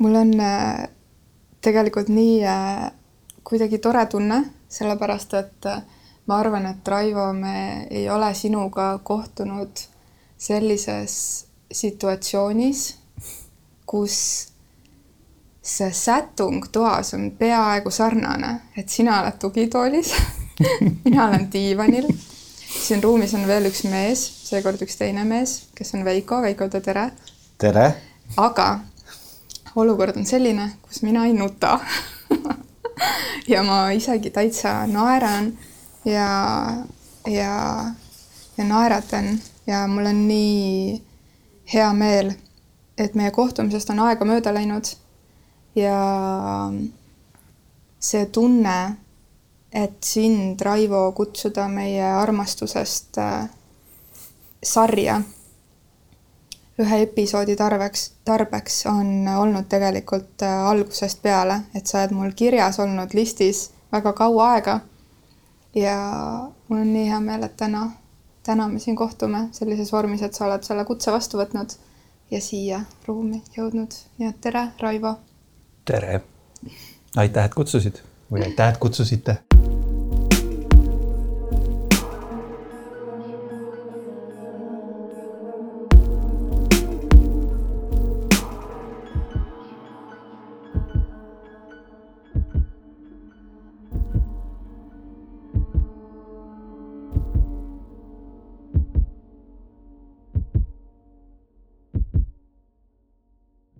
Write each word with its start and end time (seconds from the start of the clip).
mul 0.00 0.14
on 0.14 0.40
äh, 0.40 0.88
tegelikult 1.60 2.08
nii 2.08 2.44
äh, 2.44 2.90
kuidagi 3.44 3.78
tore 3.78 4.06
tunne, 4.06 4.44
sellepärast 4.68 5.34
et 5.34 5.66
äh, 5.66 5.82
ma 6.26 6.38
arvan, 6.40 6.66
et 6.66 6.88
Raivo, 6.88 7.32
me 7.32 7.86
ei 7.90 8.08
ole 8.10 8.34
sinuga 8.34 8.98
kohtunud 9.04 9.82
sellises 10.40 11.46
situatsioonis, 11.72 12.84
kus 13.86 14.16
see 15.62 15.92
sätung 15.92 16.64
toas 16.72 17.14
on 17.14 17.30
peaaegu 17.38 17.90
sarnane, 17.92 18.54
et 18.78 18.88
sina 18.88 19.20
oled 19.20 19.36
tugitoolis 19.38 20.14
mina 21.04 21.26
olen 21.28 21.48
diivanil, 21.52 22.08
siin 22.86 23.02
ruumis 23.02 23.34
on 23.36 23.44
veel 23.46 23.68
üks 23.68 23.84
mees, 23.90 24.22
seekord 24.48 24.80
üks 24.86 24.96
teine 24.96 25.26
mees, 25.28 25.66
kes 25.76 25.92
on 25.94 26.04
Veiko, 26.08 26.40
Veiko, 26.42 26.70
tere! 26.72 27.10
tere! 27.58 27.90
aga 28.36 28.68
olukord 29.76 30.16
on 30.16 30.26
selline, 30.26 30.70
kus 30.82 31.02
mina 31.02 31.26
ei 31.26 31.32
nuta. 31.32 31.78
Ja 33.48 33.62
ma 33.62 33.90
isegi 33.90 34.30
täitsa 34.30 34.86
naeran 34.86 35.58
ja, 36.04 36.26
ja, 37.26 37.54
ja 38.58 38.64
naeratan 38.64 39.40
ja 39.66 39.86
mul 39.88 40.06
on 40.06 40.28
nii 40.28 41.02
hea 41.72 41.92
meel, 41.92 42.32
et 42.98 43.14
meie 43.14 43.30
kohtumisest 43.30 43.90
on 43.90 44.02
aega 44.04 44.26
mööda 44.28 44.52
läinud. 44.54 44.90
Ja 45.74 45.96
see 48.00 48.26
tunne, 48.34 48.76
et 49.72 49.98
sind, 50.04 50.60
Raivo, 50.66 51.04
kutsuda 51.16 51.68
meie 51.70 52.04
armastusest 52.04 53.18
äh, 53.22 53.44
sarja 54.62 55.20
ühe 56.80 57.02
episoodi 57.02 57.56
tarbeks, 57.56 58.12
tarbeks 58.24 58.84
on 58.86 59.28
olnud 59.36 59.68
tegelikult 59.68 60.42
äh, 60.42 60.66
algusest 60.70 61.22
peale, 61.22 61.60
et 61.74 61.86
sa 61.86 62.00
oled 62.00 62.14
mul 62.16 62.32
kirjas 62.36 62.80
olnud 62.80 63.14
listis 63.14 63.70
väga 63.92 64.12
kaua 64.12 64.52
aega. 64.54 64.80
ja 65.74 65.96
mul 66.68 66.80
on 66.80 66.92
nii 66.92 67.08
hea 67.10 67.20
meel, 67.20 67.42
et 67.46 67.56
täna, 67.56 67.90
täna 68.46 68.68
me 68.68 68.78
siin 68.78 68.96
kohtume 68.96 69.48
sellises 69.52 69.92
vormis, 69.92 70.22
et 70.22 70.34
sa 70.34 70.46
oled 70.46 70.64
selle 70.66 70.84
kutse 70.84 71.12
vastu 71.12 71.38
võtnud 71.38 71.76
ja 72.30 72.40
siia 72.40 72.80
ruumi 73.06 73.42
jõudnud. 73.56 73.94
nii 74.18 74.28
et 74.28 74.40
tere, 74.40 74.68
Raivo 74.80 75.18
tere! 75.84 76.20
aitäh, 77.16 77.44
et 77.44 77.54
kutsusid 77.54 78.02
või 78.32 78.46
aitäh, 78.46 78.72
et 78.72 78.78
kutsusite 78.78 79.40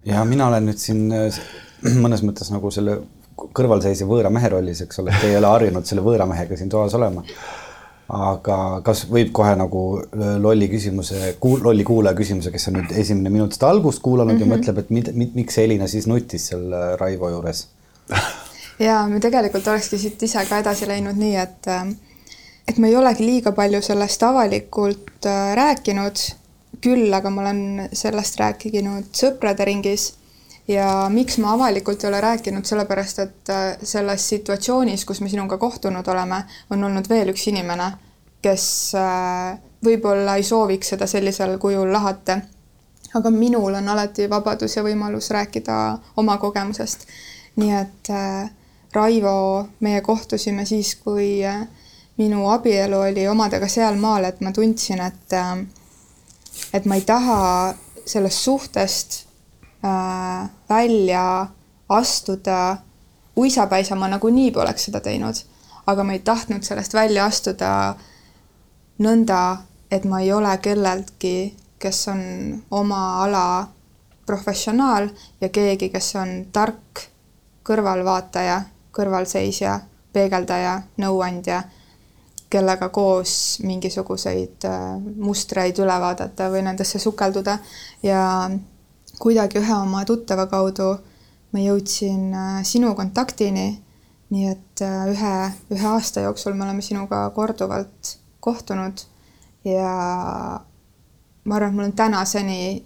ja 0.07 0.25
mina 0.25 0.49
olen 0.49 0.71
nüüd 0.71 0.81
siin 0.81 1.09
mõnes 2.05 2.23
mõttes 2.27 2.53
nagu 2.53 2.71
selle 2.75 3.01
kõrvalseisja 3.57 4.07
võõra 4.09 4.31
mehe 4.33 4.51
rollis, 4.53 4.83
eks 4.85 5.01
ole, 5.01 5.15
et 5.15 5.25
ei 5.29 5.37
ole 5.39 5.49
harjunud 5.49 5.87
selle 5.89 6.05
võõra 6.05 6.27
mehega 6.29 6.57
siin 6.57 6.69
toas 6.73 6.95
olema. 6.99 7.25
aga 8.11 8.57
kas 8.85 9.05
võib 9.07 9.31
kohe 9.33 9.53
nagu 9.57 9.83
lolli 10.43 10.67
küsimuse, 10.69 11.37
lolli 11.63 11.85
kuulaja 11.87 12.17
küsimuse, 12.19 12.51
kes 12.51 12.69
on 12.69 12.81
nüüd 12.81 12.93
esimene 12.99 13.31
minut 13.31 13.55
seda 13.55 13.71
algust 13.71 14.03
kuulanud 14.03 14.35
mm 14.35 14.39
-hmm. 14.39 14.51
ja 14.51 14.57
mhm. 14.57 14.61
mõtleb, 14.61 14.79
et 14.79 14.91
mid, 14.91 15.11
mid, 15.15 15.35
miks 15.35 15.59
Elina 15.59 15.87
siis 15.87 16.07
nutis 16.07 16.49
seal 16.51 16.73
äh, 16.73 16.97
Raivo 16.99 17.31
juures 17.31 17.69
ja 18.89 19.07
me 19.09 19.21
tegelikult 19.21 19.67
olekski 19.67 19.99
siit 19.99 20.23
ise 20.23 20.45
ka 20.49 20.59
edasi 20.59 20.89
läinud 20.89 21.17
nii, 21.17 21.37
et 21.37 21.67
äh, 21.67 21.87
et 22.69 22.79
ma 22.79 22.87
ei 22.91 22.97
olegi 22.97 23.27
liiga 23.27 23.53
palju 23.53 23.83
sellest 23.83 24.23
avalikult 24.23 25.27
äh, 25.27 25.55
rääkinud, 25.59 26.23
küll 26.81 27.13
aga 27.15 27.31
ma 27.31 27.43
olen 27.43 27.89
sellest 27.93 28.41
rääkinud 28.41 29.13
sõprade 29.17 29.65
ringis 29.69 30.11
ja 30.69 31.09
miks 31.13 31.39
ma 31.39 31.55
avalikult 31.55 32.05
ei 32.05 32.09
ole 32.09 32.21
rääkinud, 32.21 32.65
sellepärast 32.65 33.19
et 33.19 33.51
äh, 33.51 33.65
selles 33.83 34.29
situatsioonis, 34.29 35.05
kus 35.05 35.21
me 35.21 35.29
sinuga 35.29 35.59
kohtunud 35.59 36.07
oleme, 36.09 36.45
on 36.71 36.85
olnud 36.85 37.09
veel 37.11 37.33
üks 37.33 37.49
inimene, 37.51 37.91
kes 38.43 38.67
äh, 38.99 39.59
võib-olla 39.85 40.37
ei 40.39 40.47
sooviks 40.47 40.95
seda 40.95 41.09
sellisel 41.11 41.59
kujul 41.59 41.93
lahata. 41.93 42.41
aga 43.15 43.31
minul 43.31 43.75
on 43.75 43.89
alati 43.89 44.29
vabadus 44.31 44.77
ja 44.77 44.83
võimalus 44.87 45.31
rääkida 45.31 45.99
oma 46.17 46.39
kogemusest. 46.39 47.07
nii 47.57 47.75
et 47.81 48.11
äh, 48.11 48.51
Raivo, 48.93 49.69
meie 49.81 50.01
kohtusime 50.01 50.65
siis, 50.67 50.97
kui 50.97 51.43
minu 52.19 52.49
abielu 52.51 52.99
oli 52.99 53.29
omadega 53.29 53.69
sealmaal, 53.69 54.25
et 54.25 54.41
ma 54.41 54.51
tundsin, 54.53 55.01
et 55.01 55.35
et 56.73 56.85
ma 56.87 56.95
ei 56.95 57.05
taha 57.07 57.75
sellest 58.07 58.39
suhtest 58.39 59.27
äh, 59.85 60.51
välja 60.69 61.47
astuda 61.89 62.77
uisapäisa, 63.37 63.97
ma 63.97 64.09
nagunii 64.09 64.51
poleks 64.51 64.85
seda 64.89 65.01
teinud, 65.01 65.35
aga 65.87 66.05
ma 66.05 66.13
ei 66.13 66.23
tahtnud 66.25 66.63
sellest 66.67 66.95
välja 66.95 67.25
astuda 67.25 67.73
nõnda, 69.01 69.41
et 69.91 70.05
ma 70.05 70.21
ei 70.21 70.33
ole 70.33 70.53
kelleltki, 70.63 71.57
kes 71.81 72.09
on 72.13 72.23
oma 72.71 73.25
ala 73.25 73.69
professionaal 74.27 75.09
ja 75.41 75.49
keegi, 75.49 75.89
kes 75.89 76.15
on 76.21 76.35
tark 76.53 77.07
kõrvalvaataja, 77.67 78.61
kõrvalseisja, 78.95 79.81
peegeldaja, 80.13 80.83
nõuandja, 80.99 81.63
kellega 82.51 82.89
koos 82.89 83.33
mingisuguseid 83.63 84.67
äh, 84.67 84.81
mustreid 85.23 85.79
üle 85.79 85.97
vaadata 86.03 86.49
või 86.51 86.65
nendesse 86.67 86.99
sukelduda 86.99 87.59
ja 88.03 88.25
kuidagi 89.23 89.61
ühe 89.61 89.77
oma 89.77 90.03
tuttava 90.09 90.49
kaudu 90.51 90.91
ma 91.55 91.63
jõudsin 91.63 92.35
äh, 92.35 92.59
sinu 92.67 92.95
kontaktini. 92.99 93.69
nii 94.31 94.47
et 94.47 94.83
äh, 94.87 95.07
ühe, 95.11 95.37
ühe 95.75 95.87
aasta 95.91 96.27
jooksul 96.27 96.55
me 96.55 96.67
oleme 96.67 96.83
sinuga 96.83 97.23
korduvalt 97.35 98.17
kohtunud 98.41 99.03
ja 99.65 99.95
ma 101.45 101.57
arvan, 101.57 101.71
et 101.71 101.77
mul 101.77 101.85
on 101.85 101.93
tänaseni, 101.93 102.85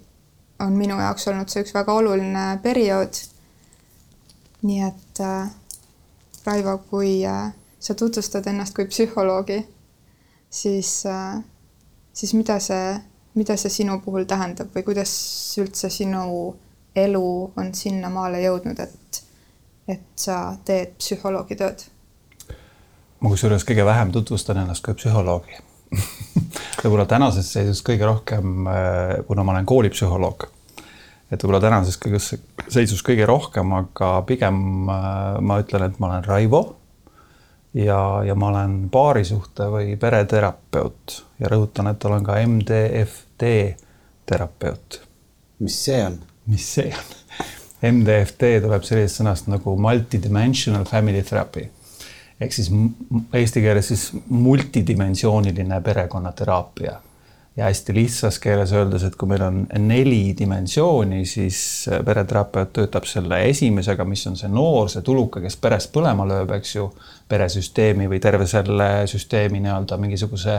on 0.60 0.72
minu 0.72 0.96
jaoks 1.00 1.28
olnud 1.28 1.52
see 1.52 1.64
üks 1.64 1.74
väga 1.74 1.92
oluline 1.92 2.46
periood. 2.62 3.20
nii 4.62 4.80
et 4.88 5.20
Raivo, 6.44 6.78
kui 6.90 7.22
sa 7.84 7.94
tutvustad 7.94 8.46
ennast 8.48 8.74
kui 8.76 8.86
psühholoogi, 8.88 9.58
siis, 10.48 11.02
siis 12.12 12.32
mida 12.34 12.56
see 12.62 12.94
mida 13.34 13.56
see 13.58 13.72
sinu 13.72 13.98
puhul 14.04 14.26
tähendab 14.30 14.70
või 14.74 14.84
kuidas 14.86 15.12
üldse 15.62 15.90
sinu 15.90 16.54
elu 16.94 17.28
on 17.58 17.72
sinnamaale 17.74 18.42
jõudnud, 18.44 18.78
et, 18.78 19.20
et 19.90 20.06
sa 20.16 20.56
teed 20.64 20.94
psühholoogi 21.00 21.58
tööd? 21.58 21.86
ma 23.20 23.30
kusjuures 23.32 23.64
kõige 23.66 23.86
vähem 23.86 24.12
tutvustan 24.14 24.60
ennast 24.62 24.84
kui 24.84 24.94
psühholoogi 24.98 25.58
võib-olla 26.82 27.06
tänases 27.10 27.50
seisus 27.54 27.82
kõige 27.86 28.06
rohkem, 28.06 28.68
äh, 28.70 29.16
kuna 29.26 29.44
ma 29.46 29.54
olen 29.54 29.66
koolipsühholoog, 29.66 30.46
et 31.30 31.42
võib-olla 31.42 31.62
tänases 31.62 31.98
kõiges 31.98 32.34
seisus 32.68 33.02
kõige 33.06 33.26
rohkem, 33.26 33.74
aga 33.74 34.14
pigem 34.28 34.90
äh, 34.90 35.20
ma 35.42 35.58
ütlen, 35.62 35.88
et 35.88 35.98
ma 35.98 36.12
olen 36.12 36.26
Raivo 36.30 36.64
ja, 37.74 38.22
ja 38.26 38.34
ma 38.34 38.48
olen 38.52 38.76
paarisuhte 38.90 39.68
või 39.72 39.96
pereterapeut 40.00 41.18
ja 41.40 41.50
rõhutan, 41.50 41.90
et 41.90 42.04
olen 42.04 42.24
ka 42.24 42.38
MDFT 42.46 43.50
terapeut. 44.26 45.02
mis 45.58 45.84
see 45.84 46.02
on? 46.06 46.18
mis 46.46 46.66
see 46.74 46.90
on? 46.90 47.14
MDFT 47.94 48.56
tuleb 48.64 48.84
sellisest 48.86 49.20
sõnast 49.20 49.48
nagu 49.52 49.76
multidimensional 49.76 50.86
family 50.88 51.22
therapy 51.22 51.68
ehk 52.40 52.52
siis 52.52 52.70
eesti 53.32 53.62
keeles 53.62 53.88
siis 53.92 54.08
multidimensiooniline 54.28 55.80
perekonnateraapia 55.80 56.96
ja 57.56 57.64
hästi 57.64 57.94
lihtsas 57.94 58.38
keeles 58.42 58.72
öeldes, 58.74 59.04
et 59.06 59.16
kui 59.16 59.28
meil 59.30 59.42
on 59.46 59.60
neli 59.78 60.34
dimensiooni, 60.38 61.22
siis 61.28 61.58
pereterapeut 62.04 62.72
töötab 62.74 63.06
selle 63.06 63.44
esimesega, 63.48 64.04
mis 64.08 64.26
on 64.26 64.36
see 64.38 64.50
noor, 64.50 64.88
see 64.90 65.04
tuluka, 65.06 65.42
kes 65.44 65.56
peres 65.62 65.86
põlema 65.94 66.26
lööb, 66.26 66.50
eks 66.56 66.74
ju, 66.74 66.88
peresüsteemi 67.30 68.08
või 68.10 68.20
terve 68.22 68.48
selle 68.50 69.06
süsteemi 69.10 69.62
nii-öelda 69.62 69.98
mingisuguse 70.02 70.58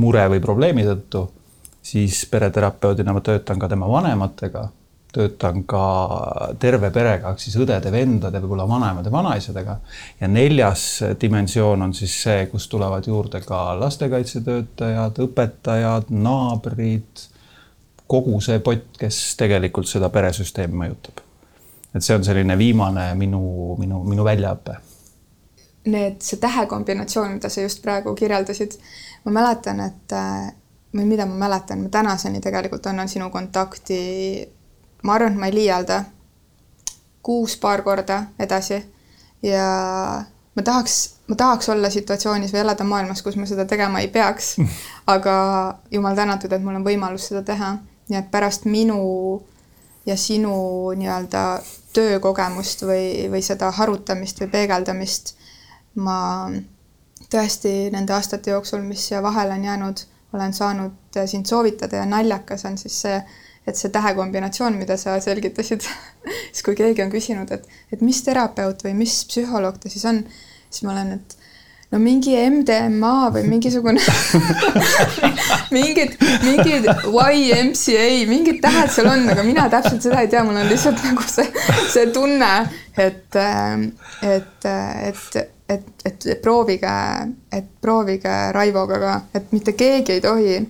mure 0.00 0.26
või 0.32 0.40
probleemi 0.40 0.86
tõttu, 0.88 1.26
siis 1.82 2.24
pereterapeudina 2.30 3.12
ma 3.12 3.20
töötan 3.24 3.60
ka 3.60 3.68
tema 3.68 3.88
vanematega, 3.90 4.68
töötan 5.12 5.64
ka 5.68 5.84
terve 6.62 6.90
perega, 6.94 7.32
ehk 7.32 7.42
siis 7.42 7.56
õdede-vendade, 7.60 8.42
võib-olla 8.42 8.68
vanemate 8.68 9.12
vanaisadega. 9.12 9.78
ja 10.20 10.28
neljas 10.28 10.84
dimensioon 11.20 11.82
on 11.82 11.94
siis 11.94 12.14
see, 12.22 12.46
kus 12.52 12.68
tulevad 12.68 13.06
juurde 13.06 13.40
ka 13.46 13.80
lastekaitsetöötajad, 13.80 15.18
õpetajad, 15.26 16.10
naabrid, 16.10 17.26
kogu 18.06 18.40
see 18.40 18.58
pott, 18.58 18.94
kes 18.98 19.18
tegelikult 19.38 19.88
seda 19.88 20.08
peresüsteemi 20.10 20.84
mõjutab 20.84 21.26
et 21.94 22.04
see 22.04 22.14
on 22.14 22.24
selline 22.24 22.56
viimane 22.58 23.10
minu, 23.18 23.40
minu, 23.78 24.02
minu 24.06 24.24
väljaõpe. 24.26 24.76
Need, 25.90 26.20
see 26.22 26.38
tähekombinatsioon, 26.40 27.32
mida 27.38 27.48
sa 27.50 27.64
just 27.64 27.80
praegu 27.82 28.12
kirjeldasid, 28.14 28.76
ma 29.24 29.34
mäletan, 29.40 29.80
et 29.86 30.14
või 30.94 31.06
mida 31.08 31.26
ma 31.26 31.38
mäletan, 31.46 31.86
ma 31.86 31.92
tänaseni 31.92 32.42
tegelikult 32.44 32.86
annan 32.90 33.08
sinu 33.08 33.30
kontakti, 33.32 34.00
ma 35.02 35.14
arvan, 35.14 35.32
et 35.32 35.40
ma 35.40 35.48
ei 35.50 35.54
liialda, 35.54 36.02
kuus 37.22 37.56
paar 37.60 37.82
korda 37.82 38.22
edasi. 38.38 38.80
Ja 39.42 39.66
ma 40.56 40.62
tahaks, 40.62 40.96
ma 41.28 41.36
tahaks 41.36 41.68
olla 41.72 41.90
situatsioonis 41.90 42.52
või 42.52 42.64
elada 42.64 42.84
maailmas, 42.84 43.22
kus 43.22 43.36
ma 43.40 43.48
seda 43.48 43.64
tegema 43.64 44.00
ei 44.00 44.08
peaks. 44.12 44.56
aga 45.14 45.36
jumal 45.90 46.16
tänatud, 46.16 46.52
et 46.52 46.64
mul 46.64 46.80
on 46.80 46.86
võimalus 46.86 47.30
seda 47.30 47.42
teha, 47.46 47.76
nii 48.10 48.18
et 48.20 48.30
pärast 48.30 48.66
minu 48.68 49.00
ja 50.06 50.16
sinu 50.16 50.54
nii-öelda 50.96 51.44
töökogemust 51.94 52.84
või, 52.86 53.28
või 53.30 53.42
seda 53.44 53.70
harutamist 53.74 54.40
või 54.40 54.50
peegeldamist 54.52 55.34
ma 55.98 56.50
tõesti 57.30 57.90
nende 57.92 58.14
aastate 58.14 58.50
jooksul, 58.54 58.82
mis 58.86 59.08
siia 59.08 59.22
vahele 59.22 59.54
on 59.54 59.64
jäänud, 59.64 60.02
olen 60.32 60.52
saanud 60.54 61.20
sind 61.26 61.46
soovitada 61.46 62.02
ja 62.02 62.06
naljakas 62.06 62.64
on 62.64 62.78
siis 62.78 63.00
see, 63.02 63.20
et 63.68 63.76
see 63.76 63.92
tähekombinatsioon, 63.92 64.78
mida 64.80 64.96
sa 65.00 65.18
selgitasid 65.22 65.84
siis 66.52 66.64
kui 66.66 66.78
keegi 66.78 67.04
on 67.04 67.12
küsinud, 67.12 67.50
et, 67.54 67.68
et 67.92 68.00
mis 68.04 68.22
terapeut 68.26 68.86
või 68.86 68.96
mis 69.02 69.20
psühholoog 69.30 69.78
ta 69.82 69.92
siis 69.92 70.06
on, 70.08 70.24
siis 70.70 70.86
ma 70.86 70.94
olen, 70.94 71.18
et 71.18 71.36
no 71.90 71.98
mingi 71.98 72.36
MDMA 72.38 73.30
või 73.34 73.44
mingisugune 73.50 74.02
mingid, 75.76 76.16
mingid 76.46 76.86
YMCA, 76.86 78.08
mingid 78.30 78.60
tähed 78.62 78.92
seal 78.94 79.10
on, 79.10 79.26
aga 79.32 79.44
mina 79.46 79.66
täpselt 79.72 80.04
seda 80.06 80.22
ei 80.22 80.30
tea, 80.30 80.44
mul 80.46 80.60
on 80.60 80.70
lihtsalt 80.70 81.02
nagu 81.06 81.26
see, 81.26 81.48
see 81.90 82.10
tunne, 82.14 82.50
et, 82.94 83.40
et, 84.22 84.68
et, 84.70 85.40
et, 85.74 85.88
et 86.06 86.28
proovige, 86.42 86.98
et 87.52 87.72
proovige 87.82 88.36
Raivoga 88.54 89.00
ka, 89.02 89.16
et 89.34 89.50
mitte 89.56 89.74
keegi 89.78 90.18
ei 90.18 90.22
tohi 90.24 90.60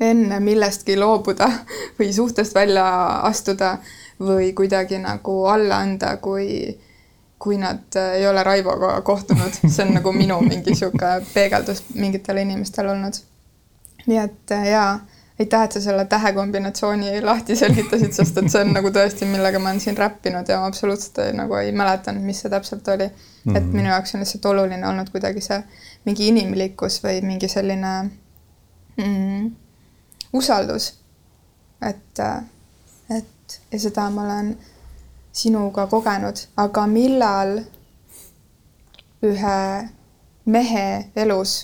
enne 0.00 0.40
millestki 0.40 0.96
loobuda 0.96 1.50
või 1.98 2.12
suhtest 2.12 2.54
välja 2.54 2.86
astuda 3.28 3.78
või 4.20 4.52
kuidagi 4.56 4.98
nagu 5.00 5.44
alla 5.48 5.80
anda, 5.84 6.16
kui, 6.16 6.78
kui 7.38 7.58
nad 7.58 7.96
ei 8.16 8.26
ole 8.28 8.42
Raivoga 8.44 9.00
kohtunud. 9.00 9.60
see 9.66 9.86
on 9.86 9.94
nagu 9.96 10.12
minu 10.12 10.40
mingi 10.44 10.74
sihuke 10.74 11.14
peegeldus 11.34 11.84
mingitele 11.94 12.42
inimestele 12.42 12.90
olnud. 12.90 13.16
nii 14.06 14.18
et 14.18 14.52
jaa, 14.70 15.00
aitäh, 15.40 15.62
et 15.64 15.72
sa 15.72 15.80
selle 15.80 16.04
tähekombinatsiooni 16.04 17.22
lahti 17.24 17.56
selgitasid, 17.56 18.12
sest 18.12 18.38
et 18.38 18.50
see 18.52 18.64
on 18.64 18.74
nagu 18.76 18.92
tõesti, 18.92 19.28
millega 19.28 19.58
ma 19.58 19.70
olen 19.70 19.80
siin 19.80 19.96
räppinud 19.96 20.48
ja 20.48 20.60
ma 20.60 20.68
absoluutselt 20.68 21.20
nagu 21.36 21.56
ei 21.60 21.72
mäletanud, 21.72 22.24
mis 22.24 22.40
see 22.44 22.52
täpselt 22.52 22.88
oli 22.88 23.06
mm. 23.06 23.14
-hmm. 23.52 23.56
et 23.56 23.72
minu 23.72 23.88
jaoks 23.88 24.14
on 24.14 24.24
lihtsalt 24.24 24.52
oluline 24.52 24.88
olnud 24.88 25.10
kuidagi 25.12 25.40
see 25.40 25.62
mingi 26.04 26.28
inimlikkus 26.28 27.02
või 27.04 27.20
mingi 27.24 27.48
selline 27.48 27.94
mm, 28.96 29.50
usaldus. 30.32 30.94
et, 31.80 32.18
et 33.10 33.60
ja 33.72 33.80
seda 33.80 34.10
ma 34.10 34.24
olen 34.24 34.58
sinuga 35.32 35.86
kogenud, 35.86 36.42
aga 36.56 36.86
millal 36.86 37.60
ühe 39.22 39.88
mehe 40.50 40.86
elus 41.16 41.54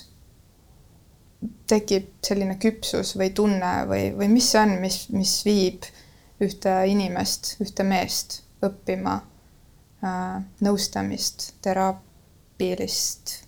tekib 1.69 2.09
selline 2.23 2.57
küpsus 2.61 3.15
või 3.19 3.29
tunne 3.35 3.71
või, 3.89 4.11
või 4.17 4.29
mis 4.31 4.51
see 4.51 4.61
on, 4.61 4.75
mis, 4.81 4.99
mis 5.13 5.33
viib 5.45 5.85
ühte 6.41 6.73
inimest, 6.89 7.55
ühte 7.61 7.85
meest 7.85 8.41
õppima 8.65 9.17
äh, 10.01 10.37
nõustamist, 10.65 11.51
teraapialist, 11.65 13.41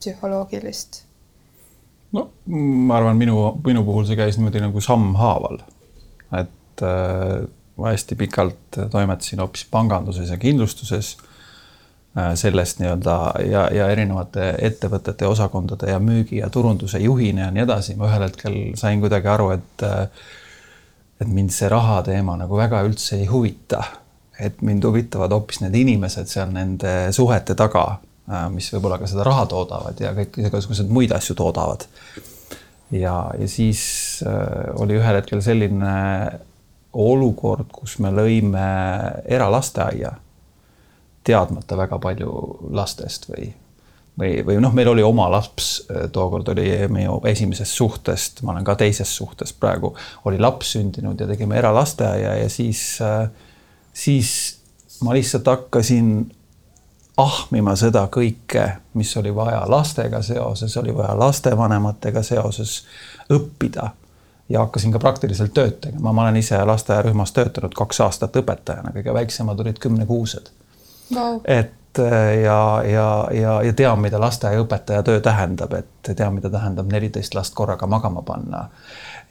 psühholoogilist 0.00 1.05
no 2.16 2.26
ma 2.86 2.98
arvan, 2.98 3.18
minu, 3.20 3.36
minu 3.66 3.84
puhul 3.86 4.06
see 4.08 4.18
käis 4.18 4.38
niimoodi 4.38 4.62
nagu 4.64 4.82
sammhaaval. 4.82 5.60
et 6.40 6.84
äh, 6.84 7.46
ma 7.76 7.92
hästi 7.92 8.16
pikalt 8.16 8.80
toimetasin 8.90 9.42
hoopis 9.44 9.66
panganduses 9.70 10.30
ja 10.30 10.38
kindlustuses 10.40 11.16
äh,. 12.16 12.32
sellest 12.34 12.80
nii-öelda 12.80 13.18
ja, 13.50 13.68
ja 13.72 13.90
erinevate 13.92 14.54
ettevõtete 14.70 15.28
osakondade 15.28 15.90
ja 15.90 16.00
müügi 16.00 16.40
ja 16.40 16.50
turunduse 16.50 16.98
juhina 17.04 17.48
ja 17.48 17.52
nii 17.54 17.66
edasi. 17.66 17.96
ma 17.96 18.10
ühel 18.10 18.26
hetkel 18.28 18.58
sain 18.74 19.00
kuidagi 19.04 19.32
aru, 19.32 19.52
et 19.58 19.86
äh, 19.86 20.08
et 21.20 21.28
mind 21.28 21.52
see 21.54 21.68
raha 21.72 22.02
teema 22.04 22.36
nagu 22.36 22.58
väga 22.58 22.82
üldse 22.84 23.20
ei 23.20 23.30
huvita. 23.30 23.84
et 24.40 24.60
mind 24.62 24.84
huvitavad 24.84 25.32
hoopis 25.32 25.62
need 25.62 25.74
inimesed 25.74 26.28
seal 26.28 26.50
nende 26.52 26.90
suhete 27.16 27.54
taga 27.56 27.86
mis 28.50 28.68
võib-olla 28.74 28.98
ka 28.98 29.08
seda 29.10 29.24
raha 29.26 29.46
toodavad 29.50 30.00
ja 30.02 30.12
kõik 30.16 30.40
igasuguseid 30.42 30.90
muid 30.90 31.14
asju 31.14 31.36
toodavad. 31.38 31.86
ja, 32.90 33.14
ja 33.38 33.48
siis 33.48 33.82
äh, 34.26 34.72
oli 34.82 34.98
ühel 34.98 35.20
hetkel 35.20 35.42
selline 35.42 35.92
olukord, 36.96 37.68
kus 37.72 37.98
me 38.02 38.10
lõime 38.10 38.66
eralasteaia, 39.24 40.14
teadmata 41.26 41.76
väga 41.76 41.98
palju 42.02 42.32
lastest 42.74 43.28
või, 43.30 43.50
või, 44.18 44.40
või 44.46 44.58
noh, 44.62 44.74
meil 44.74 44.90
oli 44.90 45.06
oma 45.06 45.28
laps, 45.30 45.70
äh, 45.90 46.08
tookord 46.10 46.50
oli 46.54 46.66
meie 46.90 47.20
esimesest 47.30 47.78
suhtest, 47.78 48.42
ma 48.42 48.56
olen 48.56 48.66
ka 48.66 48.74
teises 48.80 49.12
suhtes 49.14 49.54
praegu, 49.54 49.94
oli 50.26 50.42
laps 50.42 50.74
sündinud 50.74 51.20
ja 51.20 51.30
tegime 51.30 51.58
eralasteaia 51.62 52.40
ja 52.42 52.50
siis, 52.50 52.98
siis 53.94 54.32
ma 55.06 55.14
lihtsalt 55.14 55.46
hakkasin 55.46 56.26
ahmima 57.16 57.76
seda 57.76 58.06
kõike, 58.12 58.66
mis 58.94 59.16
oli 59.16 59.34
vaja 59.34 59.62
lastega 59.70 60.22
seoses, 60.22 60.76
oli 60.76 60.94
vaja 60.96 61.18
lastevanematega 61.18 62.22
seoses 62.22 62.82
õppida. 63.32 63.90
ja 64.48 64.60
hakkasin 64.60 64.92
ka 64.92 64.98
praktiliselt 64.98 65.54
tööd 65.54 65.80
tegema, 65.80 66.12
ma 66.12 66.22
olen 66.22 66.36
ise 66.36 66.58
lasteaiarühmas 66.64 67.32
töötanud 67.32 67.72
kaks 67.74 68.00
aastat 68.00 68.36
õpetajana, 68.36 68.92
kõige 68.94 69.14
väiksemad 69.14 69.60
olid 69.60 69.78
kümnekuused. 69.82 70.52
Wow.. 71.14 71.40
et 71.44 71.98
ja, 72.44 72.82
ja, 72.84 73.28
ja, 73.32 73.62
ja 73.62 73.72
tean, 73.72 74.00
mida 74.00 74.20
lasteaiaõpetaja 74.20 75.02
töö 75.02 75.20
tähendab, 75.20 75.72
et 75.72 76.10
tean, 76.16 76.34
mida 76.34 76.50
tähendab 76.50 76.90
neliteist 76.92 77.34
last 77.34 77.54
korraga 77.54 77.86
magama 77.86 78.22
panna 78.22 78.68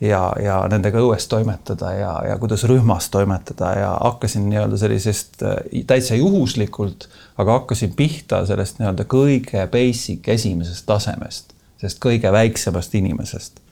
ja, 0.01 0.21
ja 0.41 0.59
nendega 0.71 1.01
õues 1.03 1.27
toimetada 1.31 1.91
ja, 1.95 2.13
ja 2.29 2.37
kuidas 2.41 2.63
rühmas 2.69 3.09
toimetada 3.13 3.73
ja 3.79 3.91
hakkasin 4.01 4.49
nii-öelda 4.49 4.79
sellisest 4.79 5.43
äh, 5.43 5.59
täitsa 5.87 6.15
juhuslikult, 6.19 7.09
aga 7.37 7.59
hakkasin 7.59 7.93
pihta 7.95 8.45
sellest 8.45 8.79
nii-öelda 8.79 9.07
kõige 9.11 9.67
basic 9.71 10.27
esimesest 10.35 10.85
tasemest, 10.89 11.53
sellest 11.81 12.01
kõige 12.03 12.31
väiksemast 12.31 12.95
inimesest 12.95 13.65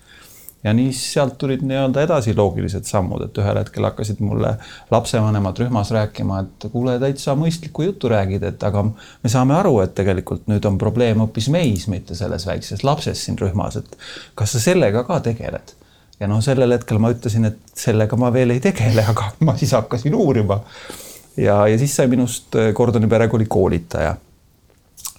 ja 0.64 0.74
nii 0.74 0.94
sealt 0.96 1.38
tulid 1.38 1.62
nii-öelda 1.68 2.06
edasi 2.06 2.36
loogilised 2.36 2.88
sammud, 2.88 3.26
et 3.26 3.38
ühel 3.38 3.60
hetkel 3.60 3.84
hakkasid 3.84 4.22
mulle 4.24 4.54
lapsevanemad 4.92 5.60
rühmas 5.60 5.92
rääkima, 5.92 6.40
et 6.46 6.68
kuule, 6.72 6.96
täitsa 7.04 7.36
mõistlikku 7.36 7.84
juttu 7.90 8.12
räägid, 8.12 8.46
et 8.48 8.64
aga 8.64 8.86
me 8.88 9.32
saame 9.32 9.58
aru, 9.58 9.76
et 9.84 9.96
tegelikult 9.96 10.48
nüüd 10.52 10.66
on 10.70 10.80
probleem 10.80 11.20
hoopis 11.24 11.50
meis, 11.52 11.88
mitte 11.92 12.16
selles 12.16 12.48
väikses 12.48 12.84
lapses 12.88 13.26
siin 13.26 13.40
rühmas, 13.40 13.82
et 13.82 13.98
kas 14.40 14.56
sa 14.56 14.64
sellega 14.72 15.04
ka 15.08 15.20
tegeled? 15.32 15.76
Ja 16.24 16.30
noh, 16.32 16.42
sellel 16.44 16.76
hetkel 16.78 17.00
ma 17.04 17.12
ütlesin, 17.14 17.50
et 17.50 17.60
sellega 17.78 18.18
ma 18.20 18.32
veel 18.34 18.56
ei 18.56 18.62
tegele, 18.64 19.06
aga 19.14 19.32
ma 19.44 19.58
siis 19.60 19.74
hakkasin 19.76 20.16
uurima. 20.16 20.62
ja, 21.38 21.64
ja 21.68 21.80
siis 21.80 21.96
sai 21.96 22.08
minust 22.12 22.56
Gordoni 22.76 23.10
perekooli 23.12 23.46
koolitaja. 23.46 24.16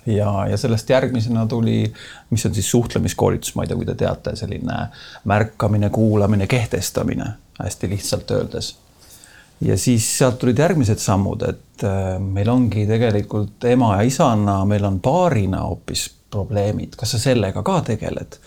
ja, 0.06 0.30
ja 0.50 0.60
sellest 0.60 0.90
järgmisena 0.90 1.46
tuli, 1.46 1.82
mis 2.30 2.46
on 2.46 2.54
siis 2.54 2.70
suhtlemiskoolitus, 2.70 3.54
ma 3.54 3.64
ei 3.64 3.72
tea, 3.72 3.76
kui 3.76 3.88
te 3.88 3.98
teate, 4.04 4.36
selline 4.36 4.86
märkamine, 5.24 5.90
kuulamine, 5.90 6.46
kehtestamine, 6.46 7.34
hästi 7.60 7.92
lihtsalt 7.94 8.34
öeldes 8.34 8.74
ja 9.64 9.78
siis 9.78 10.06
sealt 10.18 10.38
tulid 10.38 10.58
järgmised 10.58 11.00
sammud, 11.00 11.42
et 11.46 11.84
äh, 11.86 12.16
meil 12.20 12.48
ongi 12.52 12.86
tegelikult 12.88 13.64
ema 13.70 13.94
ja 13.98 14.08
isana, 14.08 14.62
meil 14.68 14.84
on 14.84 14.98
paarina 15.04 15.64
hoopis 15.64 16.08
probleemid, 16.34 16.96
kas 16.98 17.14
sa 17.14 17.22
sellega 17.28 17.62
ka 17.62 17.80
tegeled? 17.92 18.40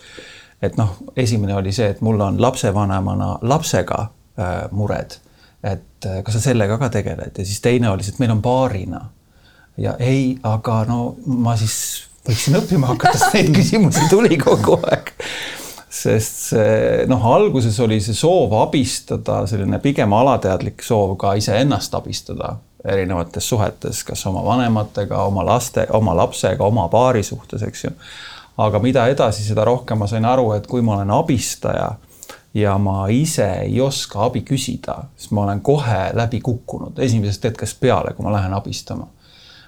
Et 0.61 0.77
noh, 0.77 0.95
esimene 1.15 1.55
oli 1.55 1.71
see, 1.75 1.91
et 1.93 2.01
mul 2.01 2.21
on 2.21 2.41
lapsevanemana 2.41 3.37
lapsega 3.41 3.99
äh, 4.39 4.55
mured, 4.71 5.19
et 5.63 6.05
äh, 6.05 6.23
kas 6.25 6.37
sa 6.37 6.47
sellega 6.49 6.79
ka 6.81 6.89
tegeled 6.93 7.37
ja 7.37 7.45
siis 7.45 7.61
teine 7.61 7.91
oli 7.91 8.05
see, 8.05 8.15
et 8.15 8.23
meil 8.23 8.33
on 8.33 8.41
paarina. 8.41 9.01
ja 9.77 9.95
ei, 9.99 10.37
aga 10.43 10.83
no 10.89 11.15
ma 11.25 11.55
siis 11.57 12.07
võiksin 12.27 12.57
õppima 12.61 12.93
hakata, 12.93 13.19
sest 13.19 13.35
neid 13.37 13.53
küsimusi 13.55 14.07
tuli 14.09 14.37
kogu 14.41 14.79
aeg. 14.89 15.13
sest 15.97 16.47
see 16.51 17.03
noh, 17.09 17.27
alguses 17.33 17.77
oli 17.85 17.99
see 18.03 18.17
soov 18.17 18.55
abistada, 18.57 19.43
selline 19.47 19.79
pigem 19.83 20.13
alateadlik 20.13 20.81
soov 20.83 21.15
ka 21.21 21.35
iseennast 21.37 21.93
abistada 21.97 22.57
erinevates 22.87 23.49
suhetes, 23.49 24.03
kas 24.07 24.21
oma 24.29 24.43
vanematega, 24.45 25.19
oma 25.27 25.43
laste, 25.45 25.87
oma 25.97 26.13
lapsega, 26.15 26.63
oma 26.63 26.87
paari 26.89 27.23
suhtes, 27.25 27.63
eks 27.67 27.83
ju 27.83 27.91
aga 28.57 28.79
mida 28.79 29.07
edasi, 29.07 29.43
seda 29.45 29.65
rohkem 29.65 29.99
ma 30.01 30.07
sain 30.07 30.25
aru, 30.25 30.51
et 30.57 30.67
kui 30.67 30.81
ma 30.81 30.97
olen 30.97 31.11
abistaja 31.13 31.91
ja 32.57 32.77
ma 32.77 33.05
ise 33.13 33.45
ei 33.67 33.81
oska 33.81 34.25
abi 34.25 34.41
küsida, 34.41 35.03
siis 35.17 35.31
ma 35.31 35.43
olen 35.45 35.61
kohe 35.61 36.09
läbi 36.17 36.41
kukkunud 36.41 36.99
esimesest 36.99 37.43
hetkest 37.51 37.79
peale, 37.79 38.13
kui 38.17 38.25
ma 38.25 38.33
lähen 38.33 38.53
abistama. 38.53 39.07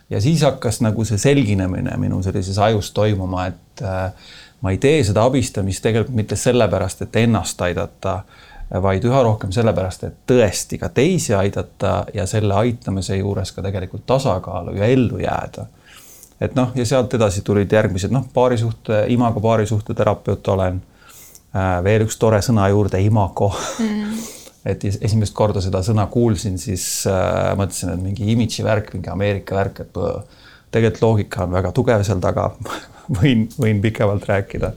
ja 0.09 0.21
siis 0.21 0.41
hakkas 0.41 0.81
nagu 0.81 1.05
see 1.05 1.17
selginemine 1.21 1.97
minu 1.97 2.23
sellises 2.23 2.57
ajus 2.57 2.91
toimuma, 2.91 3.45
et 3.45 3.83
äh, 3.85 4.11
ma 4.61 4.71
ei 4.71 4.77
tee 4.77 5.03
seda 5.03 5.23
abistamist 5.29 5.83
tegelikult 5.83 6.15
mitte 6.15 6.35
sellepärast, 6.35 7.01
et 7.05 7.15
ennast 7.21 7.61
aidata, 7.61 8.21
vaid 8.81 9.05
üha 9.05 9.21
rohkem 9.25 9.51
sellepärast, 9.53 10.03
et 10.03 10.17
tõesti 10.29 10.77
ka 10.81 10.89
teisi 10.93 11.33
aidata 11.33 12.05
ja 12.13 12.25
selle 12.29 12.53
aitamise 12.53 13.17
juures 13.17 13.51
ka 13.51 13.63
tegelikult 13.65 14.05
tasakaalu 14.05 14.75
ja 14.77 14.89
ellu 14.89 15.21
jääda. 15.21 15.65
Et 16.41 16.55
noh, 16.55 16.71
ja 16.75 16.85
sealt 16.85 17.13
edasi 17.13 17.41
tulid 17.45 17.71
järgmised 17.71 18.11
noh, 18.11 18.25
paarisuhte, 18.33 19.05
imago 19.13 19.41
paarisuhte 19.43 19.93
terapeut 19.93 20.47
olen 20.47 20.81
Äh, 21.49 21.79
veel 21.81 22.03
üks 22.05 22.19
tore 22.21 22.43
sõna 22.45 22.67
juurde, 22.69 22.99
imago 23.01 23.47
mm. 23.81 24.09
et 24.69 24.83
esimest 24.85 25.33
korda 25.33 25.63
seda 25.65 25.81
sõna 25.85 26.05
kuulsin, 26.13 26.59
siis 26.61 26.83
äh, 27.09 27.55
mõtlesin, 27.57 27.95
et 27.95 28.03
mingi 28.03 28.27
imidži 28.35 28.65
värk, 28.67 28.91
mingi 28.93 29.09
Ameerika 29.09 29.57
värk, 29.57 29.81
et 29.81 29.97
tegelikult 30.69 31.01
loogika 31.01 31.47
on 31.47 31.55
väga 31.57 31.71
tugev 31.73 32.03
seal 32.05 32.21
taga 32.21 32.51
võin, 33.17 33.47
võin 33.57 33.81
pikemalt 33.81 34.29
rääkida. 34.29 34.75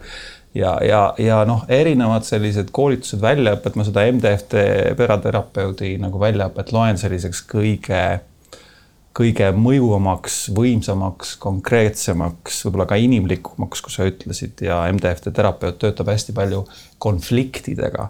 ja, 0.57 0.78
ja, 0.81 1.02
ja 1.21 1.42
noh, 1.45 1.66
erinevad 1.69 2.25
sellised 2.25 2.73
koolitused, 2.73 3.21
väljaõpet, 3.21 3.76
ma 3.76 3.85
seda 3.85 4.07
MDFT 4.09 4.64
peraterapeudi 4.97 5.99
nagu 6.00 6.25
väljaõpet 6.25 6.73
loen 6.73 6.97
selliseks 6.97 7.45
kõige 7.52 8.02
kõige 9.16 9.50
mõjuvamaks, 9.57 10.37
võimsamaks, 10.57 11.35
konkreetsemaks, 11.42 12.62
võib-olla 12.66 12.87
ka 12.88 12.99
inimlikumaks, 13.00 13.83
kui 13.85 13.92
sa 13.92 14.07
ütlesid 14.09 14.64
ja 14.64 14.83
MDFT 14.92 15.35
terapeut 15.37 15.78
töötab 15.83 16.12
hästi 16.12 16.35
palju 16.37 16.64
konfliktidega. 17.02 18.09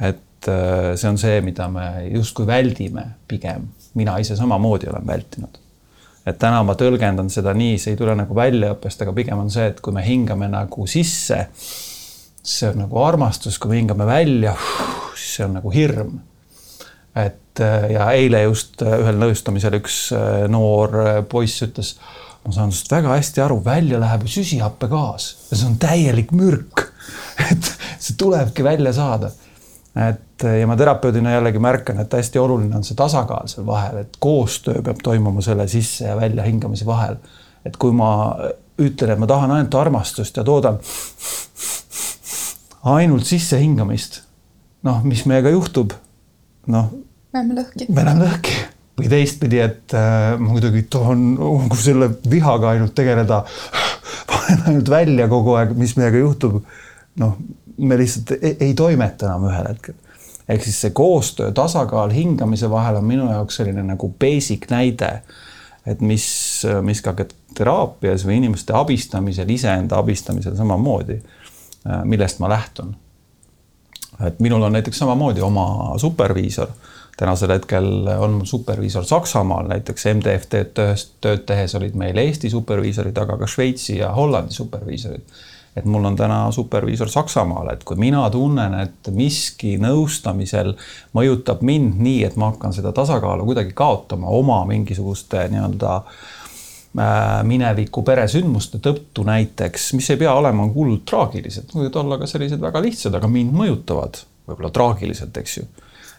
et 0.00 0.48
äh, 0.48 0.92
see 0.96 1.08
on 1.08 1.18
see, 1.20 1.40
mida 1.44 1.68
me 1.68 1.86
justkui 2.10 2.46
väldime 2.46 3.06
pigem, 3.28 3.68
mina 3.94 4.18
ise 4.18 4.36
samamoodi 4.36 4.88
olen 4.92 5.06
vältinud. 5.06 5.58
et 6.26 6.38
täna 6.38 6.62
ma 6.62 6.76
tõlgendan 6.76 7.30
seda 7.32 7.54
nii, 7.56 7.78
see 7.78 7.96
ei 7.96 8.00
tule 8.00 8.14
nagu 8.14 8.36
väljaõppest, 8.36 9.02
aga 9.02 9.12
pigem 9.16 9.38
on 9.40 9.50
see, 9.50 9.70
et 9.72 9.80
kui 9.80 9.92
me 9.92 10.04
hingame 10.04 10.48
nagu 10.52 10.86
sisse, 10.86 11.46
see 12.42 12.68
on 12.68 12.84
nagu 12.84 13.04
armastus, 13.04 13.58
kui 13.58 13.72
me 13.72 13.80
hingame 13.80 14.06
välja, 14.06 14.52
siis 15.14 15.38
see 15.38 15.48
on 15.48 15.56
nagu 15.60 15.72
hirm 15.72 16.18
et 17.16 17.60
äh, 17.60 17.90
ja 17.94 18.10
eile 18.14 18.44
just 18.46 18.82
äh, 18.82 18.96
ühel 19.02 19.18
nõustamisel 19.18 19.76
üks 19.80 20.00
äh, 20.14 20.46
noor 20.50 20.94
poiss 21.30 21.62
ütles, 21.66 21.96
ma 22.44 22.54
saan 22.54 22.70
sinust 22.70 22.92
väga 22.92 23.16
hästi 23.16 23.42
aru, 23.44 23.58
välja 23.64 24.00
läheb 24.00 24.26
süsihappegaas 24.30 25.30
ja 25.50 25.58
see 25.58 25.68
on 25.68 25.78
täielik 25.82 26.34
mürk. 26.36 26.86
et 27.50 27.70
see 27.98 28.16
tulebki 28.20 28.64
välja 28.64 28.92
saada. 28.94 29.32
et 29.98 30.44
ja 30.60 30.66
ma 30.70 30.76
terapeudina 30.78 31.34
jällegi 31.34 31.58
märkan, 31.58 31.98
et 32.00 32.12
hästi 32.14 32.38
oluline 32.38 32.76
on 32.76 32.86
see 32.86 32.96
tasakaal 32.96 33.50
seal 33.50 33.66
vahel, 33.66 34.04
et 34.04 34.16
koostöö 34.22 34.82
peab 34.86 35.02
toimuma 35.02 35.42
selle 35.42 35.66
sisse 35.68 36.06
ja 36.06 36.16
välja 36.16 36.46
hingamise 36.46 36.86
vahel. 36.86 37.18
et 37.64 37.76
kui 37.76 37.92
ma 37.92 38.12
ütlen, 38.80 39.12
et 39.12 39.20
ma 39.20 39.26
tahan 39.28 39.50
ainult 39.50 39.74
armastust 39.74 40.36
ja 40.36 40.44
toodan 40.44 40.78
ainult 42.94 43.26
sissehingamist, 43.28 44.22
noh, 44.86 45.02
mis 45.04 45.26
meiega 45.28 45.50
juhtub 45.52 45.92
noh. 46.70 46.92
me 47.32 47.40
läheme 47.40 47.62
lõhki. 47.62 47.88
me 47.88 48.04
läheme 48.04 48.28
lõhki 48.28 48.58
või 49.00 49.08
teistpidi, 49.08 49.60
et 49.64 49.94
äh, 49.96 50.34
ma 50.40 50.52
kuidagi 50.52 50.84
tahan 50.92 51.24
oh, 51.40 51.64
selle 51.78 52.10
vihaga 52.30 52.74
ainult 52.74 52.94
tegeleda. 52.96 53.44
panen 54.30 54.66
ainult 54.66 54.90
välja 54.92 55.28
kogu 55.30 55.56
aeg, 55.56 55.74
mis 55.78 55.96
meiega 55.98 56.20
juhtub. 56.20 56.60
noh, 57.20 57.36
me 57.78 57.98
lihtsalt 57.98 58.36
ei, 58.38 58.56
ei 58.68 58.74
toimeta 58.74 59.28
enam 59.28 59.48
ühel 59.48 59.70
hetkel. 59.72 59.96
ehk 60.50 60.64
siis 60.66 60.80
see 60.84 60.94
koostöö, 60.96 61.52
tasakaal 61.54 62.10
hingamise 62.10 62.70
vahel 62.70 62.98
on 63.00 63.06
minu 63.06 63.28
jaoks 63.30 63.60
selline 63.60 63.84
nagu 63.86 64.12
basic 64.20 64.68
näide. 64.70 65.20
et 65.86 66.00
mis, 66.04 66.26
mis 66.84 67.00
ka 67.00 67.14
teraapias 67.56 68.26
või 68.26 68.40
inimeste 68.42 68.74
abistamisel, 68.76 69.48
iseenda 69.50 69.98
abistamisel 69.98 70.56
samamoodi, 70.56 71.20
äh, 71.86 72.02
millest 72.04 72.42
ma 72.42 72.52
lähtun 72.52 72.96
et 74.26 74.40
minul 74.40 74.62
on 74.62 74.72
näiteks 74.72 74.98
samamoodi 74.98 75.40
oma 75.40 75.94
superviisor. 75.96 76.68
tänasel 77.16 77.50
hetkel 77.52 78.08
on 78.18 78.30
mul 78.30 78.44
superviisor 78.44 79.04
Saksamaal, 79.04 79.66
näiteks 79.68 80.06
MDFT 80.14 80.62
tööst 80.74 81.10
tööd 81.20 81.44
tehes 81.46 81.74
olid 81.74 81.94
meil 81.94 82.16
Eesti 82.16 82.50
superviisorid, 82.50 83.18
aga 83.18 83.36
ka 83.36 83.46
Šveitsi 83.46 83.98
ja 83.98 84.12
Hollandi 84.12 84.54
superviisorid. 84.54 85.20
et 85.76 85.84
mul 85.84 86.04
on 86.04 86.16
täna 86.16 86.50
superviisor 86.50 87.08
Saksamaal, 87.08 87.68
et 87.72 87.84
kui 87.84 87.96
mina 87.96 88.30
tunnen, 88.30 88.74
et 88.74 89.08
miski 89.10 89.76
nõustamisel 89.78 90.74
mõjutab 91.14 91.62
mind 91.62 92.00
nii, 92.00 92.24
et 92.24 92.36
ma 92.36 92.50
hakkan 92.50 92.72
seda 92.72 92.92
tasakaalu 92.92 93.44
kuidagi 93.44 93.72
kaotama 93.72 94.26
oma 94.26 94.64
mingisuguste 94.64 95.48
nii-öelda 95.48 96.02
Äh, 96.02 96.39
mineviku 97.46 98.02
peresündmuste 98.02 98.80
tõttu 98.82 99.22
näiteks, 99.22 99.92
mis 99.94 100.08
ei 100.10 100.18
pea 100.18 100.32
olema 100.34 100.64
hullult 100.74 101.04
traagilised, 101.06 101.70
võivad 101.74 102.00
olla 102.02 102.18
ka 102.18 102.26
sellised 102.26 102.58
väga 102.60 102.82
lihtsad, 102.82 103.14
aga 103.14 103.30
mind 103.30 103.54
mõjutavad 103.54 104.18
võib-olla 104.48 104.72
traagiliselt, 104.74 105.36
eks 105.38 105.56
ju. 105.60 105.66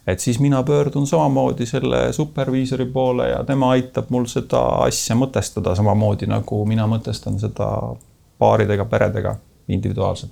et 0.08 0.20
siis 0.20 0.40
mina 0.40 0.64
pöördun 0.64 1.08
samamoodi 1.08 1.66
selle 1.66 2.14
superviisori 2.14 2.86
poole 2.94 3.30
ja 3.30 3.44
tema 3.44 3.74
aitab 3.76 4.10
mul 4.10 4.26
seda 4.32 4.62
asja 4.88 5.16
mõtestada 5.16 5.76
samamoodi 5.76 6.30
nagu 6.32 6.64
mina 6.66 6.88
mõtestan 6.88 7.40
seda 7.40 7.68
paaridega, 8.40 8.86
peredega 8.86 9.36
individuaalselt. 9.68 10.32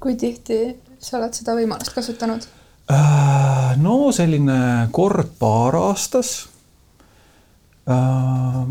kui 0.00 0.14
tihti 0.16 0.76
sa 0.98 1.18
oled 1.18 1.34
seda 1.34 1.58
võimalust 1.58 1.94
kasutanud? 1.94 2.46
Äh, 2.88 3.74
no 3.82 4.12
selline 4.14 4.88
kord 4.94 5.34
paar 5.38 5.76
aastas 5.76 6.46
äh, 7.90 8.62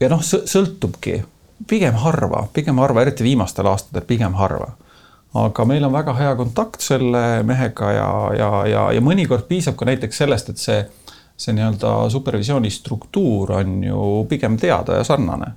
ja 0.00 0.08
noh, 0.08 0.22
sõltubki, 0.24 1.20
pigem 1.68 1.98
harva, 2.02 2.46
pigem 2.54 2.78
harva, 2.80 3.04
eriti 3.04 3.26
viimastel 3.26 3.68
aastatel 3.70 4.06
pigem 4.08 4.34
harva. 4.38 4.72
aga 5.34 5.64
meil 5.64 5.84
on 5.86 5.92
väga 5.92 6.14
hea 6.18 6.30
kontakt 6.34 6.82
selle 6.82 7.42
mehega 7.46 7.92
ja, 7.92 8.10
ja, 8.34 8.50
ja, 8.66 8.86
ja 8.92 9.00
mõnikord 9.00 9.46
piisab 9.46 9.76
ka 9.78 9.86
näiteks 9.86 10.16
sellest, 10.24 10.48
et 10.50 10.58
see, 10.58 10.80
see 11.36 11.54
nii-öelda 11.54 12.10
supervisiooni 12.10 12.70
struktuur 12.70 13.52
on 13.60 13.84
ju 13.84 14.06
pigem 14.28 14.58
teada 14.58 14.98
ja 14.98 15.04
sarnane 15.04 15.52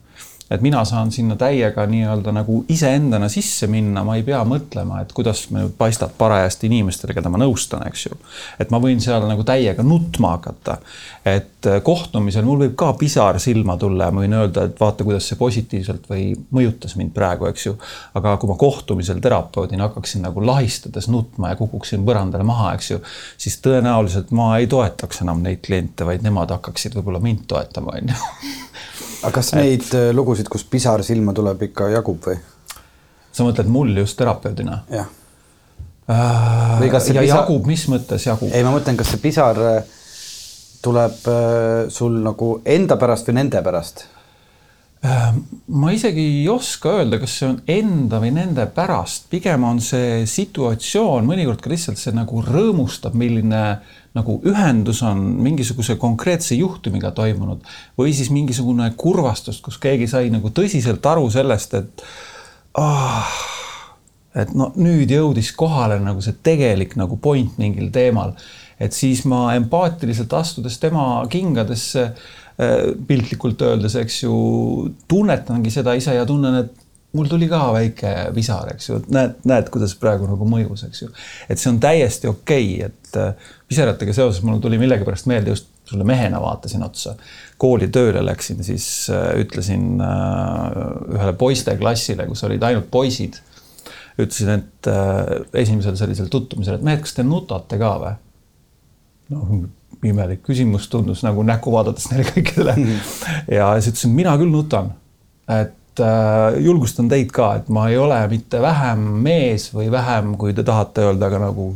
et 0.51 0.61
mina 0.61 0.83
saan 0.85 1.11
sinna 1.11 1.35
täiega 1.39 1.85
nii-öelda 1.89 2.33
nagu 2.35 2.59
iseendana 2.69 3.29
sisse 3.31 3.67
minna, 3.71 4.03
ma 4.03 4.17
ei 4.19 4.25
pea 4.27 4.41
mõtlema, 4.47 4.99
et 5.03 5.13
kuidas 5.15 5.45
paistab 5.77 6.13
parajasti 6.17 6.67
inimestele, 6.67 7.15
keda 7.15 7.31
ma 7.31 7.39
nõustan, 7.41 7.85
eks 7.87 8.05
ju. 8.05 8.17
et 8.59 8.73
ma 8.73 8.79
võin 8.83 9.01
seal 9.03 9.25
nagu 9.29 9.45
täiega 9.47 9.85
nutma 9.87 10.35
hakata. 10.35 10.77
et 11.25 11.67
äh, 11.69 11.79
kohtumisel 11.83 12.43
mul 12.45 12.65
võib 12.65 12.75
ka 12.79 12.91
pisar 12.99 13.39
silma 13.39 13.77
tulla 13.79 14.09
ja 14.09 14.15
ma 14.15 14.25
võin 14.25 14.35
öelda, 14.41 14.67
et 14.67 14.79
vaata, 14.79 15.07
kuidas 15.07 15.29
see 15.29 15.39
positiivselt 15.39 16.09
või 16.11 16.33
mõjutas 16.51 16.97
mind 16.99 17.13
praegu, 17.15 17.47
eks 17.47 17.65
ju. 17.69 17.77
aga 18.13 18.35
kui 18.37 18.51
ma 18.51 18.57
kohtumisel 18.59 19.23
terapeudina 19.23 19.87
hakkaksin 19.87 20.27
nagu 20.27 20.43
lahistades 20.43 21.07
nutma 21.07 21.53
ja 21.53 21.59
kukuksin 21.59 22.03
põrandale 22.05 22.43
maha, 22.47 22.73
eks 22.77 22.91
ju, 22.91 22.99
siis 23.37 23.57
tõenäoliselt 23.63 24.35
ma 24.35 24.53
ei 24.59 24.67
toetaks 24.67 25.23
enam 25.23 25.41
neid 25.45 25.63
kliente, 25.65 26.05
vaid 26.05 26.25
nemad 26.25 26.51
hakkaksid 26.57 26.99
võib-olla 26.99 27.23
mind 27.23 27.47
toetama, 27.47 27.97
on 28.01 28.13
ju 28.13 28.21
aga 29.23 29.33
kas 29.35 29.53
neid 29.57 29.81
et... 29.81 29.93
Äh, 29.97 30.09
lugusid, 30.15 30.49
kus 30.51 30.65
pisar 30.69 31.03
silma 31.05 31.35
tuleb, 31.35 31.69
ikka 31.69 31.89
jagub 31.93 32.29
või? 32.29 32.39
sa 33.33 33.45
mõtled 33.47 33.69
mul 33.71 33.93
just 34.03 34.17
terapeudina? 34.19 34.83
jah 34.93 35.09
äh,. 36.07 36.79
või 36.81 36.91
kas 36.93 37.09
see 37.09 37.17
ja 37.17 37.25
pisar... 37.25 37.43
jagub, 37.43 37.67
mis 37.69 37.85
mõttes 37.91 38.27
jagub? 38.27 38.51
ei, 38.51 38.65
ma 38.65 38.73
mõtlen, 38.75 38.99
kas 38.99 39.13
see 39.13 39.21
pisar 39.23 39.61
äh, 39.67 40.01
tuleb 40.83 41.29
äh, 41.31 41.85
sul 41.93 42.19
nagu 42.25 42.57
enda 42.65 42.99
pärast 42.99 43.29
või 43.29 43.39
nende 43.39 43.63
pärast 43.65 44.05
äh,? 45.05 45.31
ma 45.67 45.95
isegi 45.95 46.27
ei 46.41 46.45
oska 46.51 46.97
öelda, 46.99 47.21
kas 47.23 47.39
see 47.39 47.49
on 47.53 47.59
enda 47.79 48.21
või 48.23 48.33
nende 48.35 48.67
pärast, 48.75 49.29
pigem 49.31 49.65
on 49.67 49.81
see 49.83 50.23
situatsioon 50.29 51.27
mõnikord 51.29 51.63
ka 51.63 51.71
lihtsalt 51.73 52.01
see 52.01 52.15
nagu 52.15 52.43
rõõmustab, 52.45 53.17
milline 53.17 53.63
nagu 54.13 54.37
ühendus 54.45 55.01
on 55.05 55.21
mingisuguse 55.41 55.95
konkreetse 56.01 56.55
juhtumiga 56.55 57.11
toimunud 57.15 57.63
või 57.97 58.13
siis 58.13 58.29
mingisugune 58.33 58.91
kurvastus, 58.97 59.61
kus 59.63 59.79
keegi 59.81 60.07
sai 60.09 60.29
nagu 60.33 60.51
tõsiselt 60.53 61.05
aru 61.09 61.29
sellest, 61.33 61.73
et 61.79 62.05
ah, 62.77 63.33
et 64.37 64.53
no 64.57 64.71
nüüd 64.77 65.11
jõudis 65.13 65.51
kohale 65.57 65.99
nagu 66.01 66.21
see 66.25 66.37
tegelik 66.45 66.95
nagu 66.99 67.17
point 67.21 67.57
mingil 67.61 67.89
teemal, 67.93 68.35
et 68.81 68.93
siis 68.93 69.23
ma 69.29 69.47
empaatiliselt 69.57 70.33
astudes 70.37 70.79
tema 70.81 71.23
kingadesse 71.31 72.05
äh, 72.05 72.93
piltlikult 73.07 73.61
öeldes, 73.65 73.97
eks 74.01 74.23
ju, 74.25 74.37
tunnetangi 75.09 75.73
seda 75.73 75.97
ise 75.97 76.17
ja 76.17 76.25
tunnen, 76.29 76.63
et 76.63 76.82
mul 77.13 77.29
tuli 77.29 77.47
ka 77.49 77.61
väike 77.75 78.11
pisar, 78.33 78.71
eks 78.73 78.89
ju, 78.89 78.97
et 79.01 79.11
näed, 79.13 79.35
näed, 79.49 79.69
kuidas 79.73 79.93
praegu 80.01 80.27
nagu 80.29 80.47
mõjus, 80.49 80.85
eks 80.87 81.03
ju. 81.03 81.11
et 81.49 81.61
see 81.61 81.69
on 81.69 81.79
täiesti 81.83 82.29
okei 82.29 82.69
okay,, 82.79 82.89
et 82.89 83.19
äh, 83.21 83.51
pisaratega 83.69 84.15
seoses 84.15 84.41
mul 84.45 84.61
tuli 84.63 84.79
millegipärast 84.81 85.29
meelde 85.29 85.53
just 85.53 85.69
sulle 85.85 86.07
mehena 86.07 86.39
vaatasin 86.41 86.83
otsa. 86.85 87.15
kooli 87.61 87.87
tööle 87.93 88.23
läksin, 88.25 88.63
siis 88.65 88.87
äh, 89.13 89.29
ütlesin 89.43 90.01
äh, 90.01 90.79
ühele 91.13 91.35
poisteklassile, 91.37 92.25
kus 92.29 92.43
olid 92.49 92.65
ainult 92.65 92.89
poisid. 92.91 93.37
ütlesin, 94.17 94.49
et 94.59 94.89
esimesel 95.57 95.95
sellisel 95.97 96.27
tutvumisel, 96.33 96.77
et 96.77 96.83
mehed, 96.85 96.99
kas 97.01 97.15
te 97.17 97.25
nutate 97.25 97.77
ka 97.81 97.93
või? 98.01 98.17
noh, 99.33 99.53
imelik 100.05 100.43
küsimus 100.45 100.89
tundus 100.91 101.21
nagu 101.25 101.45
näkku 101.45 101.71
vaadates 101.73 102.09
neile 102.11 102.25
kõikidele. 102.31 102.73
-hmm. 102.73 103.53
ja 103.53 103.69
siis 103.77 103.93
ütlesin, 103.93 104.17
mina 104.17 104.33
küll 104.41 104.53
nutan. 104.53 104.91
et 105.49 105.77
julgustan 106.63 107.09
teid 107.11 107.31
ka, 107.33 107.53
et 107.59 107.69
ma 107.73 107.87
ei 107.91 107.97
ole 108.01 108.17
mitte 108.31 108.61
vähem 108.61 109.05
mees 109.25 109.69
või 109.75 109.91
vähem, 109.91 110.35
kui 110.41 110.53
te 110.53 110.65
tahate 110.65 111.05
öelda, 111.05 111.29
aga 111.29 111.45
nagu 111.47 111.73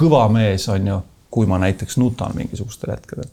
kõva 0.00 0.26
mees 0.32 0.66
on 0.72 0.86
ju, 0.86 1.00
kui 1.30 1.46
ma 1.46 1.60
näiteks 1.62 1.98
nutan 2.00 2.34
mingisugustel 2.34 2.94
hetkedel. 2.94 3.28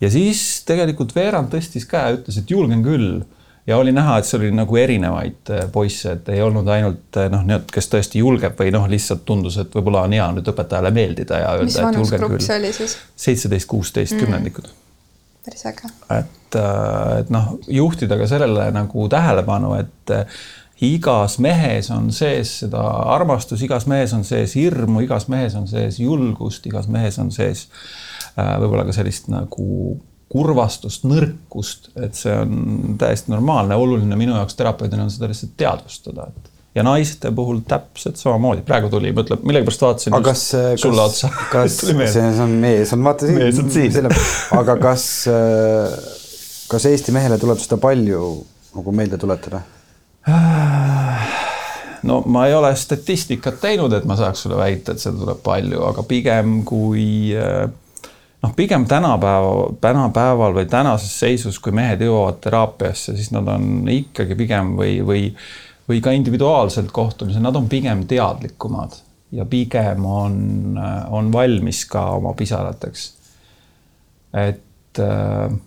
ja 0.00 0.10
siis 0.10 0.62
tegelikult 0.66 1.14
veerand 1.14 1.52
tõstis 1.52 1.86
käe, 1.86 2.18
ütles, 2.18 2.38
et 2.40 2.50
julgen 2.50 2.82
küll 2.82 3.20
ja 3.68 3.76
oli 3.76 3.92
näha, 3.92 4.18
et 4.18 4.26
seal 4.26 4.42
oli 4.42 4.54
nagu 4.56 4.76
erinevaid 4.80 5.52
äh, 5.52 5.66
poisse, 5.72 6.16
et 6.16 6.28
ei 6.32 6.42
olnud 6.42 6.68
ainult 6.72 7.18
äh, 7.20 7.28
noh, 7.32 7.44
need, 7.46 7.68
kes 7.72 7.90
tõesti 7.92 8.22
julgeb 8.22 8.56
või 8.58 8.72
noh, 8.74 8.88
lihtsalt 8.88 9.26
tundus, 9.28 9.58
et 9.60 9.74
võib-olla 9.74 10.06
on 10.08 10.16
hea 10.16 10.28
nüüd 10.38 10.52
õpetajale 10.54 10.92
meeldida 10.96 11.42
ja 11.42 11.54
öelda, 11.58 11.88
et 11.90 11.98
julgen 12.00 12.28
küll. 12.32 12.92
seitseteist, 13.28 13.68
kuusteist 13.68 14.16
kümnendikud. 14.16 14.70
Päris 15.44 15.66
äge. 15.68 15.90
et, 16.18 16.58
äh, 16.58 17.18
et 17.20 17.30
noh, 17.34 17.54
juhtida 17.66 18.18
ka 18.20 18.28
sellele 18.30 18.70
nagu 18.74 19.08
tähelepanu, 19.12 19.74
et 19.78 20.14
igas 20.84 21.38
mehes 21.42 21.90
on 21.90 22.12
sees 22.14 22.58
seda 22.64 22.82
armastus, 23.14 23.62
igas 23.66 23.88
mehes 23.90 24.14
on 24.14 24.22
sees 24.24 24.54
hirmu, 24.58 25.02
igas 25.06 25.26
mehes 25.28 25.56
on 25.58 25.66
sees 25.70 25.98
julgust, 25.98 26.66
igas 26.70 26.86
mehes 26.88 27.18
on 27.18 27.32
sees 27.34 27.66
võib-olla 28.38 28.84
ka 28.86 28.94
sellist 28.94 29.26
nagu 29.32 29.98
kurvastust, 30.28 31.06
nõrkust, 31.08 31.90
et 31.96 32.16
see 32.18 32.34
on 32.36 32.96
täiesti 33.00 33.32
normaalne, 33.32 33.76
oluline 33.80 34.16
minu 34.20 34.36
jaoks 34.36 34.58
terapeudina 34.58 35.06
on 35.06 35.12
seda 35.12 35.30
lihtsalt 35.30 35.54
teadvustada, 35.60 36.28
et 36.28 36.57
ja 36.78 36.84
naiste 36.86 37.32
puhul 37.34 37.62
täpselt 37.68 38.20
samamoodi, 38.20 38.62
praegu 38.66 38.90
tuli, 38.92 39.10
mõtleb, 39.16 39.42
millegipärast 39.48 39.84
vaatasin 39.84 40.16
aga 40.18 40.30
kas, 40.30 40.44
sulle 40.80 41.02
kas, 41.02 41.08
otsa. 41.08 41.32
kas 41.54 41.80
see 41.82 42.28
on 42.44 42.54
mees 42.62 42.94
on 42.94 43.02
vaata 43.06 43.28
siin, 43.28 43.40
mees 43.40 43.58
on 43.62 43.72
siin. 43.74 44.12
aga 44.58 44.78
kas, 44.82 45.08
kas 46.70 46.88
Eesti 46.92 47.14
mehele 47.16 47.40
tuleb 47.42 47.60
seda 47.62 47.80
palju 47.82 48.30
nagu 48.78 48.94
meelde 48.94 49.18
tuletada? 49.20 49.64
no 52.08 52.22
ma 52.30 52.46
ei 52.46 52.54
ole 52.54 52.70
statistikat 52.78 53.60
teinud, 53.62 53.92
et 53.96 54.06
ma 54.08 54.16
saaks 54.18 54.46
sulle 54.46 54.58
väita, 54.60 54.94
et 54.94 55.02
seda 55.02 55.18
tuleb 55.24 55.42
palju, 55.44 55.82
aga 55.90 56.04
pigem 56.08 56.60
kui 56.68 57.08
äh, 57.34 57.66
noh, 58.42 58.54
pigem 58.56 58.86
tänapäeva, 58.86 59.72
tänapäeval 59.80 60.54
või 60.54 60.66
tänases 60.70 61.14
seisus, 61.20 61.58
kui 61.62 61.74
mehed 61.74 62.02
jõuavad 62.04 62.40
teraapiasse, 62.44 63.16
siis 63.16 63.32
nad 63.34 63.48
on 63.50 63.88
ikkagi 63.90 64.38
pigem 64.38 64.76
või, 64.78 64.98
või, 65.06 65.24
või 65.88 66.00
ka 66.04 66.12
individuaalselt 66.12 66.90
kohtumisel, 66.92 67.42
nad 67.42 67.56
on 67.56 67.68
pigem 67.68 68.04
teadlikumad 68.08 68.98
ja 69.32 69.44
pigem 69.48 70.04
on, 70.04 70.78
on 71.10 71.32
valmis 71.32 71.84
ka 71.88 72.04
oma 72.16 72.34
pisarateks. 72.36 73.12
et 74.32 75.00
äh, 75.00 75.58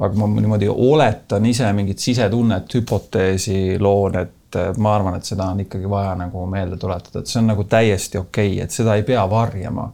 aga 0.00 0.14
ma 0.16 0.28
niimoodi 0.40 0.68
oletan 0.68 1.46
ise 1.46 1.72
mingit 1.76 1.98
sisetunnet, 1.98 2.74
hüpoteesi 2.74 3.76
loon, 3.80 4.16
et 4.16 4.58
ma 4.78 4.94
arvan, 4.96 5.16
et 5.16 5.28
seda 5.28 5.50
on 5.52 5.60
ikkagi 5.62 5.90
vaja 5.90 6.14
nagu 6.18 6.46
meelde 6.50 6.76
tuletada, 6.80 7.20
et 7.20 7.30
see 7.30 7.38
on 7.42 7.52
nagu 7.52 7.64
täiesti 7.64 8.18
okei 8.18 8.54
okay,, 8.54 8.64
et 8.64 8.74
seda 8.74 8.96
ei 8.96 9.04
pea 9.06 9.22
varjama 9.30 9.90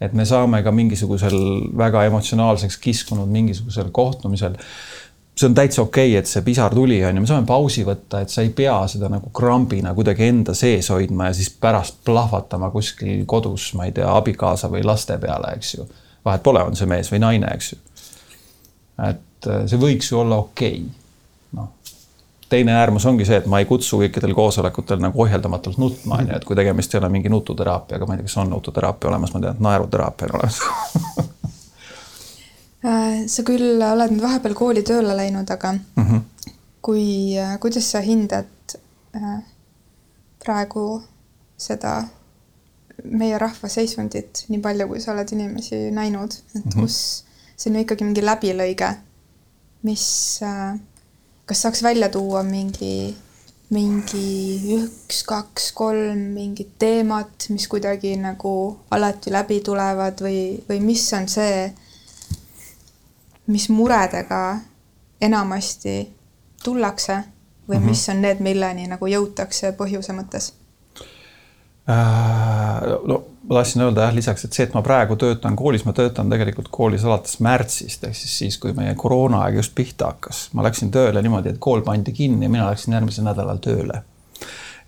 et 0.00 0.16
me 0.16 0.24
saame 0.24 0.62
ka 0.64 0.72
mingisugusel 0.72 1.36
väga 1.76 2.06
emotsionaalseks 2.08 2.78
kiskunud 2.80 3.28
mingisugusel 3.28 3.90
kohtumisel. 3.92 4.56
See 5.40 5.48
on 5.48 5.56
täitsa 5.56 5.82
okei 5.82 6.10
okay,, 6.10 6.18
et 6.20 6.28
see 6.28 6.42
pisar 6.44 6.74
tuli, 6.74 6.98
on 7.04 7.16
ju, 7.16 7.24
me 7.24 7.30
saame 7.30 7.48
pausi 7.48 7.84
võtta, 7.86 8.20
et 8.24 8.32
sa 8.32 8.44
ei 8.44 8.52
pea 8.56 8.76
seda 8.92 9.08
nagu 9.12 9.32
krambina 9.36 9.94
kuidagi 9.96 10.28
enda 10.28 10.54
sees 10.58 10.90
hoidma 10.92 11.30
ja 11.30 11.38
siis 11.38 11.50
pärast 11.62 12.02
plahvatama 12.04 12.70
kuskil 12.74 13.24
kodus, 13.30 13.70
ma 13.78 13.88
ei 13.88 13.96
tea, 13.96 14.10
abikaasa 14.20 14.68
või 14.72 14.84
laste 14.84 15.16
peale, 15.22 15.54
eks 15.56 15.74
ju. 15.78 15.88
vahet 16.24 16.44
pole, 16.44 16.62
on 16.68 16.76
see 16.76 16.88
mees 16.90 17.12
või 17.12 17.22
naine, 17.24 17.52
eks 17.56 17.72
ju. 17.72 17.80
et 19.08 19.48
äh, 19.48 19.66
see 19.70 19.80
võiks 19.80 20.12
ju 20.12 20.20
olla 20.20 20.42
okei 20.44 20.80
okay 20.84 20.96
teine 22.50 22.72
äärmus 22.74 23.06
ongi 23.06 23.24
see, 23.24 23.36
et 23.38 23.46
ma 23.46 23.60
ei 23.62 23.66
kutsu 23.68 24.00
kõikidel 24.00 24.34
koosolekutel 24.34 24.98
nagu 24.98 25.22
ohjeldamatult 25.22 25.78
nutma, 25.78 26.18
on 26.18 26.32
ju, 26.32 26.36
et 26.36 26.44
kui 26.44 26.58
tegemist 26.58 26.94
ei 26.94 26.98
ole 26.98 27.08
mingi 27.14 27.30
nututeraapiaga, 27.30 28.08
ma 28.08 28.16
ei 28.16 28.20
tea, 28.20 28.26
kas 28.26 28.40
on 28.42 28.50
nututeraapia 28.50 29.12
olemas, 29.12 29.34
ma 29.34 29.44
tean, 29.44 29.54
et 29.54 29.62
naeruteraapia 29.68 30.32
on 30.32 30.40
olemas 30.40 31.28
sa 32.80 33.42
küll 33.44 33.82
oled 33.84 34.14
nüüd 34.14 34.22
vahepeal 34.24 34.54
kooli 34.56 34.82
tööle 34.86 35.16
läinud, 35.16 35.50
aga 35.50 35.72
mm 35.72 36.04
-hmm. 36.04 36.20
kui, 36.82 37.36
äh, 37.38 37.58
kuidas 37.60 37.90
sa 37.90 38.00
hindad 38.00 38.76
äh, 39.16 39.42
praegu 40.44 41.02
seda 41.56 42.08
meie 43.04 43.38
rahva 43.38 43.68
seisundit, 43.68 44.44
nii 44.48 44.60
palju, 44.60 44.88
kui 44.88 45.00
sa 45.00 45.12
oled 45.12 45.32
inimesi 45.32 45.90
näinud, 45.90 46.32
et 46.32 46.64
mm 46.64 46.70
-hmm. 46.70 46.80
kus 46.80 47.24
see 47.56 47.70
on 47.70 47.76
ju 47.76 47.80
ikkagi 47.80 48.04
mingi 48.04 48.24
läbilõige, 48.24 48.94
mis 49.82 50.40
äh, 50.42 50.78
kas 51.46 51.62
saaks 51.62 51.82
välja 51.82 52.08
tuua 52.08 52.42
mingi, 52.42 53.16
mingi 53.70 54.26
üks, 54.76 55.22
kaks, 55.26 55.72
kolm 55.72 56.18
mingit 56.34 56.78
teemat, 56.78 57.46
mis 57.48 57.68
kuidagi 57.68 58.16
nagu 58.16 58.52
alati 58.90 59.32
läbi 59.32 59.60
tulevad 59.60 60.20
või, 60.20 60.64
või 60.68 60.80
mis 60.80 61.12
on 61.12 61.28
see, 61.28 61.72
mis 63.50 63.68
muredega 63.68 64.58
enamasti 65.20 65.98
tullakse 66.64 67.18
või 67.68 67.76
mm 67.76 67.82
-hmm. 67.82 67.88
mis 67.90 68.08
on 68.08 68.22
need, 68.22 68.40
milleni 68.40 68.86
nagu 68.86 69.06
jõutakse 69.06 69.72
põhjuse 69.76 70.14
mõttes 70.16 70.52
äh,? 71.88 72.98
no 73.04 73.24
ma 73.50 73.54
tahtsin 73.54 73.82
öelda 73.82 74.06
jah, 74.06 74.14
lisaks, 74.14 74.44
et 74.44 74.52
see, 74.52 74.66
et 74.68 74.74
ma 74.74 74.82
praegu 74.86 75.16
töötan 75.18 75.56
koolis, 75.56 75.84
ma 75.84 75.92
töötan 75.96 76.30
tegelikult 76.30 76.68
koolis 76.70 77.04
alates 77.04 77.40
märtsist 77.42 78.04
ehk 78.06 78.16
siis 78.16 78.36
siis, 78.38 78.58
kui 78.62 78.72
meie 78.76 78.94
koroonaaeg 78.94 79.58
just 79.58 79.74
pihta 79.74 80.12
hakkas. 80.12 80.48
ma 80.52 80.62
läksin 80.62 80.90
tööle 80.94 81.22
niimoodi, 81.22 81.54
et 81.54 81.58
kool 81.58 81.82
pandi 81.86 82.12
kinni 82.12 82.46
ja 82.46 82.52
mina 82.52 82.70
läksin 82.70 82.94
järgmisel 82.94 83.26
nädalal 83.26 83.58
tööle. 83.64 84.02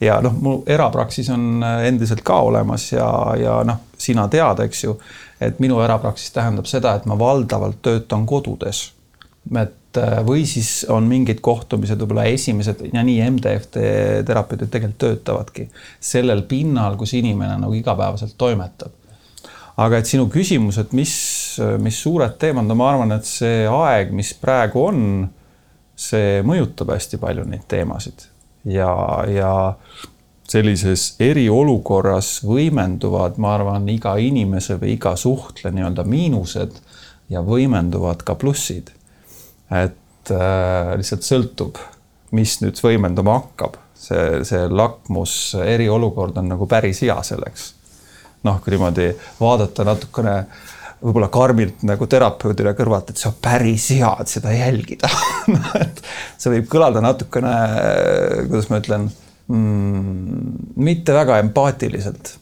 ja 0.00 0.20
noh, 0.22 0.38
mu 0.40 0.54
erapraksis 0.66 1.30
on 1.30 1.64
endiselt 1.82 2.22
ka 2.22 2.38
olemas 2.40 2.92
ja, 2.92 3.08
ja 3.38 3.58
noh, 3.66 3.82
sina 3.98 4.28
tead, 4.28 4.62
eks 4.66 4.84
ju, 4.84 4.98
et 5.48 5.60
minu 5.62 5.80
erapraksis 5.84 6.32
tähendab 6.34 6.66
seda, 6.70 6.94
et 6.96 7.06
ma 7.06 7.18
valdavalt 7.18 7.82
töötan 7.82 8.26
kodudes. 8.26 8.92
et 9.58 9.78
Äh, 9.96 10.20
või 10.24 10.46
siis 10.48 10.86
on 10.88 11.04
mingid 11.08 11.42
kohtumised, 11.44 12.00
võib-olla 12.00 12.24
esimesed 12.32 12.80
ja 12.92 13.02
nii 13.04 13.18
MDFT 13.34 13.82
terapeudid 14.26 14.70
tegelikult 14.72 15.00
töötavadki 15.02 15.66
sellel 16.00 16.44
pinnal, 16.48 16.96
kus 17.00 17.12
inimene 17.18 17.58
nagu 17.60 17.76
igapäevaselt 17.76 18.36
toimetab. 18.38 18.92
aga 19.76 19.98
et 19.98 20.06
sinu 20.06 20.28
küsimus, 20.28 20.78
et 20.78 20.92
mis, 20.92 21.12
mis 21.80 22.00
suured 22.02 22.36
teemad, 22.38 22.66
no 22.68 22.76
ma 22.76 22.90
arvan, 22.92 23.12
et 23.16 23.28
see 23.28 23.66
aeg, 23.68 24.12
mis 24.12 24.32
praegu 24.36 24.82
on, 24.84 25.00
see 25.96 26.42
mõjutab 26.44 26.92
hästi 26.92 27.20
palju 27.20 27.44
neid 27.48 27.64
teemasid 27.68 28.28
ja, 28.64 28.92
ja 29.28 29.52
sellises 30.52 31.14
eriolukorras 31.22 32.40
võimenduvad, 32.46 33.38
ma 33.40 33.54
arvan, 33.56 33.88
iga 33.92 34.16
inimese 34.20 34.76
või 34.80 34.96
iga 34.96 35.14
suhtle 35.16 35.72
nii-öelda 35.72 36.04
miinused 36.08 36.80
ja 37.32 37.42
võimenduvad 37.46 38.24
ka 38.26 38.36
plussid. 38.38 38.92
Et 39.72 40.32
äh, 40.34 40.92
lihtsalt 41.00 41.24
sõltub, 41.24 41.80
mis 42.36 42.58
nüüd 42.64 42.80
võimenduma 42.84 43.38
hakkab, 43.40 43.78
see, 43.96 44.42
see 44.48 44.66
lakmus 44.68 45.54
eriolukord 45.62 46.36
on 46.42 46.52
nagu 46.52 46.68
päris 46.68 47.02
hea 47.06 47.16
selleks. 47.24 47.72
noh, 48.42 48.58
kui 48.58 48.74
niimoodi 48.74 49.12
vaadata 49.38 49.84
natukene 49.86 50.32
võib-olla 51.02 51.28
karmilt 51.30 51.84
nagu 51.86 52.06
terapeudile 52.10 52.72
kõrvalt, 52.78 53.10
et 53.10 53.20
see 53.20 53.28
on 53.30 53.36
päris 53.42 53.88
hea, 53.94 54.10
et 54.20 54.30
seda 54.30 54.52
jälgida. 54.54 55.10
Noh, 55.54 55.68
et 55.78 56.02
see 56.38 56.52
võib 56.56 56.68
kõlada 56.70 57.02
natukene, 57.02 57.54
kuidas 58.50 58.68
ma 58.70 58.80
ütlen 58.82 59.08
mm,, 59.48 60.74
mitte 60.76 61.14
väga 61.14 61.38
empaatiliselt. 61.42 62.38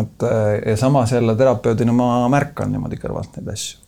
et 0.00 0.26
ja 0.66 0.76
samas 0.76 1.12
jälle 1.12 1.36
terapeudina 1.36 1.92
ma 1.92 2.28
märkan 2.32 2.72
niimoodi 2.72 2.96
kõrvalt 3.00 3.36
neid 3.36 3.52
asju 3.52 3.82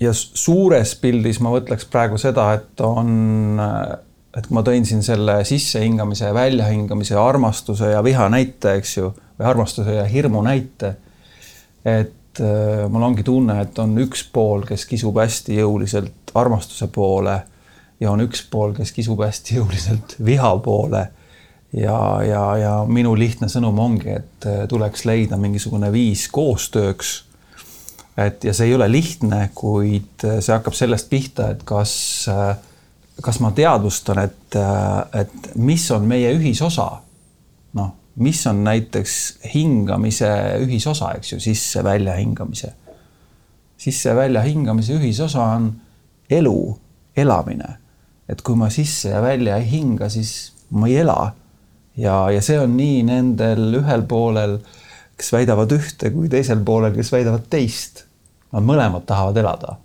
ja 0.00 0.12
suures 0.14 0.94
pildis 1.02 1.40
ma 1.42 1.52
mõtleks 1.52 1.88
praegu 1.90 2.18
seda, 2.20 2.48
et 2.58 2.82
on, 2.84 3.58
et 3.58 4.46
kui 4.46 4.56
ma 4.56 4.64
tõin 4.66 4.86
siin 4.88 5.02
selle 5.06 5.40
sissehingamise 5.48 6.28
ja 6.28 6.36
väljahingamise 6.36 7.16
ja 7.16 7.24
armastuse 7.26 7.92
ja 7.92 8.02
viha 8.04 8.28
näite, 8.32 8.76
eks 8.78 8.96
ju, 8.98 9.12
või 9.38 9.50
armastuse 9.50 9.98
ja 9.98 10.06
hirmu 10.08 10.42
näite. 10.46 10.96
et 11.84 12.40
äh, 12.40 12.86
mul 12.90 13.02
ongi 13.02 13.22
tunne, 13.22 13.60
et 13.62 13.78
on 13.78 13.96
üks 14.02 14.24
pool, 14.32 14.64
kes 14.68 14.84
kisub 14.86 15.18
hästi 15.18 15.58
jõuliselt 15.60 16.34
armastuse 16.34 16.88
poole 16.92 17.40
ja 18.00 18.10
on 18.10 18.22
üks 18.22 18.44
pool, 18.50 18.74
kes 18.76 18.92
kisub 18.92 19.22
hästi 19.24 19.58
jõuliselt 19.58 20.18
viha 20.24 20.52
poole 20.62 21.08
ja, 21.72 22.22
ja, 22.24 22.44
ja 22.56 22.74
minu 22.88 23.14
lihtne 23.18 23.48
sõnum 23.52 23.78
ongi, 23.78 24.12
et 24.20 24.46
äh, 24.46 24.66
tuleks 24.68 25.04
leida 25.08 25.36
mingisugune 25.40 25.92
viis 25.92 26.28
koostööks 26.32 27.28
et 28.18 28.44
ja 28.44 28.54
see 28.54 28.70
ei 28.70 28.74
ole 28.74 28.88
lihtne, 28.90 29.50
kuid 29.54 30.24
see 30.24 30.50
hakkab 30.52 30.74
sellest 30.76 31.08
pihta, 31.10 31.52
et 31.54 31.62
kas, 31.68 31.92
kas 33.22 33.40
ma 33.44 33.52
teadvustan, 33.54 34.22
et, 34.24 34.58
et 35.20 35.50
mis 35.54 35.84
on 35.94 36.08
meie 36.08 36.32
ühisosa. 36.34 36.88
noh, 37.78 37.92
mis 38.18 38.40
on 38.50 38.64
näiteks 38.64 39.14
hingamise 39.54 40.30
ühisosa, 40.64 41.12
eks 41.18 41.32
ju, 41.32 41.40
sisse-välja 41.40 42.16
hingamise. 42.18 42.72
sisse-välja 43.78 44.42
hingamise 44.42 44.98
ühisosa 44.98 45.44
on 45.54 45.72
elu, 46.30 46.78
elamine. 47.16 47.76
et 48.28 48.42
kui 48.42 48.56
ma 48.56 48.70
sisse 48.70 49.08
ja 49.14 49.22
välja 49.22 49.56
ei 49.56 49.70
hinga, 49.70 50.08
siis 50.08 50.52
ma 50.70 50.88
ei 50.88 50.98
ela. 51.04 51.34
Ja, 51.98 52.20
ja 52.32 52.42
see 52.44 52.58
on 52.60 52.76
nii 52.78 53.02
nendel 53.08 53.80
ühel 53.80 54.06
poolel, 54.08 54.58
kes 55.18 55.32
väidavad 55.34 55.72
ühte, 55.74 56.12
kui 56.14 56.30
teisel 56.30 56.62
poolel, 56.64 56.94
kes 56.96 57.12
väidavad 57.12 57.50
teist. 57.50 58.06
Nad 58.54 58.64
mõlemad 58.64 59.04
tahavad 59.06 59.36
elada. 59.36 59.76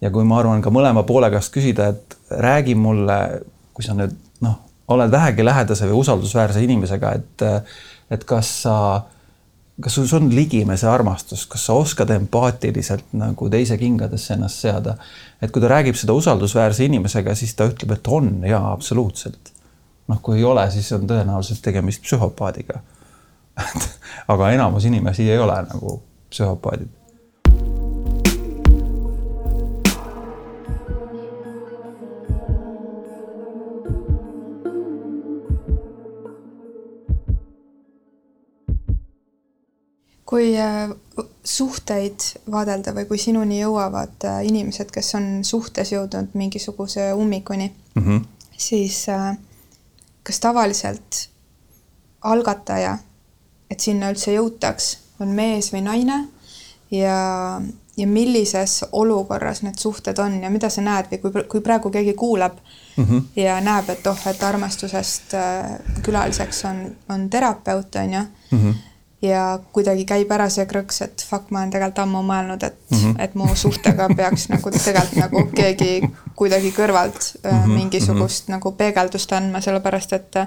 ja 0.00 0.10
kui 0.12 0.26
ma 0.28 0.36
arvan 0.42 0.60
ka 0.60 0.68
mõlema 0.74 1.06
poole 1.08 1.30
käest 1.32 1.54
küsida, 1.54 1.86
et 1.94 2.16
räägi 2.28 2.74
mulle, 2.76 3.16
kui 3.72 3.86
sa 3.86 3.94
nüüd 3.96 4.12
noh 4.44 4.58
oled 4.88 5.10
vähegi 5.10 5.44
lähedase 5.44 5.88
või 5.88 6.02
usaldusväärse 6.02 6.62
inimesega, 6.64 7.12
et, 7.16 7.44
et 8.12 8.24
kas 8.28 8.50
sa, 8.64 8.74
kas 9.80 9.96
sul 9.96 10.10
on 10.18 10.28
ligimese 10.34 10.88
armastus, 10.90 11.46
kas 11.50 11.64
sa 11.68 11.78
oskad 11.80 12.12
empaatiliselt 12.12 13.14
nagu 13.16 13.48
teise 13.50 13.78
kingadesse 13.80 14.34
ennast 14.36 14.60
seada. 14.60 14.98
et 15.40 15.50
kui 15.50 15.62
ta 15.62 15.72
räägib 15.72 15.96
seda 15.96 16.12
usaldusväärse 16.12 16.84
inimesega, 16.84 17.34
siis 17.34 17.54
ta 17.54 17.68
ütleb, 17.68 17.96
et 17.96 18.08
on 18.08 18.44
jaa, 18.44 18.72
absoluutselt. 18.72 19.53
Noh, 20.08 20.20
kui 20.22 20.38
ei 20.38 20.44
ole, 20.44 20.66
siis 20.70 20.92
on 20.92 21.06
tõenäoliselt 21.08 21.62
tegemist 21.64 22.02
psühhopaadiga 22.02 22.82
aga 24.34 24.50
enamus 24.50 24.84
inimesi 24.84 25.30
ei 25.30 25.38
ole 25.38 25.56
nagu 25.70 26.02
psühhopaadid 26.30 26.90
kui 40.34 40.56
äh, 40.58 40.90
suhteid 41.46 42.24
vaadelda 42.50 42.90
või 42.96 43.06
kui 43.06 43.20
sinuni 43.22 43.60
jõuavad 43.60 44.24
äh, 44.26 44.40
inimesed, 44.48 44.90
kes 44.90 45.14
on 45.14 45.26
suhtes 45.46 45.92
jõudnud 45.94 46.34
mingisuguse 46.34 47.12
ummikuni 47.14 47.68
mm, 47.70 48.02
-hmm. 48.02 48.24
siis 48.58 49.04
äh, 49.08 49.36
kas 50.24 50.40
tavaliselt 50.40 51.28
algataja, 52.24 52.98
et 53.70 53.80
sinna 53.80 54.10
üldse 54.12 54.32
jõutaks, 54.32 54.98
on 55.20 55.34
mees 55.36 55.70
või 55.72 55.84
naine 55.84 56.16
ja, 56.90 57.60
ja 57.96 58.06
millises 58.06 58.80
olukorras 58.92 59.62
need 59.62 59.78
suhted 59.78 60.18
on 60.18 60.40
ja 60.42 60.50
mida 60.50 60.70
sa 60.72 60.82
näed 60.82 61.10
või 61.12 61.20
kui, 61.22 61.44
kui 61.52 61.60
praegu 61.64 61.90
keegi 61.90 62.14
kuulab 62.18 62.56
mm 62.96 63.04
-hmm. 63.04 63.22
ja 63.36 63.60
näeb, 63.60 63.90
et 63.90 64.06
oh, 64.06 64.26
et 64.26 64.42
armastusest 64.42 65.36
külaliseks 66.02 66.64
on, 66.64 66.96
on 67.08 67.30
terapeut, 67.30 67.94
on 67.94 68.12
ju 68.12 68.20
mm, 68.50 68.58
-hmm 68.58 68.93
ja 69.24 69.58
kuidagi 69.72 70.04
käib 70.08 70.30
ära 70.36 70.46
see 70.52 70.66
krõks, 70.68 71.00
et 71.06 71.24
fuck, 71.28 71.50
ma 71.50 71.62
olen 71.62 71.72
tegelikult 71.72 72.02
ammu 72.04 72.22
mõelnud, 72.26 72.62
et 72.66 72.78
mm, 72.90 72.98
-hmm. 72.98 73.16
et 73.24 73.34
mu 73.34 73.48
suhtega 73.54 74.08
peaks 74.16 74.48
nagu 74.52 74.70
tegelikult 74.70 75.16
nagu 75.22 75.44
keegi 75.54 76.08
kuidagi 76.36 76.72
kõrvalt 76.76 77.34
mm 77.42 77.50
-hmm. 77.50 77.74
mingisugust 77.78 78.48
mm 78.48 78.52
-hmm. 78.52 78.56
nagu 78.56 78.72
peegeldust 78.72 79.32
andma, 79.32 79.60
sellepärast 79.60 80.12
et 80.12 80.40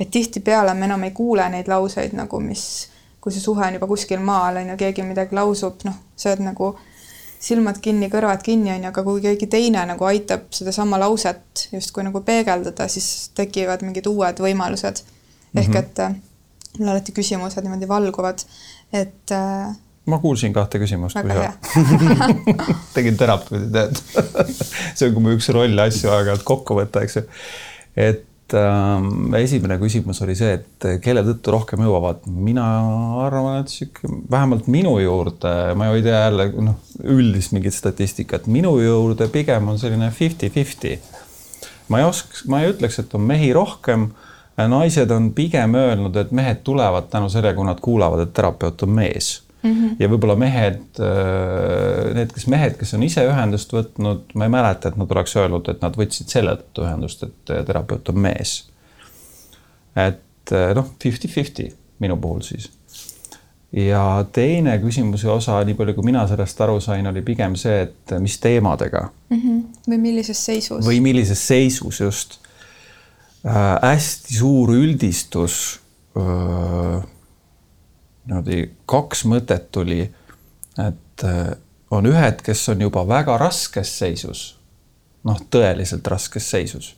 et 0.00 0.10
tihtipeale 0.10 0.74
me 0.74 0.84
enam 0.84 1.02
ei 1.04 1.10
kuule 1.10 1.48
neid 1.48 1.68
lauseid 1.68 2.12
nagu, 2.12 2.40
mis, 2.40 2.88
kui 3.20 3.32
see 3.32 3.40
suhe 3.40 3.66
on 3.66 3.78
juba 3.78 3.86
kuskil 3.86 4.20
maal, 4.20 4.56
on 4.56 4.68
ju, 4.68 4.76
keegi 4.76 5.02
midagi 5.02 5.34
lausub, 5.34 5.80
noh, 5.84 5.94
sa 6.16 6.30
oled 6.30 6.44
nagu 6.44 6.76
silmad 7.40 7.80
kinni, 7.80 8.08
kõrvad 8.12 8.42
kinni, 8.42 8.70
on 8.74 8.84
ju, 8.84 8.88
aga 8.88 9.02
kui 9.02 9.20
keegi 9.24 9.46
teine 9.46 9.86
nagu 9.86 10.04
aitab 10.04 10.46
sedasama 10.50 10.98
lauset 11.00 11.68
justkui 11.72 12.04
nagu 12.04 12.20
peegeldada, 12.20 12.88
siis 12.88 13.30
tekivad 13.34 13.82
mingid 13.86 14.06
uued 14.06 14.42
võimalused. 14.46 15.02
ehk 15.56 15.68
mm 15.68 15.74
-hmm. 15.74 15.78
et 15.78 16.35
mul 16.78 16.92
alati 16.94 17.14
küsimused 17.16 17.64
niimoodi 17.64 17.88
valguvad, 17.90 18.44
et 18.94 19.34
äh, 19.34 19.74
ma 20.10 20.18
kuulsin 20.22 20.54
kahte 20.54 20.80
küsimust. 20.82 21.18
tegin 22.96 23.18
terapeudi 23.18 23.70
tööd 23.74 23.98
see 23.98 25.08
on, 25.08 25.16
kui 25.16 25.22
mu 25.22 25.34
üks 25.36 25.50
roll 25.54 25.86
asju 25.86 26.12
aeg-ajalt 26.12 26.46
kokku 26.46 26.78
võtta, 26.78 27.02
eks 27.06 27.18
ju. 27.18 27.24
et 27.98 28.56
ähm, 28.56 29.34
esimene 29.38 29.78
küsimus 29.82 30.22
oli 30.24 30.36
see, 30.38 30.60
et 30.60 30.88
kelle 31.02 31.24
tõttu 31.26 31.54
rohkem 31.56 31.82
jõuavad. 31.86 32.22
mina 32.30 32.66
arvan, 33.26 33.64
et 33.64 33.74
sihuke, 33.74 34.10
vähemalt 34.30 34.70
minu 34.70 34.96
juurde, 35.02 35.56
ma 35.78 35.90
ei 35.94 36.06
tea 36.06 36.22
jälle 36.28 36.50
noh, 36.68 36.78
üldist 37.16 37.56
mingit 37.56 37.74
statistikat, 37.74 38.46
minu 38.46 38.76
juurde 38.82 39.30
pigem 39.32 39.72
on 39.72 39.82
selline 39.82 40.12
fifty-fifty. 40.14 40.98
ma 41.90 42.02
ei 42.02 42.06
oska, 42.06 42.46
ma 42.52 42.62
ei 42.62 42.70
ütleks, 42.74 43.02
et 43.02 43.18
on 43.18 43.26
mehi 43.26 43.50
rohkem 43.56 44.12
naised 44.56 45.10
on 45.10 45.32
pigem 45.36 45.74
öelnud, 45.74 46.16
et 46.16 46.30
mehed 46.32 46.62
tulevad 46.64 47.10
tänu 47.12 47.28
sellele, 47.28 47.54
kui 47.54 47.66
nad 47.66 47.80
kuulavad, 47.82 48.22
et 48.24 48.32
terapeut 48.32 48.82
on 48.82 48.90
mees 48.90 49.42
mm. 49.62 49.72
-hmm. 49.72 49.96
ja 49.98 50.08
võib-olla 50.08 50.36
mehed, 50.36 50.80
äh, 51.00 52.14
need, 52.14 52.32
kes 52.34 52.46
mehed, 52.46 52.78
kes 52.80 52.94
on 52.96 53.02
ise 53.02 53.26
ühendust 53.28 53.72
võtnud, 53.72 54.32
ma 54.34 54.48
ei 54.48 54.54
mäleta, 54.54 54.88
et 54.88 54.96
nad 54.96 55.12
oleks 55.12 55.36
öelnud, 55.36 55.68
et 55.68 55.84
nad 55.84 55.98
võtsid 55.98 56.32
selle 56.32 56.56
tõttu 56.56 56.86
ühendust, 56.86 57.26
et 57.28 57.52
äh, 57.52 57.64
terapeut 57.66 58.08
on 58.08 58.22
mees. 58.28 58.56
et 59.96 60.52
äh, 60.52 60.72
noh, 60.76 60.88
fifty-fifty 61.02 61.70
minu 61.98 62.16
puhul 62.16 62.40
siis. 62.40 62.70
ja 63.72 64.24
teine 64.32 64.78
küsimuse 64.78 65.28
osa, 65.28 65.60
nii 65.64 65.74
palju 65.74 65.94
kui 65.94 66.04
mina 66.12 66.26
sellest 66.28 66.60
aru 66.60 66.80
sain, 66.80 67.06
oli 67.06 67.22
pigem 67.22 67.56
see, 67.56 67.82
et 67.82 68.18
mis 68.20 68.40
teemadega 68.40 69.08
mm. 69.28 69.36
-hmm. 69.36 69.62
või 69.90 70.02
millises 70.08 70.44
seisus. 70.44 70.84
või 70.86 71.00
millises 71.00 71.46
seisus 71.48 72.00
just 72.00 72.38
äh, 72.40 72.45
hästi 73.44 74.38
suur 74.38 74.72
üldistus 74.74 75.80
äh,. 76.16 77.02
niimoodi 78.26 78.62
kaks 78.90 79.24
mõtet 79.30 79.68
tuli, 79.72 80.00
et 80.82 81.24
äh, 81.24 81.52
on 81.90 82.06
ühed, 82.10 82.40
kes 82.42 82.68
on 82.72 82.80
juba 82.82 83.04
väga 83.08 83.36
raskes 83.38 83.92
seisus, 83.98 84.46
noh, 85.24 85.38
tõeliselt 85.50 86.06
raskes 86.10 86.50
seisus 86.50 86.94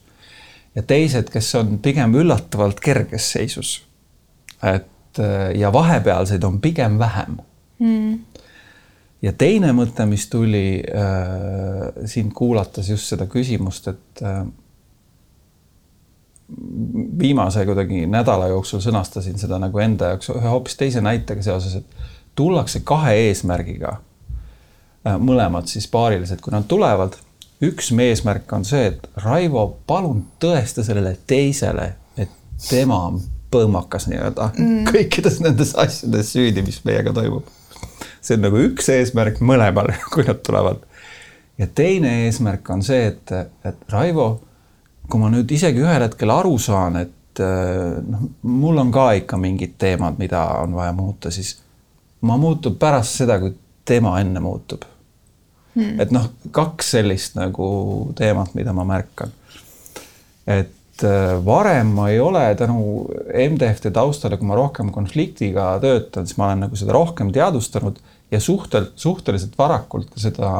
ja 0.79 0.85
teised, 0.87 1.31
kes 1.33 1.51
on 1.59 1.79
pigem 1.83 2.15
üllatavalt 2.19 2.81
kerges 2.81 3.33
seisus. 3.35 3.83
et 4.63 5.19
äh, 5.19 5.53
ja 5.59 5.73
vahepealseid 5.73 6.45
on 6.45 6.61
pigem 6.61 6.99
vähem 6.99 7.37
mm. 7.79 8.15
ja 9.23 9.33
teine 9.33 9.71
mõte, 9.73 10.07
mis 10.07 10.27
tuli 10.31 10.83
äh, 10.83 12.07
sind 12.07 12.35
kuulates 12.35 12.91
just 12.91 13.07
seda 13.13 13.29
küsimust, 13.31 13.89
et 13.89 14.23
äh, 14.23 14.43
viimase 17.19 17.67
kuidagi 17.67 18.07
nädala 18.07 18.49
jooksul 18.49 18.81
sõnastasin 18.81 19.39
seda 19.41 19.59
nagu 19.61 19.79
enda 19.85 20.15
jaoks 20.15 20.31
ühe 20.33 20.49
hoopis 20.49 20.79
teise 20.81 21.01
näitega 21.05 21.43
seoses, 21.45 21.75
et 21.75 22.09
tullakse 22.39 22.81
kahe 22.89 23.15
eesmärgiga. 23.29 23.99
Äh, 25.07 25.19
mõlemad 25.21 25.69
siis 25.69 25.89
paarilised, 25.93 26.41
kui 26.41 26.55
nad 26.55 26.65
tulevad, 26.71 27.19
üks 27.65 27.91
eesmärk 27.93 28.53
on 28.53 28.65
see, 28.65 28.93
et 28.93 29.09
Raivo, 29.25 29.67
palun 29.87 30.25
tõesta 30.41 30.85
sellele 30.87 31.17
teisele, 31.27 31.93
et 32.17 32.33
tema 32.69 33.03
on 33.11 33.21
põõmakas 33.53 34.09
nii-öelda 34.09 34.51
mm. 34.55 34.83
kõikides 34.89 35.41
nendes 35.45 35.75
asjades 35.79 36.33
süüdi, 36.35 36.65
mis 36.65 36.81
meiega 36.85 37.13
toimub. 37.17 37.47
see 38.21 38.37
on 38.37 38.45
nagu 38.45 38.61
üks 38.71 38.89
eesmärk 38.93 39.41
mõlemal, 39.45 39.93
kui 40.13 40.25
nad 40.29 40.41
tulevad. 40.47 40.85
ja 41.59 41.67
teine 41.67 42.25
eesmärk 42.27 42.71
on 42.71 42.85
see, 42.85 43.13
et, 43.13 43.33
et 43.69 43.93
Raivo 43.93 44.31
kui 45.09 45.21
ma 45.23 45.31
nüüd 45.33 45.51
isegi 45.55 45.83
ühel 45.83 46.05
hetkel 46.05 46.33
aru 46.33 46.55
saan, 46.61 47.01
et 47.01 47.43
äh, 47.43 47.99
noh, 48.05 48.29
mul 48.43 48.81
on 48.83 48.93
ka 48.95 49.11
ikka 49.19 49.41
mingid 49.41 49.79
teemad, 49.81 50.19
mida 50.21 50.45
on 50.63 50.77
vaja 50.77 50.95
muuta, 50.97 51.33
siis 51.35 51.57
ma 52.29 52.37
muutun 52.41 52.77
pärast 52.81 53.23
seda, 53.23 53.39
kui 53.43 53.55
tema 53.89 54.19
enne 54.21 54.43
muutub. 54.45 54.85
Hmm.. 55.79 55.99
et 56.01 56.11
noh, 56.11 56.25
kaks 56.53 56.95
sellist 56.97 57.37
nagu 57.39 57.69
teemat, 58.19 58.55
mida 58.59 58.73
ma 58.75 58.83
märkan. 58.89 59.31
et 60.49 61.05
äh, 61.05 61.35
varem 61.45 61.93
ma 61.95 62.09
ei 62.11 62.21
ole 62.21 62.43
tänu 62.59 63.05
MDFT 63.29 63.93
taustale, 63.95 64.39
kui 64.41 64.49
ma 64.49 64.57
rohkem 64.59 64.91
konfliktiga 64.93 65.75
töötan, 65.83 66.27
siis 66.27 66.41
ma 66.41 66.49
olen 66.49 66.65
nagu 66.67 66.77
seda 66.77 66.97
rohkem 66.97 67.31
teadvustanud 67.33 68.01
ja 68.33 68.41
suhtel, 68.41 68.91
suhteliselt 68.97 69.55
varakult 69.61 70.11
seda 70.17 70.51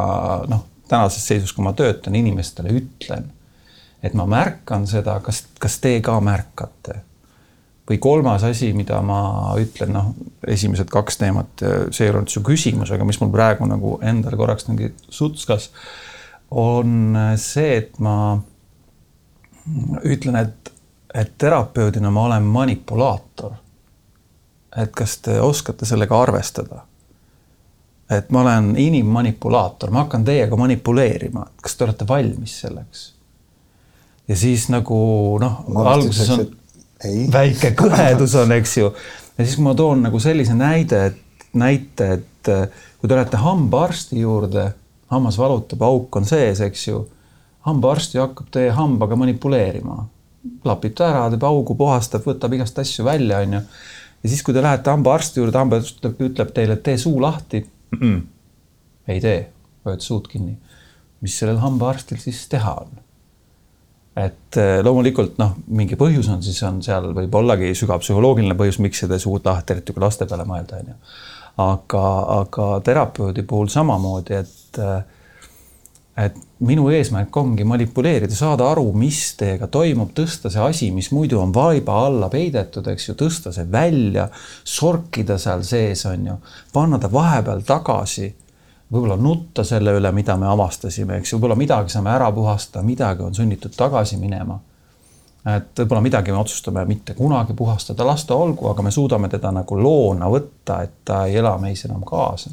noh, 0.49 0.63
tänases 0.89 1.25
seisus, 1.27 1.57
kui 1.57 1.65
ma 1.67 1.75
töötan, 1.77 2.17
inimestele 2.17 2.77
ütlen 2.79 3.33
et 4.03 4.15
ma 4.15 4.27
märkan 4.31 4.87
seda, 4.87 5.19
kas, 5.25 5.45
kas 5.61 5.79
te 5.83 5.99
ka 6.05 6.21
märkate? 6.21 7.03
või 7.89 7.97
kolmas 7.99 8.43
asi, 8.45 8.73
mida 8.77 8.99
ma 9.01 9.55
ütlen, 9.57 9.95
noh, 9.97 10.11
esimesed 10.47 10.91
kaks 10.93 11.17
teemat, 11.23 11.63
see 11.89 12.05
ei 12.05 12.13
olnud 12.13 12.29
su 12.29 12.43
küsimus, 12.45 12.93
aga 12.93 13.07
mis 13.09 13.17
mul 13.23 13.31
praegu 13.33 13.65
nagu 13.65 13.95
endal 14.05 14.37
korraks 14.37 14.69
mingi 14.69 14.91
sutskas, 15.09 15.71
on 16.51 17.17
see, 17.41 17.79
et 17.79 17.97
ma 18.05 18.37
ütlen, 20.05 20.37
et, 20.37 20.73
et 21.15 21.33
terapeudina 21.41 22.13
ma 22.13 22.29
olen 22.29 22.53
manipulaator. 22.53 23.57
et 24.77 24.93
kas 24.93 25.17
te 25.25 25.41
oskate 25.41 25.87
sellega 25.89 26.23
arvestada? 26.23 26.85
et 28.11 28.31
ma 28.31 28.41
olen 28.41 28.75
inimmanipulaator, 28.77 29.91
ma 29.91 30.05
hakkan 30.05 30.25
teiega 30.25 30.57
manipuleerima, 30.57 31.47
kas 31.63 31.77
te 31.77 31.85
olete 31.85 32.09
valmis 32.09 32.61
selleks? 32.61 33.13
Ja 34.29 34.37
siis 34.37 34.69
nagu 34.73 34.99
noh, 35.41 35.63
alguses 35.85 36.31
on. 36.35 36.45
väike 37.39 37.73
kõhedus 37.79 38.35
on, 38.41 38.53
eks 38.59 38.77
ju. 38.81 38.91
ja 39.39 39.45
siis 39.45 39.59
ma 39.63 39.75
toon 39.79 40.03
nagu 40.09 40.21
sellise 40.23 40.57
näide, 40.59 41.05
et 41.13 41.49
näite, 41.59 42.11
et 42.19 42.51
äh, 42.53 42.85
kui 43.01 43.09
te 43.09 43.17
lähete 43.17 43.41
hambaarsti 43.41 44.21
juurde, 44.21 44.71
hammas 45.13 45.39
valutab, 45.41 45.83
auk 45.87 46.21
on 46.21 46.29
sees, 46.29 46.61
eks 46.65 46.89
ju. 46.89 47.05
hambaarst 47.69 48.15
ju 48.15 48.23
hakkab 48.23 48.51
teie 48.53 48.73
hambaga 48.75 49.17
manipuleerima, 49.19 50.03
lapib 50.65 50.97
ta 50.97 51.09
ära, 51.13 51.27
teeb 51.33 51.45
augu, 51.45 51.77
puhastab, 51.79 52.25
võtab 52.29 52.55
igast 52.57 52.79
asju 52.79 53.07
välja, 53.07 53.43
onju. 53.45 53.63
ja 54.23 54.29
siis, 54.29 54.43
kui 54.43 54.57
te 54.57 54.65
lähete 54.65 54.93
hambaarsti 54.93 55.41
juurde, 55.41 55.59
hambaarst 55.59 56.01
ütleb, 56.01 56.23
ütleb 56.31 56.55
teile, 56.57 56.79
et 56.79 56.87
tee 56.87 56.99
suu 57.01 57.21
lahti 57.23 57.65
mm. 57.65 58.01
-mm. 58.01 58.23
ei 59.15 59.21
tee, 59.21 59.41
hoiad 59.87 60.05
suud 60.05 60.29
kinni. 60.29 60.59
mis 61.21 61.39
sellel 61.39 61.59
hambaarstil 61.59 62.19
siis 62.19 62.47
teha 62.49 62.75
on? 62.75 63.08
Et 64.19 64.59
äh, 64.59 64.79
loomulikult 64.83 65.39
noh, 65.39 65.57
mingi 65.71 65.97
põhjus 66.01 66.31
on, 66.33 66.43
siis 66.43 66.59
on 66.67 66.83
seal 66.83 67.13
võib 67.15 67.35
ollagi 67.39 67.71
sügav 67.79 68.03
psühholoogiline 68.03 68.57
põhjus, 68.59 68.81
miks 68.83 69.05
seda 69.05 69.19
suud 69.23 69.47
lahti, 69.47 69.77
eriti 69.77 69.95
kui 69.95 70.03
laste 70.03 70.27
peale 70.27 70.47
mõelda, 70.49 70.83
onju 70.83 70.97
aga, 71.59 72.03
aga 72.41 72.67
terapeudi 72.87 73.43
puhul 73.43 73.71
samamoodi, 73.73 74.43
et 74.43 74.83
et 76.19 76.35
minu 76.67 76.89
eesmärk 76.91 77.37
ongi 77.39 77.63
manipuleerida, 77.63 78.35
saada 78.35 78.67
aru, 78.73 78.89
mis 78.99 79.21
teiega 79.39 79.69
toimub, 79.71 80.11
tõsta 80.17 80.51
see 80.51 80.65
asi, 80.65 80.89
mis 80.91 81.13
muidu 81.15 81.39
on 81.39 81.53
vaiba 81.55 81.95
alla 82.09 82.27
peidetud, 82.33 82.89
eks 82.91 83.07
ju, 83.07 83.15
tõsta 83.21 83.53
see 83.55 83.69
välja, 83.71 84.25
sorkida 84.67 85.37
seal 85.39 85.63
sees, 85.67 86.03
on 86.11 86.27
ju, 86.27 86.35
panna 86.75 86.99
ta 86.99 87.11
vahepeal 87.13 87.63
tagasi, 87.69 88.33
võib-olla 88.93 89.17
nutta 89.21 89.65
selle 89.65 89.93
üle, 89.99 90.13
mida 90.13 90.37
me 90.37 90.47
avastasime, 90.49 91.19
eks 91.21 91.33
ju, 91.33 91.39
võib-olla 91.39 91.59
midagi 91.61 91.93
saame 91.93 92.11
ära 92.15 92.31
puhastada, 92.33 92.85
midagi 92.87 93.23
on 93.23 93.35
sunnitud 93.35 93.77
tagasi 93.77 94.17
minema 94.17 94.59
et 95.57 95.81
võib-olla 95.81 96.03
midagi 96.03 96.33
me 96.35 96.41
otsustame 96.41 96.85
mitte 96.89 97.15
kunagi 97.17 97.55
puhastada, 97.57 98.07
las 98.07 98.25
ta 98.27 98.37
olgu, 98.37 98.69
aga 98.73 98.83
me 98.85 98.91
suudame 98.95 99.31
teda 99.33 99.53
nagu 99.55 99.79
loona 99.79 100.29
võtta, 100.31 100.83
et 100.85 100.99
ta 101.09 101.25
ei 101.29 101.39
ela 101.41 101.55
meis 101.63 101.85
enam 101.87 102.03
kaasa. 102.07 102.51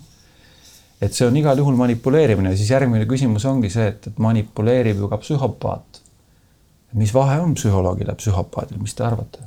et 1.02 1.14
see 1.14 1.28
on 1.28 1.36
igal 1.38 1.58
juhul 1.58 1.76
manipuleerimine 1.76 2.54
ja 2.54 2.58
siis 2.58 2.70
järgmine 2.70 3.06
küsimus 3.06 3.46
ongi 3.46 3.70
see, 3.70 3.88
et, 3.88 4.08
et 4.08 4.20
manipuleerib 4.20 4.98
ju 4.98 5.10
ka 5.12 5.18
psühhopaat. 5.18 6.02
mis 6.94 7.14
vahe 7.14 7.40
on 7.42 7.54
psühholoogil 7.54 8.08
ja 8.08 8.16
psühhopaadil, 8.16 8.80
mis 8.80 8.96
te 8.96 9.04
arvate? 9.04 9.40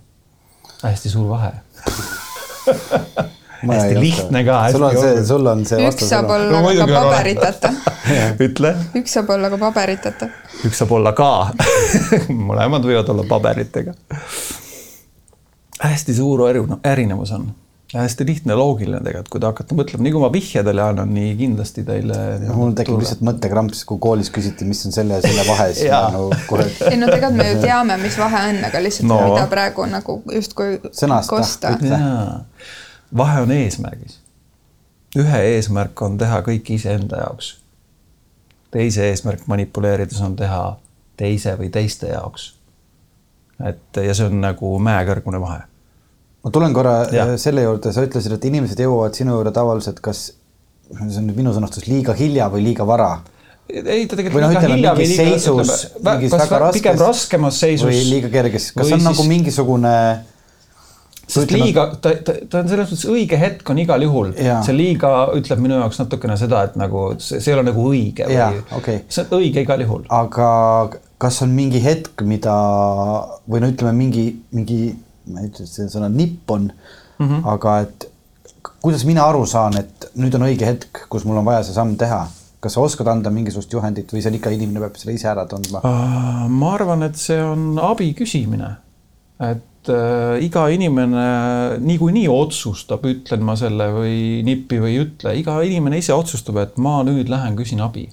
hästi 0.82 1.08
suur 1.08 1.28
vahe 1.30 1.52
hästi 3.66 4.00
lihtne 4.00 4.44
ka. 4.44 4.58
sul 4.72 4.82
on 4.82 4.96
see, 5.00 5.26
sul 5.26 5.46
on 5.46 5.66
see 5.66 5.82
vastus. 5.82 6.02
üks 6.02 6.10
saab 6.12 6.30
olla 6.30 6.60
no, 6.60 6.72
ka 6.78 6.86
paberiteta 6.92 7.72
ütle. 8.46 8.74
üks 9.00 9.16
saab 9.18 9.30
olla 9.36 9.52
ka 9.52 9.60
paberiteta. 9.62 10.30
üks 10.68 10.82
saab 10.82 10.96
olla 10.98 11.14
ka 11.16 11.30
mõlemad 12.50 12.86
võivad 12.86 13.14
olla 13.14 13.26
paberitega. 13.28 13.96
hästi 15.82 16.18
suur 16.20 16.46
erinevus 16.84 17.34
on 17.36 17.50
hästi 17.96 18.26
lihtne, 18.28 18.52
loogiline 18.58 18.98
tegelikult, 19.00 19.30
kui 19.32 19.40
te 19.40 19.48
hakkate 19.48 19.76
mõtlema, 19.78 20.04
nii 20.04 20.12
kui 20.12 20.20
ma 20.20 20.28
vihje 20.32 20.62
teile 20.66 20.82
annan, 20.84 21.08
nii 21.14 21.30
kindlasti 21.38 21.84
teile. 21.88 22.18
mul 22.52 22.74
tekib 22.76 22.98
lihtsalt 23.00 23.22
mõttekramps, 23.24 23.80
kui 23.88 24.00
koolis 24.02 24.28
küsiti, 24.34 24.66
mis 24.68 24.84
on 24.84 24.92
selle 24.92 25.16
ja 25.16 25.24
selle 25.24 25.46
vahe, 25.48 25.70
siis 25.72 25.88
ma 25.94 26.10
nagu 26.12 26.28
kohe. 26.50 26.66
ei 26.90 27.00
no 27.00 27.08
tegelikult 27.08 27.38
me 27.40 27.48
ju 27.48 27.62
teame, 27.64 27.96
mis 28.02 28.18
vahe 28.20 28.42
on, 28.50 28.60
aga 28.68 28.84
lihtsalt 28.84 29.08
no. 29.08 29.22
mida 29.30 29.46
praegu 29.48 29.88
nagu 29.88 30.18
justkui 30.36 30.82
kosta 31.30 31.72
vahe 33.16 33.40
on 33.40 33.52
eesmärgis. 33.52 34.20
ühe 35.16 35.40
eesmärk 35.54 36.02
on 36.02 36.18
teha 36.18 36.40
kõik 36.46 36.70
iseenda 36.74 37.24
jaoks. 37.24 37.56
teise 38.70 39.08
eesmärk 39.08 39.46
manipuleerides 39.46 40.20
on 40.20 40.36
teha 40.36 40.78
teise 41.16 41.56
või 41.58 41.70
teiste 41.70 42.12
jaoks. 42.12 42.54
et 43.64 44.02
ja 44.04 44.14
see 44.14 44.26
on 44.26 44.40
nagu 44.40 44.78
mäekõrgune 44.78 45.40
vahe. 45.40 45.62
ma 46.44 46.50
tulen 46.50 46.74
korra 46.74 46.98
ja. 47.12 47.30
selle 47.38 47.62
juurde, 47.62 47.92
sa 47.92 48.04
ütlesid, 48.06 48.32
et 48.32 48.44
inimesed 48.44 48.80
jõuavad 48.80 49.14
sinu 49.14 49.38
juurde 49.38 49.52
tavaliselt, 49.52 50.00
kas 50.00 50.30
see 50.88 51.18
on 51.20 51.26
nüüd 51.26 51.42
minu 51.42 51.52
sõnastus, 51.56 51.88
liiga 51.88 52.14
hilja 52.16 52.48
või 52.52 52.64
liiga 52.70 52.86
vara 52.86 53.16
ei, 53.68 54.06
ta 54.08 54.16
tegelikult 54.16 54.38
või 54.38 54.44
noh, 54.46 54.54
ütleme 54.56 54.76
mingis 54.80 55.14
seisus, 55.18 55.72
mingis 56.00 56.32
väga 56.32 56.60
raskes. 56.62 56.80
pigem 56.80 57.00
raskemas 57.02 57.60
seisus. 57.60 57.88
või 57.88 58.00
liiga 58.08 58.30
kerges, 58.32 58.70
kas 58.72 58.86
on 58.86 58.92
nagu 58.96 59.00
siis... 59.02 59.08
nagu 59.10 59.26
mingisugune 59.28 59.94
sest 61.28 61.52
liiga, 61.52 61.84
ta, 62.02 62.12
ta, 62.24 62.34
ta 62.48 62.62
on 62.62 62.70
selles 62.70 62.88
mõttes 62.88 63.04
õige 63.12 63.38
hetk 63.40 63.72
on 63.72 63.80
igal 63.82 64.04
juhul. 64.04 64.32
see 64.36 64.76
liiga 64.76 65.10
ütleb 65.36 65.60
minu 65.64 65.78
jaoks 65.80 66.00
natukene 66.02 66.38
seda, 66.40 66.64
et 66.68 66.78
nagu 66.80 67.10
see, 67.18 67.40
see 67.40 67.52
ei 67.52 67.58
ole 67.58 67.66
nagu 67.68 67.84
õige 67.90 68.28
või 68.30 68.62
okay. 68.78 69.02
see 69.08 69.26
on 69.26 69.42
õige 69.42 69.64
igal 69.66 69.84
juhul. 69.84 70.06
aga 70.20 70.48
kas 71.20 71.42
on 71.44 71.52
mingi 71.54 71.82
hetk, 71.84 72.22
mida 72.28 72.54
või 73.50 73.62
no 73.64 73.72
ütleme, 73.72 73.94
mingi, 73.98 74.26
mingi, 74.54 74.80
ma 75.28 75.42
ei 75.42 75.50
ütle, 75.50 75.66
et 75.66 75.74
see 75.74 75.90
sõna 75.92 76.10
nipp 76.12 76.50
on 76.54 76.70
mm, 76.70 77.26
-hmm. 77.26 77.44
aga 77.54 77.78
et 77.84 78.08
kuidas 78.80 79.04
mina 79.08 79.26
aru 79.28 79.44
saan, 79.46 79.76
et 79.80 80.10
nüüd 80.18 80.34
on 80.38 80.48
õige 80.48 80.66
hetk, 80.66 81.06
kus 81.10 81.26
mul 81.28 81.40
on 81.42 81.48
vaja 81.48 81.64
see 81.66 81.76
samm 81.76 81.96
teha 82.00 82.24
kas 82.58 82.74
sa 82.74 82.82
oskad 82.82 83.06
anda 83.10 83.30
mingisugust 83.30 83.72
juhendit 83.72 84.10
või 84.12 84.22
see 84.22 84.32
on 84.32 84.36
ikka 84.38 84.50
inimene 84.54 84.82
peab 84.82 84.96
selle 84.98 85.14
ise 85.14 85.28
ära 85.30 85.44
tundma 85.50 85.82
ma 86.48 86.70
arvan, 86.74 87.04
et 87.06 87.18
see 87.18 87.38
on 87.42 87.78
abi 87.78 88.10
küsimine. 88.18 88.72
et 89.38 89.62
et 89.88 89.94
äh, 89.94 90.44
iga 90.44 90.66
inimene 90.72 91.78
niikuinii 91.80 92.28
otsustab, 92.30 93.04
ütlen 93.08 93.44
ma 93.46 93.56
selle 93.58 93.88
või 93.94 94.44
nippi 94.46 94.80
või 94.82 94.94
ei 94.94 95.02
ütle, 95.06 95.34
iga 95.40 95.58
inimene 95.64 96.00
ise 96.00 96.14
otsustab, 96.14 96.60
et 96.62 96.78
ma 96.82 97.00
nüüd 97.06 97.30
lähen 97.32 97.56
küsin 97.56 97.80
abi. 97.80 98.08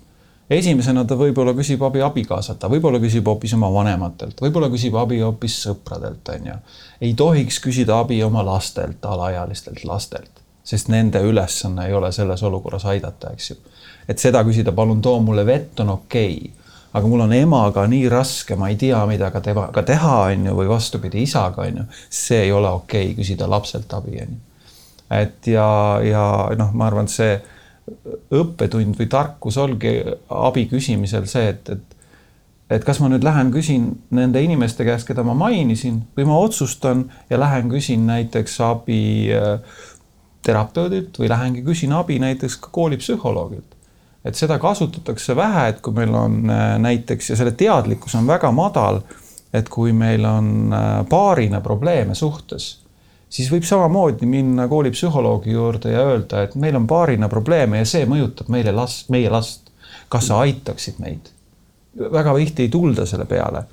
esimesena 0.49 1.05
ta 1.05 1.15
võib-olla 1.17 1.55
küsib 1.57 1.81
abi 1.83 2.01
abikaasalt, 2.05 2.59
ta 2.59 2.69
võib-olla 2.69 2.99
küsib 3.01 3.25
hoopis 3.25 3.53
oma 3.57 3.71
vanematelt, 3.73 4.41
võib-olla 4.41 4.69
küsib 4.69 4.95
abi 4.95 5.19
hoopis 5.19 5.57
sõpradelt, 5.65 6.27
on 6.29 6.51
ju. 6.51 6.57
ei 7.01 7.13
tohiks 7.13 7.59
küsida 7.59 7.99
abi 7.99 8.23
oma 8.23 8.45
lastelt, 8.45 9.05
alaealistelt 9.05 9.83
lastelt, 9.83 10.43
sest 10.63 10.89
nende 10.89 11.21
ülesanne 11.21 11.87
ei 11.87 11.93
ole 11.93 12.11
selles 12.11 12.43
olukorras 12.43 12.85
aidata, 12.85 13.33
eks 13.33 13.49
ju. 13.49 13.57
et 14.07 14.19
seda 14.19 14.43
küsida, 14.43 14.71
palun 14.71 15.01
too 15.01 15.19
mulle 15.21 15.45
vett, 15.45 15.79
on 15.79 15.97
okei 15.97 16.37
okay 16.37 16.64
aga 16.95 17.09
mul 17.11 17.25
on 17.25 17.33
emaga 17.35 17.83
nii 17.91 18.09
raske, 18.11 18.55
ma 18.59 18.69
ei 18.71 18.77
tea, 18.79 19.01
mida 19.09 19.31
ka 19.33 19.41
temaga 19.43 19.83
teha, 19.83 20.13
on 20.29 20.45
ju, 20.49 20.53
või 20.59 20.69
vastupidi, 20.69 21.25
isaga, 21.27 21.65
on 21.67 21.81
ju, 21.81 21.87
see 22.09 22.45
ei 22.45 22.53
ole 22.55 22.71
okei 22.71 23.09
okay, 23.09 23.17
küsida 23.17 23.49
lapselt 23.51 23.91
abi, 23.97 24.21
on 24.23 24.37
ju. 24.37 24.69
et 25.17 25.51
ja, 25.51 25.67
ja 26.05 26.23
noh, 26.57 26.71
ma 26.73 26.87
arvan, 26.87 27.09
et 27.09 27.15
see 27.15 27.35
õppetund 28.33 28.97
või 28.97 29.09
tarkus 29.11 29.59
ongi 29.61 29.99
abi 30.33 30.65
küsimisel 30.71 31.27
see, 31.29 31.51
et, 31.53 31.75
et 31.75 31.91
et 32.65 32.81
kas 32.81 32.97
ma 32.97 33.11
nüüd 33.11 33.21
lähen 33.21 33.51
küsin 33.53 33.91
nende 34.17 34.41
inimeste 34.41 34.87
käest, 34.87 35.05
keda 35.05 35.21
ma 35.21 35.35
mainisin 35.37 35.99
või 36.17 36.25
ma 36.25 36.39
otsustan 36.41 37.03
ja 37.29 37.37
lähen 37.37 37.69
küsin 37.69 38.07
näiteks 38.07 38.57
abi 38.65 39.29
äh, 39.29 39.59
terapeudilt 40.45 41.19
või 41.21 41.29
lähengi 41.29 41.61
küsin 41.65 41.93
abi 41.93 42.17
näiteks 42.23 42.57
ka 42.63 42.73
koolipsühholoogilt 42.73 43.74
et 44.25 44.37
seda 44.37 44.57
kasutatakse 44.59 45.35
vähe, 45.37 45.67
et 45.69 45.83
kui 45.85 45.93
meil 45.93 46.13
on 46.17 46.39
äh, 46.49 46.63
näiteks 46.81 47.29
ja 47.29 47.37
selle 47.37 47.53
teadlikkus 47.57 48.15
on 48.17 48.27
väga 48.27 48.49
madal, 48.55 49.01
et 49.53 49.69
kui 49.69 49.93
meil 49.93 50.25
on 50.25 50.73
äh, 50.73 50.97
paarina 51.09 51.61
probleeme 51.61 52.15
suhtes, 52.17 52.71
siis 53.29 53.51
võib 53.51 53.67
samamoodi 53.67 54.27
minna 54.29 54.67
koolipsühholoogi 54.71 55.53
juurde 55.53 55.93
ja 55.93 56.03
öelda, 56.09 56.43
et 56.45 56.57
meil 56.59 56.77
on 56.79 56.87
paarina 56.89 57.29
probleeme 57.29 57.83
ja 57.83 57.87
see 57.89 58.09
mõjutab 58.09 58.49
meile 58.53 58.73
last, 58.75 59.09
meie 59.13 59.29
last. 59.29 59.71
kas 60.09 60.27
sa 60.27 60.41
aitaksid 60.45 60.99
meid? 61.01 61.31
väga 61.95 62.33
tihti 62.35 62.65
ei 62.65 62.69
tulda 62.69 63.05
selle 63.05 63.25
peale. 63.25 63.63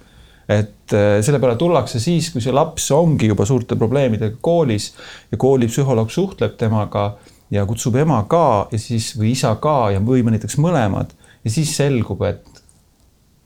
et 0.48 0.92
äh, 0.92 1.18
selle 1.24 1.40
peale 1.40 1.56
tullakse 1.56 2.00
siis, 2.00 2.28
kui 2.30 2.44
see 2.44 2.52
laps 2.52 2.90
ongi 2.92 3.32
juba 3.32 3.48
suurte 3.48 3.76
probleemidega 3.76 4.36
koolis 4.40 4.92
ja 5.32 5.38
koolipsühholoog 5.40 6.10
suhtleb 6.10 6.58
temaga 6.60 7.14
ja 7.52 7.66
kutsub 7.68 7.96
ema 8.00 8.22
ka 8.28 8.68
ja 8.72 8.78
siis 8.80 9.12
või 9.18 9.34
isa 9.36 9.54
ka 9.60 9.92
ja 9.92 10.00
või 10.00 10.24
näiteks 10.24 10.56
mõlemad 10.62 11.12
ja 11.44 11.50
siis 11.50 11.74
selgub, 11.76 12.22
et 12.24 12.62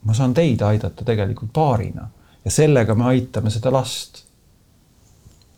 ma 0.07 0.15
saan 0.15 0.35
teid 0.35 0.63
aidata 0.63 1.05
tegelikult 1.05 1.53
paarina 1.53 2.09
ja 2.45 2.55
sellega 2.55 2.95
me 2.95 3.11
aitame 3.13 3.51
seda 3.51 3.73
last. 3.75 4.23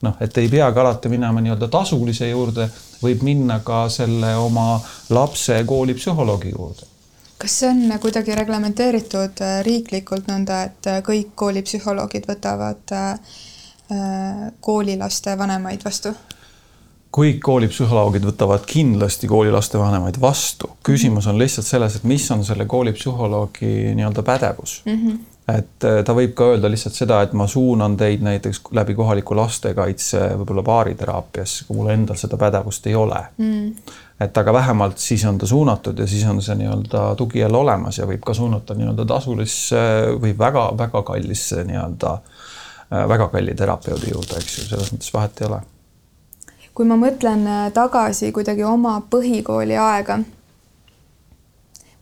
noh, 0.02 0.14
et 0.20 0.38
ei 0.38 0.48
peagi 0.48 0.78
alati 0.78 1.10
minema 1.10 1.40
nii-öelda 1.42 1.68
tasulise 1.68 2.28
juurde, 2.30 2.68
võib 3.02 3.24
minna 3.26 3.58
ka 3.66 3.88
selle 3.90 4.36
oma 4.36 4.78
lapse 5.10 5.64
koolipsühholoogi 5.66 6.54
juurde 6.54 6.86
kas 7.38 7.58
see 7.60 7.68
on 7.70 7.98
kuidagi 8.02 8.34
reglementeeritud 8.34 9.42
äh, 9.46 9.60
riiklikult 9.66 10.26
nõnda, 10.30 10.62
et 10.66 10.88
äh, 10.90 11.02
kõik 11.06 11.34
koolipsühholoogid 11.38 12.26
võtavad 12.26 12.94
äh, 12.96 13.36
koolilaste 14.60 15.36
vanemaid 15.38 15.84
vastu? 15.86 16.14
Kõik 17.14 17.40
koolipsühholoogid 17.44 18.26
võtavad 18.28 18.66
kindlasti 18.68 19.28
koolilaste 19.30 19.78
vanemaid 19.80 20.20
vastu. 20.20 20.70
küsimus 20.84 21.26
on 21.26 21.38
lihtsalt 21.38 21.66
selles, 21.66 21.96
et 21.96 22.04
mis 22.04 22.30
on 22.30 22.44
selle 22.44 22.66
koolipsühholoogi 22.66 23.94
nii-öelda 23.94 24.22
pädevus 24.22 24.82
mm. 24.86 25.02
-hmm 25.02 25.18
et 25.48 25.84
äh, 25.84 26.02
ta 26.04 26.12
võib 26.12 26.34
ka 26.36 26.50
öelda 26.52 26.68
lihtsalt 26.68 26.94
seda, 26.94 27.22
et 27.24 27.32
ma 27.32 27.46
suunan 27.48 27.96
teid 27.96 28.20
näiteks 28.24 28.60
läbi 28.76 28.94
kohaliku 28.94 29.36
lastekaitse 29.36 30.20
võib-olla 30.40 30.62
baariteraapiasse, 30.66 31.64
kui 31.64 31.78
mul 31.78 31.88
endal 31.94 32.18
seda 32.20 32.36
pädevust 32.36 32.86
ei 32.86 32.94
ole 32.94 33.22
mm.. 33.38 33.94
et 34.20 34.42
aga 34.42 34.52
vähemalt 34.52 34.98
siis 34.98 35.24
on 35.24 35.38
ta 35.38 35.46
suunatud 35.46 35.98
ja 35.98 36.06
siis 36.06 36.26
on 36.28 36.42
see 36.42 36.58
nii-öelda 36.60 37.14
tugi 37.16 37.40
jälle 37.40 37.56
olemas 37.56 37.98
ja 37.98 38.06
võib 38.10 38.20
ka 38.26 38.34
suunata 38.36 38.76
nii-öelda 38.76 39.08
tasulisse 39.08 39.80
või 40.20 40.34
väga-väga 40.38 41.02
kallisse 41.02 41.64
nii-öelda 41.64 42.18
väga 43.08 43.28
kalli 43.28 43.54
terapeudi 43.54 44.12
juurde, 44.12 44.38
eks 44.40 44.58
ju, 44.58 44.68
selles 44.68 44.92
mõttes 44.94 45.12
vahet 45.12 45.42
ei 45.42 45.46
ole. 45.48 45.60
Kui 46.78 46.86
ma 46.86 46.94
mõtlen 46.94 47.40
äh, 47.50 47.62
tagasi 47.74 48.28
kuidagi 48.30 48.62
oma 48.62 49.00
põhikooli 49.10 49.74
aega, 49.82 50.20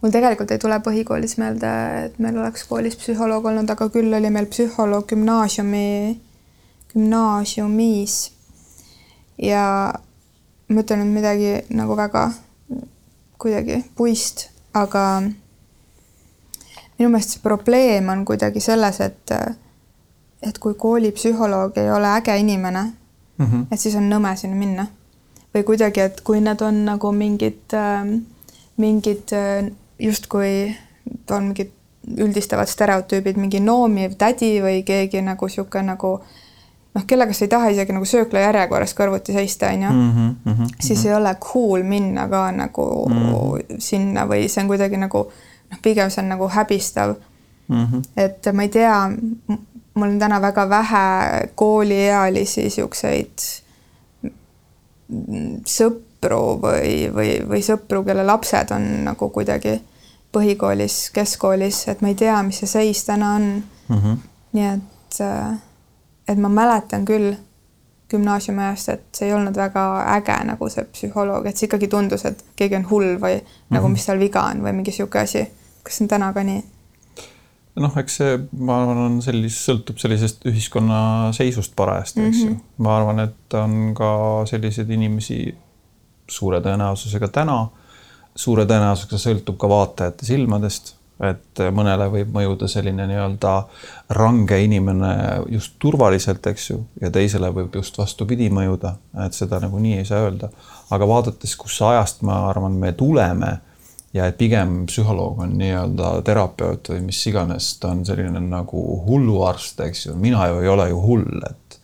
mul 0.02 0.12
tegelikult 0.12 0.50
ei 0.52 0.60
tule 0.60 0.76
põhikoolis 0.84 1.38
meelde, 1.40 1.70
et 2.02 2.18
meil 2.20 2.36
oleks 2.36 2.66
koolis 2.68 2.98
psühholoog 3.00 3.48
olnud, 3.48 3.72
aga 3.72 3.86
küll 3.94 4.12
oli 4.18 4.28
meil 4.34 4.50
psühholoog 4.52 5.06
gümnaasiumi, 5.14 5.86
gümnaasiumis. 6.92 8.18
ja 9.40 9.64
ma 10.68 10.84
ütlen 10.84 11.02
nüüd 11.06 11.14
midagi 11.14 11.54
nagu 11.72 11.96
väga 11.96 12.26
kuidagi 13.40 13.80
puist, 13.96 14.50
aga 14.76 15.06
minu 15.24 17.08
meelest 17.08 17.38
see 17.38 17.46
probleem 17.48 18.12
on 18.12 18.28
kuidagi 18.28 18.60
selles, 18.60 19.00
et, 19.00 19.36
et 20.44 20.60
kui 20.60 20.76
koolipsühholoog 20.76 21.80
ei 21.80 21.90
ole 21.96 22.12
äge 22.20 22.36
inimene 22.44 22.84
mm, 23.38 23.46
-hmm. 23.46 23.66
et 23.70 23.80
siis 23.80 23.94
on 23.94 24.10
nõme 24.10 24.36
sinna 24.36 24.56
minna. 24.56 24.86
või 25.54 25.62
kuidagi, 25.64 26.00
et 26.00 26.20
kui 26.20 26.40
nad 26.40 26.60
on 26.60 26.84
nagu 26.84 27.12
mingid, 27.12 27.72
mingid 28.76 29.32
justkui 29.98 30.76
on 31.30 31.44
mingid 31.44 31.70
üldistavad 32.16 32.68
stereotüübid, 32.68 33.36
mingi 33.36 33.60
noomiv 33.60 34.14
tädi 34.18 34.60
või 34.62 34.82
keegi 34.84 35.22
nagu 35.22 35.46
niisugune 35.46 35.82
nagu 35.82 36.20
noh, 36.96 37.04
kellega 37.06 37.32
sa 37.32 37.44
ei 37.44 37.52
taha 37.52 37.70
isegi 37.74 37.92
nagu 37.92 38.08
sööklajärjekorras 38.08 38.94
kõrvuti 38.96 39.34
seista, 39.36 39.70
onju, 39.74 39.90
mhm, 39.90 40.28
mhm, 40.44 40.74
siis 40.80 41.00
mhm. 41.00 41.08
ei 41.08 41.14
ole 41.14 41.34
cool 41.52 41.82
minna 41.82 42.28
ka 42.28 42.50
nagu 42.52 42.86
mm 43.08 43.16
-hmm. 43.16 43.78
sinna 43.78 44.26
või 44.26 44.48
see 44.48 44.62
on 44.62 44.68
kuidagi 44.68 44.96
nagu 44.96 45.26
noh, 45.70 45.78
pigem 45.82 46.10
see 46.10 46.22
on 46.22 46.28
nagu 46.28 46.48
häbistav 46.48 47.14
mm. 47.68 47.84
-hmm. 47.84 48.02
et 48.16 48.52
ma 48.52 48.62
ei 48.62 48.68
tea, 48.68 49.10
mul 49.96 50.08
on 50.08 50.18
täna 50.18 50.40
väga 50.40 50.68
vähe 50.68 51.48
kooliealisi 51.54 52.70
siukseid 52.70 53.44
sõpru 55.66 56.40
või, 56.62 57.06
või, 57.14 57.30
või 57.48 57.62
sõpru, 57.64 58.02
kelle 58.04 58.26
lapsed 58.26 58.72
on 58.74 58.86
nagu 59.06 59.30
kuidagi 59.32 59.78
põhikoolis, 60.36 60.98
keskkoolis, 61.16 61.86
et 61.88 62.02
ma 62.04 62.12
ei 62.12 62.18
tea, 62.18 62.36
mis 62.44 62.60
see 62.60 62.70
seis 62.70 63.04
täna 63.06 63.34
on 63.38 63.48
mm. 63.88 63.98
-hmm. 63.98 64.22
nii 64.52 64.68
et, 64.74 65.20
et 66.28 66.38
ma 66.38 66.48
mäletan 66.52 67.04
küll 67.08 67.34
gümnaasiumi 68.10 68.62
ajast, 68.62 68.88
et 68.88 69.04
see 69.12 69.28
ei 69.28 69.34
olnud 69.34 69.56
väga 69.56 69.84
äge 70.16 70.36
nagu 70.46 70.68
see 70.70 70.84
psühholoog, 70.92 71.46
et 71.46 71.56
see 71.56 71.66
ikkagi 71.66 71.88
tundus, 71.88 72.24
et 72.24 72.44
keegi 72.56 72.76
on 72.76 72.90
hull 72.90 73.16
või 73.22 73.34
mm 73.34 73.46
-hmm. 73.46 73.74
nagu, 73.78 73.88
mis 73.88 74.06
tal 74.06 74.18
viga 74.18 74.42
on 74.50 74.62
või 74.62 74.72
mingi 74.72 74.92
sihuke 74.92 75.18
asi. 75.18 75.46
kas 75.82 75.96
see 75.96 76.04
on 76.04 76.08
täna 76.08 76.32
ka 76.32 76.42
nii? 76.42 76.64
Noh, 77.76 77.96
eks 78.00 78.18
see, 78.20 78.36
ma 78.58 78.80
arvan, 78.80 79.00
on 79.06 79.16
sellis-, 79.24 79.60
sõltub 79.68 80.00
sellisest 80.00 80.46
ühiskonna 80.48 81.32
seisust 81.36 81.74
parajasti, 81.76 82.26
eks 82.26 82.42
ju. 82.42 82.50
Mm 82.50 82.56
-hmm.. 82.56 82.84
ma 82.84 82.96
arvan, 82.96 83.24
et 83.26 83.58
on 83.60 83.94
ka 83.96 84.10
selliseid 84.48 84.90
inimesi 84.90 85.40
suure 86.28 86.60
tõenäosusega 86.60 87.28
täna, 87.32 87.58
suure 88.36 88.66
tõenäosusega 88.66 89.20
sõltub 89.22 89.58
ka 89.60 89.68
vaatajate 89.68 90.26
silmadest 90.26 90.96
et 91.24 91.60
mõnele 91.72 92.08
võib 92.12 92.32
mõjuda 92.34 92.68
selline 92.68 93.06
nii-öelda 93.08 93.52
range 94.18 94.58
inimene 94.64 95.12
just 95.48 95.78
turvaliselt, 95.80 96.44
eks 96.46 96.70
ju, 96.70 96.82
ja 97.00 97.10
teisele 97.10 97.48
võib 97.54 97.78
just 97.78 97.96
vastupidi 97.98 98.50
mõjuda, 98.52 98.96
et 99.24 99.36
seda 99.36 99.60
nagu 99.62 99.80
nii 99.80 100.00
ei 100.02 100.04
saa 100.04 100.26
öelda. 100.26 100.50
aga 100.90 101.08
vaadates, 101.08 101.56
kus 101.56 101.80
ajast 101.82 102.22
ma 102.22 102.44
arvan, 102.50 102.72
me 102.72 102.92
tuleme 102.92 103.58
ja 104.16 104.26
et 104.30 104.38
pigem 104.38 104.86
psühholoog 104.88 105.42
on 105.44 105.54
nii-öelda 105.60 106.10
terapeut 106.24 106.88
või 106.92 107.04
mis 107.10 107.20
iganes, 107.28 107.74
ta 107.82 107.92
on 107.92 108.04
selline 108.08 108.40
nagu 108.40 108.82
hulluarst, 109.06 109.80
eks 109.86 110.06
ju, 110.08 110.16
mina 110.20 110.48
ju 110.50 110.62
ei 110.64 110.72
ole 110.72 110.90
ju 110.92 111.00
hull, 111.04 111.46
et 111.50 111.80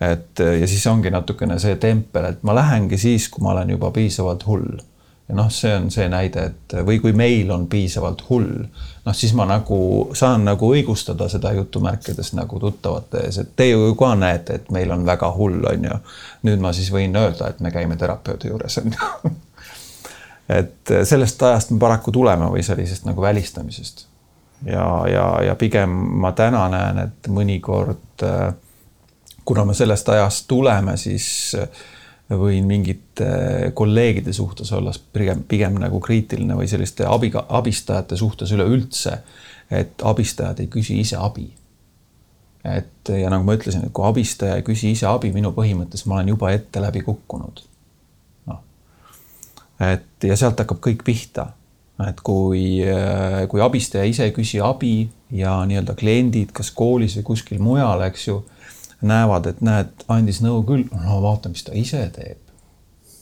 et 0.00 0.40
ja 0.40 0.66
siis 0.66 0.86
ongi 0.88 1.10
natukene 1.12 1.58
see 1.60 1.76
tempel, 1.76 2.30
et 2.30 2.44
ma 2.48 2.54
lähengi 2.56 2.96
siis, 2.98 3.28
kui 3.28 3.44
ma 3.44 3.52
olen 3.52 3.74
juba 3.74 3.90
piisavalt 3.92 4.46
hull 4.48 4.78
ja 5.30 5.36
noh, 5.36 5.50
see 5.52 5.70
on 5.76 5.90
see 5.94 6.08
näide, 6.10 6.46
et 6.50 6.74
või 6.86 6.98
kui 7.02 7.12
meil 7.16 7.50
on 7.54 7.68
piisavalt 7.70 8.24
hull, 8.30 8.64
noh, 9.04 9.14
siis 9.14 9.34
ma 9.38 9.46
nagu 9.46 9.78
saan 10.18 10.42
nagu 10.48 10.72
õigustada 10.74 11.28
seda 11.30 11.52
jutumärkides 11.54 12.32
nagu 12.38 12.58
tuttavate 12.62 13.22
ees, 13.28 13.38
et 13.38 13.52
te 13.56 13.68
ju 13.70 13.92
ka 13.98 14.14
näete, 14.18 14.58
et 14.58 14.72
meil 14.74 14.90
on 14.90 15.06
väga 15.06 15.30
hull, 15.36 15.60
on 15.70 15.86
ju. 15.86 16.00
nüüd 16.48 16.64
ma 16.64 16.72
siis 16.74 16.90
võin 16.90 17.14
öelda, 17.16 17.52
et 17.52 17.60
me 17.62 17.70
käime 17.70 18.00
terapeudi 18.00 18.50
juures, 18.50 18.80
on 18.82 18.96
ju. 18.96 19.32
et 20.50 20.92
sellest 21.06 21.42
ajast 21.46 21.70
me 21.70 21.78
paraku 21.78 22.12
tuleme 22.12 22.48
või 22.50 22.62
sellisest 22.66 23.04
nagu 23.06 23.22
välistamisest. 23.22 24.06
ja, 24.66 24.86
ja, 25.08 25.26
ja 25.46 25.54
pigem 25.54 25.90
ma 26.24 26.32
täna 26.32 26.66
näen, 26.72 26.98
et 27.06 27.28
mõnikord 27.30 28.24
kuna 29.44 29.64
me 29.64 29.74
sellest 29.74 30.08
ajast 30.08 30.44
tuleme, 30.48 30.96
siis 31.00 31.56
võin 32.30 32.66
mingite 32.66 33.30
kolleegide 33.74 34.32
suhtes 34.32 34.72
olla 34.72 34.92
pigem, 35.12 35.42
pigem 35.48 35.78
nagu 35.82 35.98
kriitiline 36.00 36.54
või 36.54 36.68
selliste 36.70 37.06
abiga, 37.08 37.46
abistajate 37.48 38.16
suhtes 38.16 38.52
üleüldse. 38.54 39.18
et 39.70 40.02
abistajad 40.02 40.60
ei 40.60 40.66
küsi 40.66 41.00
ise 41.00 41.16
abi. 41.16 41.50
et 42.64 43.08
ja 43.08 43.30
nagu 43.30 43.44
ma 43.44 43.54
ütlesin, 43.54 43.84
et 43.86 43.92
kui 43.92 44.06
abistaja 44.06 44.56
ei 44.56 44.62
küsi 44.62 44.90
ise 44.90 45.06
abi, 45.06 45.32
minu 45.32 45.50
põhimõttes 45.56 46.06
ma 46.06 46.14
olen 46.14 46.28
juba 46.28 46.50
ette 46.50 46.80
läbi 46.80 47.00
kukkunud. 47.00 47.62
Et 49.80 50.28
ja 50.28 50.36
sealt 50.36 50.60
hakkab 50.60 50.82
kõik 50.84 51.04
pihta 51.06 51.50
et 52.08 52.20
kui, 52.24 52.80
kui 53.52 53.60
abistaja 53.60 54.06
ise 54.08 54.24
ei 54.28 54.32
küsi 54.32 54.60
abi 54.64 55.10
ja 55.36 55.58
nii-öelda 55.68 55.94
kliendid, 55.98 56.52
kas 56.56 56.70
koolis 56.72 57.18
või 57.18 57.26
kuskil 57.32 57.60
mujal, 57.62 58.00
eks 58.06 58.26
ju 58.28 58.38
näevad, 59.06 59.48
et 59.50 59.60
näed, 59.64 60.04
andis 60.12 60.40
nõu 60.44 60.62
küll, 60.68 60.86
no 60.92 61.20
vaata, 61.24 61.52
mis 61.52 61.64
ta 61.64 61.74
ise 61.76 62.02
teeb. 62.14 62.38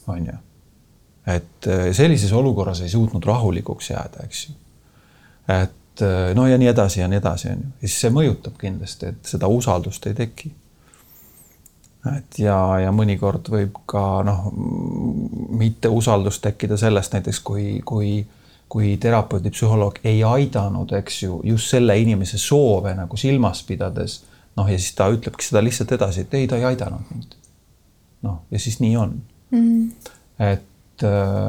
on 0.09 0.27
ju. 0.27 0.37
et 1.27 1.67
äh, 1.67 1.91
sellises 1.93 2.33
olukorras 2.33 2.81
ei 2.81 2.89
suutnud 2.89 3.25
rahulikuks 3.25 3.91
jääda, 3.91 4.25
eks 4.25 4.47
ju. 4.49 4.55
et 5.49 6.03
äh, 6.03 6.35
no 6.35 6.47
ja 6.47 6.59
nii 6.59 6.69
edasi 6.69 7.01
ja 7.01 7.09
nii 7.09 7.19
edasi, 7.19 7.49
on 7.49 7.67
ju, 7.67 7.75
ja 7.83 7.89
siis 7.89 8.01
see 8.01 8.15
mõjutab 8.15 8.57
kindlasti, 8.61 9.13
et 9.13 9.35
seda 9.35 9.49
usaldust 9.49 10.07
ei 10.07 10.15
teki. 10.15 10.53
Et 12.07 12.39
ja, 12.39 12.57
ja 12.85 12.93
mõnikord 12.95 13.51
võib 13.51 13.79
ka 13.91 14.23
noh, 14.27 14.51
mitte 15.59 15.91
usaldust 15.91 16.43
tekkida 16.45 16.77
sellest 16.81 17.17
näiteks, 17.17 17.41
kui, 17.41 17.81
kui 17.85 18.27
kui 18.69 18.97
terapeudi, 19.01 19.49
psühholoog 19.49 20.03
ei 20.05 20.19
aidanud, 20.25 20.91
eks 20.99 21.23
ju, 21.23 21.39
just 21.45 21.73
selle 21.73 21.95
inimese 21.99 22.37
soove 22.39 22.93
nagu 22.95 23.17
silmas 23.17 23.63
pidades 23.65 24.19
noh, 24.59 24.69
ja 24.69 24.79
siis 24.79 24.95
ta 24.99 25.09
ütlebki 25.13 25.47
seda 25.47 25.63
lihtsalt 25.65 25.95
edasi, 25.97 26.27
et 26.27 26.35
ei, 26.37 26.49
ta 26.51 26.59
ei 26.59 26.67
aidanud 26.73 27.13
mind. 27.15 27.37
noh, 28.27 28.43
ja 28.51 28.61
siis 28.61 28.81
nii 28.83 28.97
on 28.97 29.15
mm. 29.51 29.63
-hmm. 29.63 30.11
et, 30.51 31.07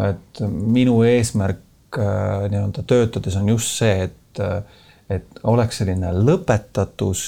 et 0.09 0.41
minu 0.47 1.01
eesmärk 1.03 1.97
äh, 1.97 2.47
nii-öelda 2.51 2.85
töötades 2.87 3.35
on 3.35 3.49
just 3.49 3.77
see, 3.81 4.07
et, 4.07 4.43
et 5.09 5.43
oleks 5.43 5.81
selline 5.81 6.13
lõpetatus 6.13 7.25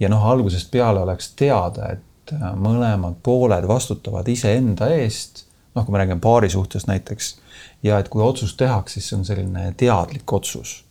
ja 0.00 0.08
noh, 0.08 0.24
algusest 0.30 0.70
peale 0.70 1.00
oleks 1.00 1.32
teada, 1.36 1.92
et 1.92 2.02
mõlemad 2.32 3.18
pooled 3.22 3.66
vastutavad 3.68 4.28
iseenda 4.28 4.88
eest. 4.94 5.44
noh, 5.74 5.84
kui 5.84 5.92
me 5.92 5.98
räägime 5.98 6.22
paari 6.22 6.50
suhtes 6.50 6.86
näiteks 6.86 7.36
ja 7.82 7.98
et 7.98 8.08
kui 8.08 8.22
otsus 8.22 8.54
tehakse, 8.56 9.00
siis 9.00 9.08
see 9.08 9.18
on 9.18 9.24
selline 9.24 9.72
teadlik 9.76 10.32
otsus. 10.32 10.84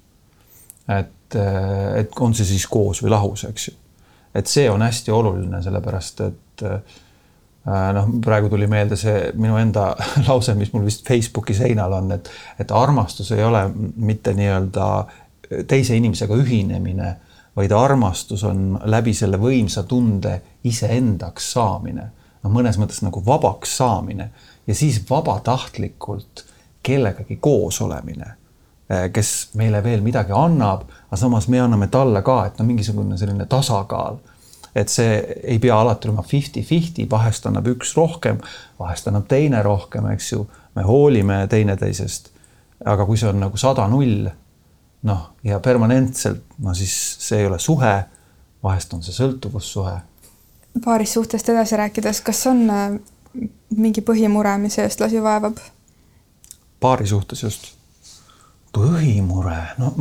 et, 0.88 1.36
et 1.96 2.20
on 2.20 2.36
see 2.36 2.46
siis 2.46 2.68
koos 2.68 3.02
või 3.04 3.16
lahus, 3.16 3.46
eks 3.50 3.68
ju 3.68 3.80
et 4.36 4.50
see 4.50 4.70
on 4.70 4.82
hästi 4.82 5.12
oluline, 5.14 5.62
sellepärast 5.64 6.22
et 6.26 6.64
äh, 6.66 7.02
noh, 7.96 8.10
praegu 8.24 8.50
tuli 8.52 8.68
meelde 8.70 8.98
see 9.00 9.30
minu 9.40 9.58
enda 9.62 9.92
lause, 10.28 10.56
mis 10.58 10.74
mul 10.74 10.86
vist 10.88 11.06
Facebooki 11.08 11.56
seinal 11.58 11.94
on, 12.00 12.12
et, 12.18 12.32
et 12.60 12.74
armastus 12.74 13.32
ei 13.36 13.44
ole 13.46 13.66
mitte 13.96 14.34
nii-öelda 14.38 14.90
teise 15.70 15.96
inimesega 16.00 16.38
ühinemine, 16.40 17.14
vaid 17.56 17.72
armastus 17.72 18.44
on 18.44 18.80
läbi 18.84 19.14
selle 19.14 19.38
võimsa 19.38 19.84
tunde 19.84 20.42
iseendaks 20.64 21.52
saamine. 21.54 22.10
noh, 22.44 22.52
mõnes 22.52 22.78
mõttes 22.78 23.02
nagu 23.02 23.24
vabaks 23.26 23.78
saamine 23.78 24.30
ja 24.68 24.76
siis 24.76 25.04
vabatahtlikult 25.10 26.46
kellegagi 26.84 27.38
koos 27.42 27.82
olemine 27.82 28.36
Eh, 28.94 29.10
kes 29.16 29.30
meile 29.56 29.80
veel 29.84 30.02
midagi 30.04 30.34
annab, 30.36 30.84
aga 31.08 31.18
samas 31.18 31.48
me 31.48 31.62
anname 31.64 31.88
talle 31.88 32.20
ka, 32.26 32.42
et 32.50 32.58
no 32.60 32.66
mingisugune 32.68 33.18
selline 33.18 33.46
tasakaal. 33.50 34.20
et 34.76 34.90
see 34.90 35.20
ei 35.44 35.60
pea 35.62 35.76
alati 35.78 36.08
olema 36.08 36.24
fifty-fifty, 36.26 37.04
vahest 37.10 37.46
annab 37.46 37.68
üks 37.70 37.92
rohkem, 37.94 38.40
vahest 38.80 39.08
annab 39.08 39.28
teine 39.30 39.62
rohkem, 39.64 40.08
eks 40.12 40.32
ju. 40.32 40.48
me 40.76 40.84
hoolime 40.84 41.48
teineteisest. 41.48 42.30
aga 42.86 43.06
kui 43.06 43.18
see 43.18 43.30
on 43.30 43.40
nagu 43.40 43.58
sada-null, 43.58 44.28
noh, 45.04 45.30
ja 45.44 45.60
permanentselt, 45.60 46.44
no 46.64 46.74
siis 46.74 46.96
see 47.20 47.44
ei 47.44 47.48
ole 47.48 47.60
suhe. 47.60 47.94
vahest 48.64 48.94
on 48.94 49.04
see 49.04 49.16
sõltuvussuhe. 49.16 49.98
paarist 50.84 51.14
suhtest 51.20 51.50
edasi 51.50 51.78
rääkides, 51.78 52.22
kas 52.22 52.48
on 52.48 52.70
äh, 52.70 53.00
mingi 53.76 54.02
põhimure, 54.02 54.58
mis 54.58 54.80
eestlasi 54.80 55.22
vaevab? 55.24 55.58
paari 56.80 57.08
suhtes 57.08 57.44
just 57.44 57.74
põhimure, 58.74 59.60
no 59.78 59.92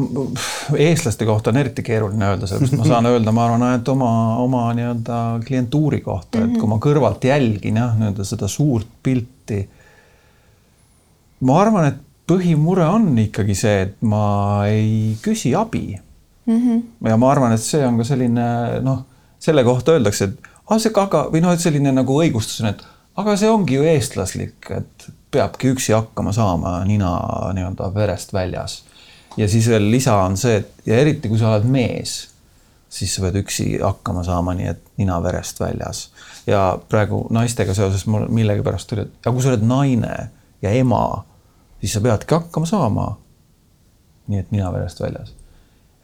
eestlaste 0.80 1.26
kohta 1.28 1.53
on 1.53 1.59
eriti 1.61 1.84
keeruline 1.84 2.30
öelda, 2.30 2.48
sellepärast 2.48 2.78
ma 2.80 2.86
saan 2.88 3.09
öelda, 3.11 3.34
ma 3.34 3.44
arvan, 3.44 3.64
ainult 3.68 3.90
oma, 3.92 4.12
oma 4.40 4.62
nii-öelda 4.78 5.18
klientuuri 5.44 6.00
kohta 6.00 6.46
et 6.46 6.55
kui 6.57 6.70
ma 6.70 6.78
kõrvalt 6.82 7.26
jälgin 7.28 7.82
jah, 7.82 7.92
nii-öelda 7.98 8.24
seda 8.24 8.48
suurt 8.48 8.88
pilti. 9.05 9.61
ma 11.44 11.61
arvan, 11.61 11.90
et 11.90 12.00
põhimure 12.29 12.87
on 12.87 13.12
ikkagi 13.18 13.57
see, 13.59 13.83
et 13.89 13.97
ma 14.07 14.64
ei 14.70 15.16
küsi 15.23 15.55
abi 15.59 15.99
mm. 16.47 16.57
-hmm. 16.57 16.83
ja 17.09 17.16
ma 17.16 17.31
arvan, 17.31 17.53
et 17.53 17.62
see 17.62 17.83
on 17.87 17.99
ka 17.99 18.05
selline 18.05 18.47
noh, 18.83 19.05
selle 19.43 19.64
kohta 19.64 19.97
öeldakse, 19.97 20.31
et 20.31 20.51
ah, 20.68 20.79
see 20.79 20.95
kaga 20.95 21.27
või 21.33 21.43
noh, 21.45 21.53
et 21.53 21.61
selline 21.61 21.93
nagu 21.93 22.18
õigustus 22.23 22.62
on, 22.62 22.73
et 22.73 22.85
aga 23.18 23.37
see 23.37 23.51
ongi 23.51 23.77
ju 23.79 23.87
eestlaslik, 23.89 24.70
et 24.70 25.09
peabki 25.33 25.73
üksi 25.73 25.95
hakkama 25.97 26.33
saama, 26.37 26.79
nina 26.89 27.12
nii-öelda 27.57 27.89
verest 27.95 28.33
väljas. 28.33 28.83
ja 29.37 29.49
siis 29.49 29.68
veel 29.68 29.91
lisa 29.91 30.16
on 30.25 30.37
see, 30.37 30.61
et 30.61 30.87
ja 30.87 30.99
eriti 31.01 31.29
kui 31.29 31.41
sa 31.41 31.55
oled 31.55 31.68
mees, 31.68 32.29
siis 32.93 33.14
sa 33.14 33.25
pead 33.25 33.39
üksi 33.41 33.66
hakkama 33.81 34.25
saama, 34.25 34.55
nii 34.55 34.68
et 34.75 34.83
nina 35.01 35.18
verest 35.25 35.61
väljas. 35.61 36.11
ja 36.47 36.79
praegu 36.89 37.27
naistega 37.31 37.75
seoses 37.75 38.07
mul 38.07 38.29
millegipärast 38.29 38.89
tuli, 38.89 39.07
et 39.07 39.27
aga 39.27 39.35
kui 39.35 39.45
sa 39.45 39.55
oled 39.55 39.66
naine 39.66 40.14
ja 40.62 40.70
ema, 40.70 41.25
siis 41.83 41.99
sa 41.99 42.01
peadki 42.01 42.35
hakkama 42.35 42.66
saama. 42.66 43.11
nii 44.30 44.39
et 44.39 44.51
nina 44.55 44.70
verest 44.72 45.03
väljas. 45.03 45.35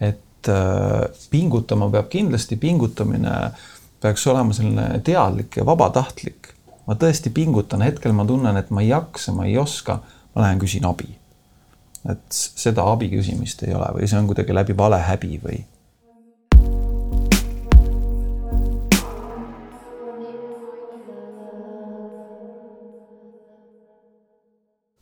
et 0.01 0.51
äh, 0.51 1.09
pingutama 1.31 1.91
peab 1.91 2.11
kindlasti, 2.13 2.57
pingutamine 2.57 3.53
peaks 4.03 4.27
olema 4.27 4.53
selline 4.53 5.01
teadlik 5.07 5.57
ja 5.57 5.67
vabatahtlik 5.67 6.59
ma 6.89 6.97
tõesti 6.97 7.31
pingutan, 7.35 7.85
hetkel 7.85 8.15
ma 8.17 8.25
tunnen, 8.27 8.57
et 8.57 8.73
ma 8.73 8.83
ei 8.83 8.91
jaksa, 8.91 9.35
ma 9.37 9.47
ei 9.47 9.59
oska, 9.61 10.01
ma 10.35 10.47
lähen 10.47 10.61
küsin 10.63 10.89
abi. 10.89 11.15
et 12.09 12.33
seda 12.33 12.85
abi 12.89 13.09
küsimist 13.11 13.65
ei 13.67 13.75
ole 13.77 13.89
või 13.93 14.07
see 14.09 14.17
on 14.17 14.29
kuidagi 14.31 14.55
läbi 14.55 14.77
vale 14.77 15.01
häbi 15.03 15.41
või. 15.43 15.59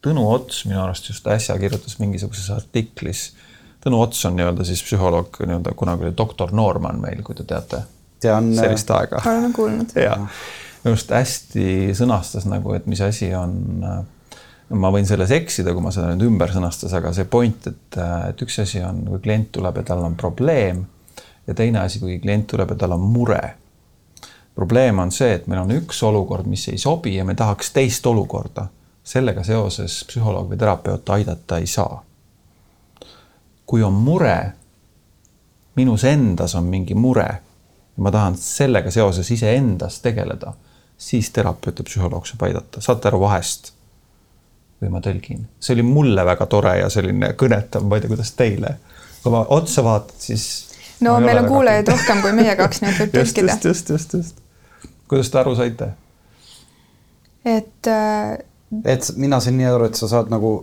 Tõnu 0.07 0.23
Ots 0.31 0.63
minu 0.69 0.79
arust 0.85 1.09
just 1.11 1.27
äsja 1.27 1.57
kirjutas 1.59 1.99
mingisuguses 1.99 2.47
artiklis. 2.55 3.33
Tõnu 3.83 3.99
Ots 4.05 4.21
on 4.29 4.37
nii-öelda 4.39 4.67
siis 4.67 4.85
psühholoog, 4.87 5.41
nii-öelda 5.43 5.73
kunagi 5.79 6.07
oli 6.07 6.15
doktor 6.19 6.53
Noorman 6.55 7.01
meil, 7.03 7.25
kui 7.27 7.35
te 7.35 7.45
teate. 7.45 7.83
tean. 8.23 8.55
sellist 8.55 8.91
aega. 8.91 9.23
olen 9.27 9.53
kuulnud. 9.59 9.97
ja 9.99 10.15
minu 10.21 10.95
arust 10.95 11.11
hästi 11.11 11.71
sõnastas 11.99 12.47
nagu, 12.47 12.75
et 12.79 12.87
mis 12.87 13.03
asi 13.03 13.33
on. 13.35 13.57
ma 14.69 14.91
võin 14.95 15.07
selles 15.07 15.31
eksida, 15.35 15.75
kui 15.75 15.83
ma 15.83 15.91
seda 15.95 16.13
nüüd 16.15 16.27
ümber 16.31 16.55
sõnastas, 16.55 16.95
aga 16.95 17.13
see 17.15 17.27
point, 17.31 17.67
et, 17.67 17.99
et 18.31 18.43
üks 18.43 18.59
asi 18.63 18.83
on, 18.83 19.05
kui 19.11 19.21
klient 19.23 19.53
tuleb 19.55 19.83
ja 19.83 19.87
tal 19.91 20.07
on 20.07 20.15
probleem 20.19 20.87
ja 21.47 21.55
teine 21.55 21.83
asi, 21.83 22.01
kui 22.03 22.19
klient 22.23 22.47
tuleb 22.51 22.71
ja 22.75 22.77
tal 22.77 22.97
on 22.97 23.01
mure. 23.01 23.55
probleem 24.55 24.99
on 24.99 25.11
see, 25.13 25.35
et 25.35 25.47
meil 25.47 25.61
on 25.61 25.71
üks 25.75 26.03
olukord, 26.03 26.47
mis 26.49 26.69
ei 26.69 26.79
sobi 26.79 27.15
ja 27.15 27.25
me 27.25 27.35
tahaks 27.35 27.71
teist 27.75 28.07
olukorda. 28.07 28.69
Sellega 29.07 29.45
seoses 29.47 30.01
psühholoog 30.09 30.51
või 30.51 30.59
terapeut 30.59 31.09
aidata 31.15 31.61
ei 31.63 31.67
saa. 31.71 32.03
kui 33.67 33.83
on 33.83 33.93
mure, 33.93 34.53
minus 35.75 36.05
endas 36.05 36.55
on 36.55 36.65
mingi 36.71 36.95
mure 36.95 37.27
ja 37.97 38.03
ma 38.03 38.11
tahan 38.11 38.37
sellega 38.39 38.91
seoses 38.91 39.31
iseendas 39.31 40.01
tegeleda 40.01 40.53
siis 40.99 41.31
terapeut 41.31 41.79
ja 41.79 41.85
psühholoog 41.85 42.27
saab 42.27 42.47
aidata, 42.49 42.81
saate 42.81 43.09
aru 43.09 43.21
vahest? 43.21 43.73
või 44.83 44.91
ma 44.93 45.01
tõlgin, 45.01 45.47
see 45.61 45.73
oli 45.73 45.85
mulle 45.87 46.25
väga 46.29 46.47
tore 46.53 46.75
ja 46.77 46.89
selline 46.93 47.31
kõnetav, 47.41 47.85
ma 47.89 47.97
ei 47.97 48.03
tea, 48.03 48.11
kuidas 48.13 48.33
teile. 48.37 48.75
kui 49.23 49.33
ma 49.33 49.41
otsa 49.57 49.85
vaatan, 49.85 50.19
siis. 50.21 50.45
no 51.01 51.15
meil 51.21 51.41
on 51.41 51.49
kuulajaid 51.49 51.89
rohkem 51.89 52.21
kui 52.21 52.35
meie 52.37 52.57
kaks, 52.59 52.83
nii 52.83 52.91
et 52.91 52.99
võib 53.01 53.15
tõlkida. 53.17 53.55
just, 53.55 53.65
just, 53.65 53.95
just, 53.95 54.15
just. 54.19 54.43
kuidas 55.09 55.33
te 55.33 55.41
aru 55.41 55.55
saite? 55.57 55.89
et 57.45 57.93
äh.... 57.93 58.37
et 58.85 59.13
mina 59.17 59.41
sain 59.41 59.57
nii 59.59 59.69
aru, 59.71 59.91
et 59.91 59.99
sa 59.99 60.09
saad 60.09 60.33
nagu 60.33 60.55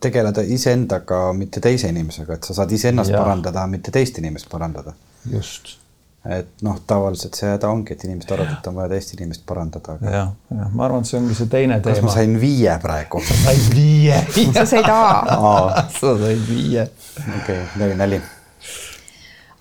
tegeleda 0.00 0.44
iseendaga, 0.44 1.32
mitte 1.34 1.60
teise 1.60 1.90
inimesega, 1.90 2.38
et 2.38 2.48
sa 2.48 2.54
saad 2.60 2.72
iseennast 2.72 3.12
parandada, 3.14 3.66
mitte 3.66 3.94
teist 3.94 4.18
inimest 4.18 4.50
parandada. 4.50 4.94
just 5.30 5.78
et 6.26 6.62
noh, 6.66 6.76
tavaliselt 6.86 7.36
see 7.38 7.48
häda 7.48 7.68
ongi, 7.70 7.94
et 7.94 8.02
inimesed 8.04 8.32
arvavad, 8.34 8.56
et 8.58 8.66
on 8.68 8.76
vaja 8.76 8.90
teist 8.92 9.14
inimest 9.14 9.44
parandada 9.48 9.94
aga.... 9.94 10.10
jah, 10.12 10.32
jah, 10.52 10.72
ma 10.74 10.86
arvan, 10.88 11.04
et 11.04 11.10
see 11.10 11.18
ongi 11.20 11.36
see 11.38 11.50
teine 11.52 11.78
teema. 11.78 11.94
kas 11.94 12.02
ma 12.04 12.14
sain 12.16 12.34
viie 12.42 12.74
praegu? 12.82 13.22
sa 13.24 13.36
said 13.44 13.68
viie 13.76 14.18
sa 14.56 14.64
said 14.66 14.90
A 14.92 15.86
sa 15.94 16.16
said 16.18 16.42
viie. 16.48 16.88
okei 17.22 17.38
okay,, 17.38 17.62
nali, 17.80 17.94
nali. 18.00 18.20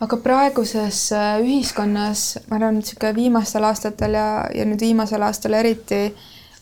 aga 0.04 0.20
praeguses 0.24 1.04
äh, 1.16 1.38
ühiskonnas, 1.46 2.26
ma 2.50 2.60
arvan, 2.60 2.82
niisugune 2.82 3.14
viimastel 3.16 3.70
aastatel 3.70 4.18
ja, 4.18 4.28
ja 4.58 4.66
nüüd 4.68 4.82
viimasel 4.90 5.24
aastal 5.30 5.56
eriti 5.62 6.10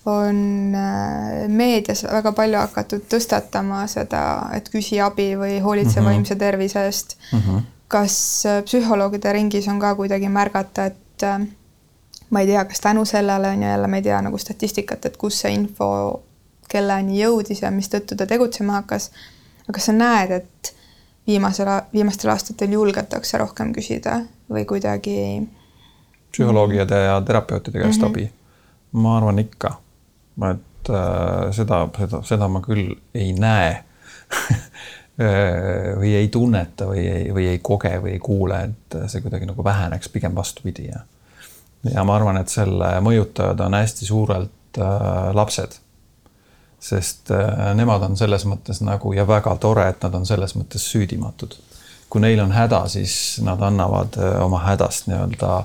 on 0.05 0.75
äh, 0.75 1.47
meedias 1.47 2.03
väga 2.03 2.31
palju 2.31 2.59
hakatud 2.59 3.07
tõstatama 3.09 3.87
seda, 3.89 4.49
et 4.53 4.69
küsi 4.69 4.99
abi 5.01 5.31
või 5.39 5.61
hoolitse 5.61 5.99
mm 5.99 6.05
-hmm. 6.05 6.09
vaimse 6.11 6.35
tervise 6.35 6.85
eest 6.85 7.17
mm. 7.31 7.39
-hmm 7.39 7.63
kas 7.87 8.45
äh, 8.45 8.63
psühholoogide 8.63 9.33
ringis 9.33 9.67
on 9.67 9.79
ka 9.79 9.95
kuidagi 9.95 10.29
märgata, 10.29 10.85
et 10.85 11.23
äh, 11.23 11.47
ma 12.29 12.39
ei 12.39 12.47
tea, 12.47 12.65
kas 12.65 12.81
tänu 12.81 13.05
sellele 13.05 13.47
on 13.47 13.63
ju 13.63 13.69
jälle, 13.69 13.87
ma 13.87 13.95
ei 13.95 14.01
tea 14.01 14.21
nagu 14.21 14.37
statistikat, 14.37 15.05
et 15.05 15.17
kus 15.17 15.39
see 15.41 15.53
info 15.53 15.89
kelleni 16.69 17.19
jõudis 17.21 17.61
ja 17.61 17.71
mistõttu 17.71 18.17
ta 18.17 18.25
tegutsema 18.25 18.79
hakkas. 18.81 19.11
aga 19.63 19.77
kas 19.77 19.85
sa 19.85 19.93
näed, 19.93 20.31
et 20.31 20.73
viimasel, 21.27 21.69
viimastel 21.93 22.33
aastatel 22.33 22.73
julgetakse 22.73 23.37
rohkem 23.37 23.73
küsida 23.73 24.21
või 24.51 24.65
kuidagi? 24.65 25.47
psühholoogide 26.31 26.97
ja 27.05 27.21
terapeutide 27.21 27.79
käest 27.79 28.01
mm 28.01 28.05
-hmm. 28.05 28.09
abi? 28.09 28.31
ma 28.91 29.17
arvan 29.17 29.39
ikka. 29.39 29.77
Et 30.51 30.91
äh, 30.91 31.51
seda, 31.55 31.85
seda, 31.97 32.21
seda 32.27 32.47
ma 32.51 32.61
küll 32.65 32.93
ei 33.13 33.33
näe 33.37 33.83
Äh, 35.19 35.95
või 35.95 36.09
ei 36.15 36.27
tunneta 36.27 36.89
või 36.89 37.05
ei, 37.07 37.27
või 37.31 37.45
ei 37.47 37.59
koge 37.63 37.93
või 38.03 38.17
ei 38.17 38.19
kuule, 38.19 38.57
et 38.67 38.95
see 39.07 39.21
kuidagi 39.23 39.47
nagu 39.47 39.63
väheneks, 39.63 40.09
pigem 40.11 40.33
vastupidi 40.35 40.89
ja. 40.89 41.05
ja 41.87 42.03
ma 42.03 42.17
arvan, 42.17 42.35
et 42.35 42.51
selle 42.51 42.89
mõjutajad 42.99 43.61
on 43.63 43.77
hästi 43.79 44.09
suurelt 44.09 44.79
äh, 44.83 45.29
lapsed. 45.31 45.77
sest 46.83 47.31
äh, 47.31 47.71
nemad 47.79 48.03
on 48.03 48.19
selles 48.19 48.43
mõttes 48.43 48.83
nagu 48.83 49.13
ja 49.15 49.23
väga 49.27 49.55
tore, 49.55 49.87
et 49.87 50.03
nad 50.03 50.19
on 50.19 50.27
selles 50.27 50.57
mõttes 50.59 50.83
süüdimatud. 50.91 51.55
kui 52.09 52.21
neil 52.21 52.43
on 52.43 52.51
häda, 52.51 52.83
siis 52.91 53.39
nad 53.39 53.63
annavad 53.63 54.19
äh, 54.19 54.43
oma 54.43 54.65
hädast 54.67 55.07
nii-öelda 55.07 55.63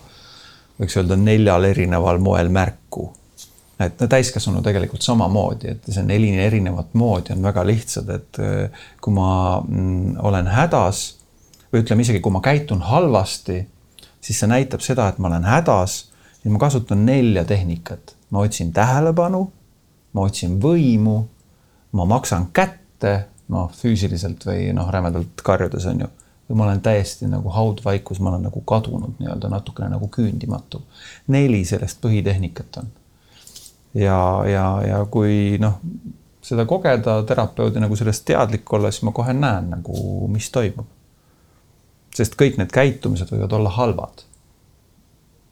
võiks 0.79 0.97
öelda 0.97 1.17
neljal 1.19 1.65
erineval 1.65 2.23
moel 2.23 2.55
märku 2.55 3.11
et 3.81 4.03
täiskasvanu 4.13 4.61
tegelikult 4.65 5.05
samamoodi, 5.05 5.75
et 5.75 5.89
see 5.89 6.05
neli 6.05 6.31
erinevat 6.39 6.93
moodi 6.99 7.33
on 7.35 7.43
väga 7.45 7.65
lihtsad, 7.67 8.11
et 8.13 8.41
äh, 8.43 8.85
kui 9.01 9.15
ma 9.17 9.31
mm, 9.63 10.19
olen 10.27 10.51
hädas 10.53 11.05
või 11.73 11.85
ütleme 11.85 12.05
isegi, 12.05 12.21
kui 12.21 12.35
ma 12.35 12.43
käitun 12.45 12.83
halvasti, 12.85 13.63
siis 14.21 14.43
see 14.43 14.51
näitab 14.51 14.85
seda, 14.85 15.09
et 15.09 15.19
ma 15.19 15.31
olen 15.31 15.49
hädas 15.49 16.01
ja 16.45 16.53
ma 16.53 16.61
kasutan 16.61 17.07
nelja 17.07 17.45
tehnikat. 17.45 18.17
ma 18.31 18.45
otsin 18.47 18.73
tähelepanu, 18.73 19.51
ma 20.13 20.23
otsin 20.23 20.61
võimu, 20.63 21.25
ma 21.93 22.05
maksan 22.07 22.47
kätte, 22.55 23.27
noh, 23.51 23.73
füüsiliselt 23.75 24.47
või 24.47 24.71
noh, 24.75 24.87
rämedalt 24.93 25.43
karjudes 25.43 25.87
on 25.91 26.05
ju 26.05 26.11
või 26.51 26.59
ma 26.59 26.65
olen 26.67 26.81
täiesti 26.83 27.27
nagu 27.31 27.49
haudvaikus, 27.55 28.21
ma 28.21 28.33
olen 28.33 28.49
nagu 28.49 28.61
kadunud 28.67 29.19
nii-öelda 29.19 29.49
natukene 29.49 29.89
nagu 29.91 30.09
küündimatu. 30.11 30.83
neli 31.29 31.65
sellist 31.65 32.01
põhitehnikat 32.03 32.79
on 32.83 32.89
ja, 33.95 34.45
ja, 34.47 34.65
ja 34.87 35.05
kui 35.11 35.59
noh, 35.61 35.81
seda 36.43 36.65
kogeda 36.67 37.21
terapeudi 37.27 37.83
nagu 37.83 37.97
sellest 37.97 38.25
teadlik 38.29 38.73
olla, 38.73 38.91
siis 38.91 39.05
ma 39.07 39.13
kohe 39.15 39.35
näen 39.37 39.71
nagu, 39.75 40.29
mis 40.33 40.51
toimub. 40.51 40.87
sest 42.15 42.35
kõik 42.35 42.57
need 42.59 42.73
käitumised 42.75 43.31
võivad 43.31 43.53
olla 43.55 43.71
halvad. 43.71 44.25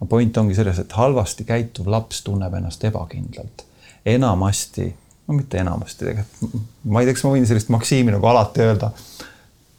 point 0.09 0.37
ongi 0.37 0.55
selles, 0.55 0.79
et 0.79 0.93
halvasti 0.93 1.45
käituv 1.45 1.87
laps 1.87 2.23
tunneb 2.23 2.55
ennast 2.55 2.85
ebakindlalt. 2.85 3.65
enamasti, 4.07 4.95
no 5.27 5.35
mitte 5.35 5.59
enamasti 5.59 6.05
tegelikult, 6.05 6.63
ma 6.85 7.01
ei 7.01 7.07
tea, 7.07 7.15
kas 7.15 7.25
ma 7.25 7.35
võin 7.35 7.47
sellist 7.47 7.69
maksiimi 7.69 8.13
nagu 8.13 8.27
alati 8.27 8.61
öelda. 8.61 8.91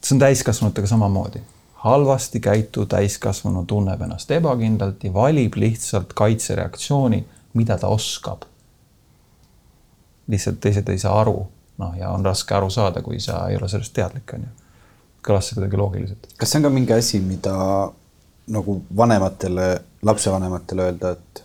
see 0.04 0.16
on 0.16 0.20
täiskasvanutega 0.20 0.88
samamoodi 0.88 1.42
halvasti 1.80 2.40
käituv 2.40 2.90
täiskasvanu 2.92 3.64
tunneb 3.66 4.02
ennast 4.02 4.32
ebakindlalt 4.32 5.04
ja 5.04 5.14
valib 5.14 5.56
lihtsalt 5.56 6.14
kaitsereaktsiooni, 6.14 7.24
mida 7.54 7.78
ta 7.78 7.88
oskab 7.88 8.49
lihtsalt 10.30 10.60
teised 10.62 10.90
ei 10.90 11.02
saa 11.02 11.20
aru, 11.22 11.38
noh, 11.82 11.94
ja 11.98 12.12
on 12.14 12.26
raske 12.26 12.56
aru 12.56 12.70
saada, 12.74 13.02
kui 13.06 13.20
sa 13.24 13.46
ei 13.50 13.58
ole 13.58 13.70
sellest 13.72 13.94
teadlik, 13.96 14.34
on 14.38 14.48
ju. 14.48 14.56
kõlas 15.28 15.50
see 15.50 15.60
kuidagi 15.60 15.78
loogiliselt? 15.78 16.32
kas 16.38 16.52
see 16.52 16.62
on 16.62 16.68
ka 16.68 16.74
mingi 16.74 16.96
asi, 16.96 17.20
mida 17.24 17.56
nagu 18.50 18.80
vanematele, 18.98 19.70
lapsevanematele 20.06 20.90
öelda, 20.90 21.14
et, 21.18 21.44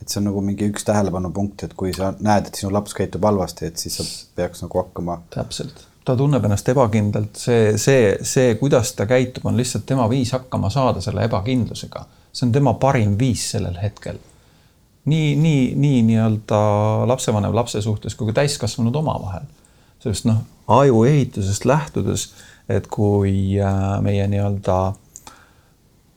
et 0.00 0.08
see 0.08 0.20
on 0.22 0.30
nagu 0.30 0.42
mingi 0.44 0.70
üks 0.70 0.86
tähelepanupunkt, 0.88 1.66
et 1.66 1.76
kui 1.76 1.92
sa 1.96 2.14
näed, 2.20 2.48
et 2.48 2.60
sinu 2.60 2.72
laps 2.72 2.96
käitub 2.96 3.24
halvasti, 3.28 3.68
et 3.68 3.80
siis 3.82 3.98
sa 4.00 4.06
peaks 4.38 4.64
nagu 4.64 4.80
hakkama. 4.80 5.20
täpselt, 5.34 5.84
ta 6.04 6.16
tunneb 6.16 6.44
ennast 6.48 6.68
ebakindlalt, 6.72 7.36
see, 7.36 7.76
see, 7.78 8.14
see, 8.26 8.54
kuidas 8.60 8.94
ta 8.96 9.06
käitub, 9.10 9.46
on 9.46 9.58
lihtsalt 9.60 9.86
tema 9.86 10.08
viis 10.10 10.32
hakkama 10.36 10.70
saada 10.72 11.02
selle 11.04 11.24
ebakindlusega. 11.28 12.06
see 12.32 12.46
on 12.46 12.52
tema 12.52 12.74
parim 12.74 13.18
viis 13.18 13.50
sellel 13.52 13.78
hetkel. 13.82 14.18
Nii, 15.04 15.36
nii, 15.36 15.74
nii 15.76 16.02
nii-öelda 16.02 16.60
lapsevanem 17.08 17.54
lapse 17.54 17.82
suhtes 17.82 18.14
kui 18.14 18.26
ka 18.30 18.40
täiskasvanud 18.40 18.96
omavahel. 18.96 19.46
sest 20.00 20.24
noh, 20.24 20.42
aju 20.68 21.04
ehitusest 21.04 21.64
lähtudes, 21.64 22.30
et 22.68 22.86
kui 22.86 23.60
äh, 23.60 24.00
meie 24.00 24.26
nii-öelda 24.28 24.76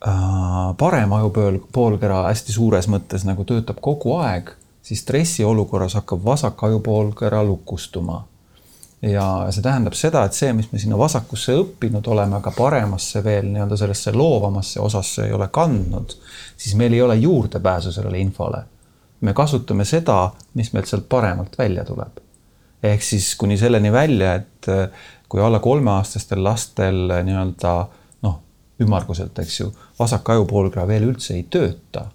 äh, 0.08 0.76
parem 0.78 1.14
ajupool, 1.14 1.60
poolkera 1.72 2.24
hästi 2.30 2.56
suures 2.56 2.88
mõttes 2.88 3.26
nagu 3.28 3.44
töötab 3.44 3.82
kogu 3.82 4.18
aeg, 4.20 4.54
siis 4.84 5.04
stressiolukorras 5.04 5.98
hakkab 6.00 6.24
vasak 6.26 6.64
ajupoolkera 6.64 7.44
lukustuma 7.44 8.24
ja 9.04 9.26
see 9.52 9.64
tähendab 9.64 9.96
seda, 9.98 10.24
et 10.26 10.36
see, 10.38 10.54
mis 10.56 10.70
me 10.72 10.80
sinna 10.80 10.98
vasakusse 11.00 11.56
õppinud 11.60 12.08
oleme, 12.12 12.38
aga 12.40 12.54
paremasse 12.56 13.24
veel 13.24 13.50
nii-öelda 13.52 13.78
sellesse 13.80 14.14
loovamasse 14.16 14.80
osasse 14.80 15.28
ei 15.28 15.34
ole 15.36 15.50
kandnud, 15.52 16.16
siis 16.58 16.78
meil 16.80 16.96
ei 16.96 17.02
ole 17.04 17.18
juurdepääsu 17.20 17.92
sellele 17.92 18.22
infole. 18.24 18.64
Me 19.24 19.34
kasutame 19.34 19.86
seda, 19.88 20.34
mis 20.60 20.74
meilt 20.76 20.90
sealt 20.92 21.08
paremalt 21.10 21.58
välja 21.58 21.86
tuleb. 21.88 22.20
ehk 22.84 23.04
siis 23.04 23.36
kuni 23.40 23.56
selleni 23.58 23.92
välja, 23.92 24.34
et 24.36 24.68
äh, 24.68 24.90
kui 25.32 25.42
alla 25.42 25.60
kolmeaastastel 25.64 26.44
lastel 26.44 27.08
nii-öelda 27.24 27.72
noh, 28.28 28.36
ümmarguselt, 28.84 29.40
eks 29.40 29.60
ju, 29.60 29.70
vasak 30.00 30.30
ajupoolkera 30.36 30.84
veel 30.88 31.08
üldse 31.08 31.38
ei 31.38 31.46
tööta, 31.50 32.10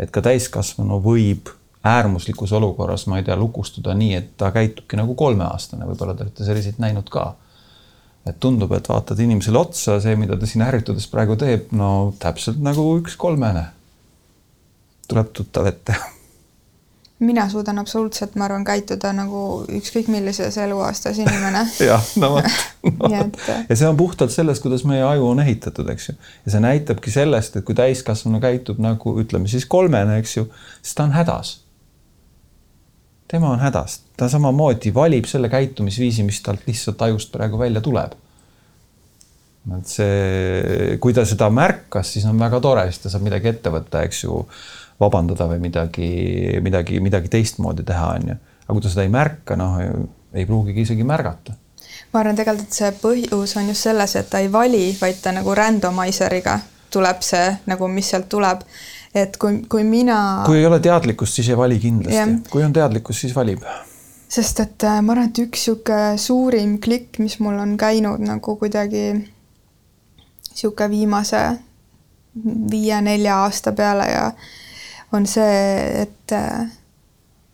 et 0.00 0.10
ka 0.10 0.22
täiskasvanu 0.24 1.02
võib 1.04 1.52
äärmuslikus 1.86 2.52
olukorras, 2.56 3.06
ma 3.06 3.20
ei 3.20 3.26
tea, 3.28 3.36
lukustuda 3.36 3.94
nii, 3.94 4.14
et 4.18 4.32
ta 4.40 4.50
käitubki 4.54 4.98
nagu 4.98 5.14
kolmeaastane, 5.14 5.86
võib-olla 5.86 6.16
te 6.16 6.26
olete 6.26 6.48
selliseid 6.48 6.80
näinud 6.82 7.12
ka. 7.12 7.34
et 8.26 8.40
tundub, 8.42 8.72
et 8.74 8.88
vaatad 8.90 9.20
inimesele 9.22 9.58
otsa, 9.58 10.00
see, 10.02 10.16
mida 10.18 10.34
ta 10.34 10.48
siin 10.50 10.64
ärritudes 10.66 11.06
praegu 11.12 11.36
teeb, 11.38 11.68
no 11.70 12.14
täpselt 12.18 12.58
nagu 12.58 12.88
üks 12.98 13.14
kolmene. 13.16 13.66
tuleb 15.06 15.30
tuttav 15.32 15.70
ette 15.70 15.94
mina 17.18 17.48
suudan 17.48 17.78
absoluutselt, 17.78 18.34
ma 18.36 18.44
arvan, 18.44 18.64
käituda 18.66 19.12
nagu 19.16 19.40
ükskõik 19.78 20.10
millises 20.12 20.58
eluaastas 20.60 21.18
inimene. 21.22 21.64
Jah, 21.88 22.10
no 22.20 22.36
vot. 22.36 22.50
No.. 22.86 23.08
ja 23.10 23.74
see 23.74 23.88
on 23.88 23.96
puhtalt 23.98 24.30
sellest, 24.30 24.62
kuidas 24.62 24.84
meie 24.86 25.02
aju 25.02 25.24
on 25.32 25.40
ehitatud, 25.42 25.88
eks 25.90 26.04
ju. 26.08 26.12
ja 26.44 26.52
see 26.54 26.60
näitabki 26.62 27.10
sellest, 27.10 27.56
et 27.58 27.64
kui 27.66 27.74
täiskasvanu 27.74 28.38
käitub 28.38 28.78
nagu 28.78 29.16
ütleme 29.18 29.50
siis 29.50 29.66
kolmene, 29.66 30.20
eks 30.20 30.36
ju, 30.36 30.44
siis 30.78 30.94
ta 30.94 31.08
on 31.08 31.16
hädas. 31.16 31.50
Tema 33.26 33.50
on 33.50 33.58
hädas, 33.58 33.98
ta 34.14 34.28
samamoodi 34.30 34.92
valib 34.94 35.26
selle 35.26 35.50
käitumisviisi, 35.50 36.22
mis 36.22 36.38
talt 36.46 36.62
lihtsalt 36.70 37.02
ajust 37.08 37.34
praegu 37.34 37.58
välja 37.58 37.82
tuleb. 37.82 38.14
et 39.80 39.90
see, 39.90 40.96
kui 41.02 41.10
ta 41.12 41.26
seda 41.26 41.50
märkas, 41.50 42.14
siis 42.14 42.30
on 42.30 42.38
väga 42.38 42.62
tore, 42.62 42.86
siis 42.86 43.02
ta 43.02 43.10
saab 43.10 43.26
midagi 43.26 43.50
ette 43.50 43.74
võtta, 43.74 44.06
eks 44.06 44.22
ju, 44.28 44.44
vabandada 45.00 45.48
või 45.50 45.60
midagi, 45.68 46.08
midagi, 46.64 47.00
midagi 47.04 47.30
teistmoodi 47.32 47.84
teha, 47.86 48.08
on 48.16 48.32
ju. 48.32 48.38
aga 48.66 48.74
kui 48.74 48.84
ta 48.84 48.92
seda 48.92 49.06
ei 49.06 49.12
märka, 49.12 49.56
noh, 49.60 49.78
ei 50.34 50.46
pruugigi 50.48 50.86
isegi 50.86 51.06
märgata 51.06 51.56
ma 52.12 52.20
arvan 52.22 52.36
tegelikult, 52.38 52.68
et 52.70 52.76
see 52.76 52.92
põhjus 53.00 53.56
on 53.60 53.68
just 53.68 53.88
selles, 53.88 54.16
et 54.16 54.28
ta 54.30 54.40
ei 54.40 54.48
vali, 54.52 54.88
vaid 55.00 55.18
ta 55.22 55.32
nagu 55.36 55.54
randomizer'iga 55.54 56.58
tuleb 56.92 57.24
see 57.24 57.48
nagu, 57.68 57.88
mis 57.92 58.08
sealt 58.12 58.28
tuleb 58.32 58.62
et 59.16 59.36
kui, 59.40 59.60
kui 59.68 59.84
mina. 59.84 60.44
kui 60.46 60.60
ei 60.60 60.66
ole 60.68 60.80
teadlikkust, 60.82 61.38
siis 61.38 61.50
ei 61.52 61.58
vali 61.58 61.78
kindlasti, 61.80 62.50
kui 62.50 62.64
on 62.64 62.74
teadlikkus, 62.76 63.20
siis 63.24 63.34
valib. 63.36 63.64
sest 64.28 64.60
et 64.60 64.84
äh, 64.84 64.98
ma 65.02 65.14
arvan, 65.14 65.30
et 65.30 65.40
üks 65.44 65.66
sihuke 65.68 66.00
suurim 66.20 66.76
klikk, 66.82 67.20
mis 67.22 67.38
mul 67.40 67.58
on 67.62 67.76
käinud 67.80 68.22
nagu 68.26 68.56
kuidagi 68.60 69.06
sihuke 70.52 70.90
viimase 70.90 71.42
viie-nelja 72.70 73.38
aasta 73.44 73.72
peale 73.72 74.08
ja 74.10 74.24
on 75.12 75.26
see, 75.26 76.02
et, 76.02 76.32
äh, 76.32 76.66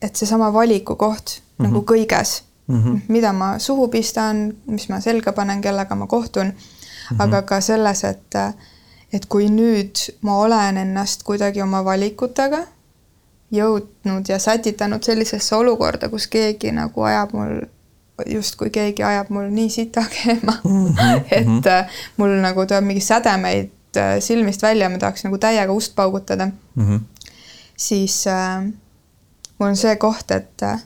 et 0.02 0.16
seesama 0.16 0.52
valikukoht 0.52 1.40
mm 1.40 1.64
-hmm. 1.64 1.68
nagu 1.68 1.84
kõiges 1.90 2.42
mm, 2.66 2.82
-hmm. 2.82 3.00
mida 3.08 3.32
ma 3.32 3.58
suhu 3.58 3.88
pistan, 3.88 4.52
mis 4.66 4.88
ma 4.88 5.00
selga 5.00 5.32
panen, 5.32 5.60
kellega 5.60 5.94
ma 5.94 6.06
kohtun 6.06 6.46
mm, 6.46 6.52
-hmm. 6.52 7.22
aga 7.22 7.42
ka 7.42 7.60
selles, 7.60 8.04
et 8.04 8.34
äh, 8.34 8.54
et 9.12 9.26
kui 9.26 9.48
nüüd 9.52 10.00
ma 10.24 10.38
olen 10.40 10.76
ennast 10.76 11.22
kuidagi 11.22 11.62
oma 11.62 11.84
valikutega 11.84 12.64
jõudnud 13.52 14.28
ja 14.28 14.38
sätitanud 14.40 15.04
sellisesse 15.04 15.56
olukorda, 15.56 16.08
kus 16.08 16.26
keegi 16.32 16.72
nagu 16.72 17.04
ajab 17.04 17.34
mul, 17.36 17.60
justkui 18.26 18.72
keegi 18.72 19.04
ajab 19.04 19.28
mul 19.34 19.50
nii 19.52 19.68
sita 19.70 20.04
keema 20.16 20.56
mm, 20.64 20.86
-hmm. 20.86 21.22
et 21.30 21.46
mm 21.46 21.60
-hmm. 21.60 21.88
mul 22.16 22.36
nagu 22.40 22.66
tuleb 22.66 22.84
mingi 22.84 23.00
sädemeid 23.00 23.70
äh, 23.96 24.20
silmist 24.20 24.62
välja, 24.62 24.88
ma 24.88 24.98
tahaks 24.98 25.24
nagu 25.24 25.38
täiega 25.38 25.72
ust 25.72 25.94
paugutada 25.94 26.46
mm. 26.46 26.86
-hmm. 26.88 27.00
Siis 27.82 28.26
äh, 28.26 28.62
mul 29.58 29.72
on 29.72 29.76
see 29.76 29.96
koht, 29.96 30.30
et 30.30 30.62
äh, 30.62 30.80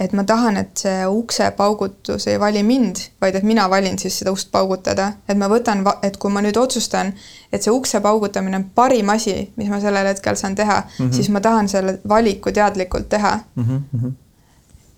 et 0.00 0.12
ma 0.12 0.24
tahan, 0.28 0.58
et 0.60 0.76
see 0.76 1.04
uksepaugutus 1.08 2.26
ei 2.28 2.40
vali 2.40 2.60
mind, 2.66 3.00
vaid 3.20 3.38
et 3.38 3.46
mina 3.48 3.64
valin 3.72 3.96
siis 3.98 4.18
seda 4.20 4.32
ust 4.34 4.50
paugutada, 4.52 5.06
et 5.28 5.38
ma 5.40 5.48
võtan, 5.48 5.80
et 6.04 6.18
kui 6.20 6.32
ma 6.32 6.42
nüüd 6.44 6.58
otsustan, 6.60 7.14
et 7.52 7.64
see 7.64 7.72
ukse 7.72 8.02
paugutamine 8.04 8.60
on 8.60 8.66
parim 8.76 9.08
asi, 9.14 9.38
mis 9.56 9.72
ma 9.72 9.80
sellel 9.80 10.10
hetkel 10.12 10.36
saan 10.36 10.54
teha 10.54 10.82
mm, 10.82 10.98
-hmm. 10.98 11.14
siis 11.16 11.30
ma 11.32 11.40
tahan 11.40 11.68
selle 11.68 11.98
valiku 12.08 12.52
teadlikult 12.52 13.08
teha 13.08 13.38
mm. 13.54 13.64
-hmm. 13.64 14.12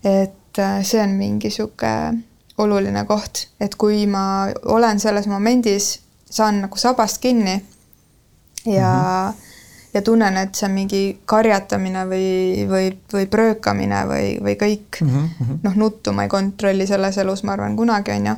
et 0.03 0.59
äh, 0.59 0.83
see 0.83 1.03
on 1.03 1.09
mingi 1.09 1.49
sihuke 1.49 2.13
oluline 2.57 3.05
koht, 3.05 3.47
et 3.59 3.75
kui 3.75 4.07
ma 4.07 4.47
olen 4.65 4.99
selles 4.99 5.27
momendis, 5.27 5.99
saan 6.29 6.61
nagu 6.61 6.77
sabast 6.77 7.17
kinni 7.17 7.65
ja 8.65 8.91
mm 9.31 9.39
-hmm 9.39 9.48
ja 9.93 10.01
tunnen, 10.01 10.37
et 10.37 10.55
see 10.55 10.67
on 10.67 10.75
mingi 10.75 11.01
karjatamine 11.25 12.03
või, 12.09 12.27
või, 12.69 12.91
või 13.13 13.25
pröökamine 13.31 14.03
või, 14.09 14.27
või 14.43 14.55
kõik 14.59 14.99
mm 15.01 15.09
-hmm. 15.09 15.59
noh, 15.63 15.75
nuttu 15.75 16.13
ma 16.13 16.27
ei 16.27 16.29
kontrolli 16.29 16.87
selles 16.87 17.17
elus, 17.17 17.43
ma 17.43 17.55
arvan, 17.57 17.75
kunagi 17.75 18.11
on 18.11 18.27
ju, 18.29 18.35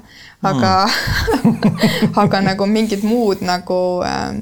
aga 0.48 0.72
mm. 0.88 1.60
aga 2.24 2.42
nagu 2.42 2.68
mingid 2.68 3.04
muud 3.04 3.44
nagu 3.44 3.80
äh, 4.08 4.40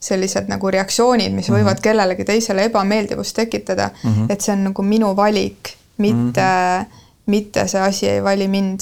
sellised 0.00 0.46
nagu 0.48 0.70
reaktsioonid, 0.70 1.34
mis 1.34 1.50
võivad 1.50 1.64
mm 1.64 1.74
-hmm. 1.74 1.82
kellelegi 1.82 2.24
teisele 2.24 2.64
ebameeldivust 2.64 3.36
tekitada 3.36 3.90
mm, 3.90 4.14
-hmm. 4.14 4.32
et 4.32 4.40
see 4.40 4.52
on 4.52 4.64
nagu 4.64 4.82
minu 4.82 5.16
valik, 5.16 5.74
mitte 5.96 6.40
mm, 6.40 6.82
-hmm. 6.82 6.86
mitte 7.26 7.68
see 7.68 7.80
asi 7.80 8.08
ei 8.08 8.24
vali 8.24 8.48
mind 8.48 8.80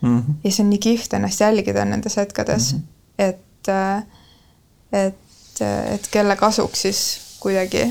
mm. 0.00 0.20
-hmm. 0.20 0.34
ja 0.44 0.52
see 0.52 0.64
on 0.64 0.70
nii 0.70 0.78
kihvt 0.78 1.14
ennast 1.14 1.40
jälgida 1.40 1.84
nendes 1.84 2.16
hetkedes 2.16 2.72
mm, 2.72 2.78
-hmm. 2.78 2.84
et, 3.18 3.68
äh, 3.68 4.02
et 4.92 5.23
et, 5.60 5.94
et 5.94 6.08
kelle 6.10 6.36
kasuks 6.36 6.82
siis 6.82 7.00
kuidagi 7.40 7.84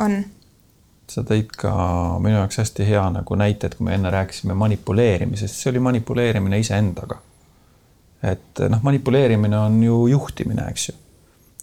on. 0.00 0.24
sa 1.10 1.24
tõid 1.26 1.50
ka 1.58 1.72
minu 2.22 2.36
jaoks 2.36 2.60
hästi 2.62 2.86
hea 2.86 3.02
nagu 3.10 3.36
näite, 3.36 3.66
et 3.66 3.74
kui 3.74 3.86
me 3.86 3.94
enne 3.94 4.10
rääkisime 4.10 4.54
manipuleerimisest, 4.54 5.56
see 5.56 5.70
oli 5.70 5.82
manipuleerimine 5.82 6.58
iseendaga. 6.58 7.18
et 8.22 8.62
noh, 8.68 8.82
manipuleerimine 8.82 9.58
on 9.58 9.82
ju 9.82 10.06
juhtimine, 10.06 10.66
eks 10.70 10.88
ju. 10.88 10.94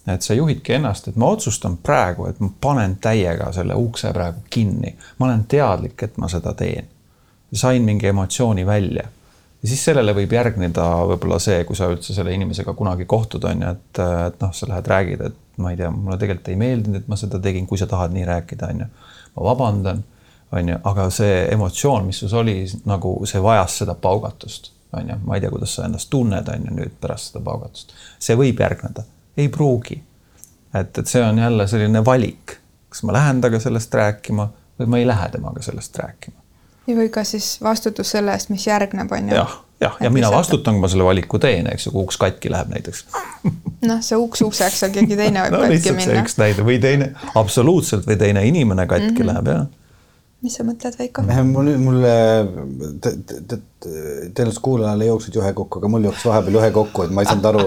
et 0.06 0.22
sa 0.22 0.34
juhidki 0.34 0.72
ennast, 0.72 1.08
et 1.08 1.16
ma 1.16 1.26
otsustan 1.26 1.76
praegu, 1.76 2.26
et 2.26 2.40
ma 2.40 2.50
panen 2.60 2.96
täiega 2.96 3.52
selle 3.52 3.74
ukse 3.74 4.12
praegu 4.12 4.40
kinni, 4.50 4.96
ma 5.18 5.26
olen 5.26 5.44
teadlik, 5.44 6.02
et 6.02 6.16
ma 6.16 6.28
seda 6.28 6.54
teen. 6.54 6.88
sain 7.52 7.82
mingi 7.82 8.06
emotsiooni 8.06 8.66
välja 8.66 9.08
ja 9.62 9.68
siis 9.68 9.82
sellele 9.84 10.14
võib 10.14 10.32
järgneda 10.32 10.86
võib-olla 11.10 11.38
see, 11.42 11.62
kui 11.66 11.76
sa 11.76 11.88
üldse 11.90 12.14
selle 12.14 12.32
inimesega 12.34 12.74
kunagi 12.78 13.06
kohtud, 13.10 13.44
on 13.48 13.64
ju, 13.64 13.72
et, 13.74 14.00
et 14.28 14.40
noh, 14.42 14.54
sa 14.54 14.68
lähed 14.70 14.90
räägid, 14.92 15.24
et 15.26 15.58
ma 15.58 15.72
ei 15.72 15.80
tea, 15.80 15.90
mulle 15.90 16.18
tegelikult 16.20 16.52
ei 16.52 16.60
meeldinud, 16.60 17.02
et 17.02 17.10
ma 17.10 17.18
seda 17.18 17.40
tegin, 17.42 17.66
kui 17.66 17.80
sa 17.80 17.88
tahad 17.90 18.14
nii 18.14 18.26
rääkida, 18.28 18.70
on 18.70 18.84
ju. 18.84 18.88
ma 19.36 19.46
vabandan, 19.50 20.04
on 20.54 20.72
ju, 20.72 20.78
aga 20.90 21.08
see 21.14 21.40
emotsioon, 21.54 22.06
mis 22.06 22.22
sus 22.22 22.34
oli, 22.38 22.60
nagu 22.88 23.14
see 23.28 23.42
vajas 23.42 23.80
seda 23.82 23.98
paugatust, 23.98 24.72
on 24.96 25.10
ju, 25.10 25.18
ma 25.26 25.36
ei 25.36 25.44
tea, 25.44 25.52
kuidas 25.52 25.74
sa 25.74 25.88
ennast 25.88 26.10
tunned, 26.12 26.54
on 26.54 26.70
ju, 26.70 26.78
nüüd 26.78 26.94
pärast 27.02 27.32
seda 27.32 27.42
paugatust. 27.44 27.94
see 28.22 28.38
võib 28.38 28.62
järgneda, 28.62 29.04
ei 29.36 29.50
pruugi. 29.52 30.02
et, 30.74 30.98
et 30.98 31.06
see 31.06 31.22
on 31.24 31.38
jälle 31.38 31.66
selline 31.66 32.04
valik, 32.04 32.58
kas 32.88 33.02
ma 33.02 33.16
lähen 33.16 33.42
temaga 33.42 33.60
sellest 33.60 33.94
rääkima 33.94 34.52
või 34.78 34.86
ma 34.92 34.98
ei 35.00 35.06
lähe 35.08 35.32
temaga 35.34 35.62
sellest 35.64 35.98
rääkima 35.98 36.37
või 36.96 37.08
ka 37.12 37.24
siis 37.24 37.56
vastutus 37.62 38.10
selle 38.16 38.32
eest, 38.32 38.52
mis 38.54 38.66
järgneb, 38.66 39.12
on 39.12 39.28
ju. 39.28 39.34
jah, 39.34 39.56
jah, 39.80 39.96
ja 40.00 40.10
mina 40.10 40.30
vastutan, 40.32 40.76
kui 40.76 40.86
ma 40.86 40.92
selle 40.92 41.04
valiku 41.04 41.40
teen, 41.42 41.66
eks 41.72 41.88
ju, 41.88 41.92
kui 41.96 42.06
uks 42.06 42.20
katki 42.20 42.52
läheb 42.52 42.70
näiteks. 42.72 43.04
noh, 43.88 44.00
see 44.04 44.16
uks 44.16 44.44
ukseks, 44.46 44.84
aga 44.86 45.00
keegi 45.00 45.18
teine 45.18 45.44
võib 45.46 45.58
no, 45.58 45.64
katki 45.66 45.96
minna. 45.96 46.22
üks 46.22 46.38
näide 46.40 46.64
või 46.66 46.78
teine, 46.82 47.12
absoluutselt 47.34 48.08
või 48.08 48.16
teine 48.20 48.46
inimene 48.48 48.86
katki 48.86 49.12
mm 49.12 49.18
-hmm. 49.18 49.32
läheb, 49.32 49.52
jah 49.54 49.66
mis 50.44 50.54
sa 50.54 50.64
mõtled, 50.66 50.94
Veiko? 50.98 51.24
mul, 51.50 51.72
mulle 51.82 52.14
te, 53.02 53.10
te, 53.26 53.40
te, 53.50 53.58
tõenäoliselt 53.82 54.62
kuulajale 54.62 55.06
ei 55.06 55.10
jooksnud 55.10 55.38
juhe 55.40 55.52
kokku, 55.52 55.80
aga 55.80 55.90
mul 55.90 56.06
jooksis 56.06 56.28
vahepeal 56.30 56.58
juhe 56.60 56.70
kokku, 56.76 57.06
et 57.06 57.14
ma 57.14 57.24
ei 57.24 57.30
saanud 57.30 57.48
aru 57.50 57.64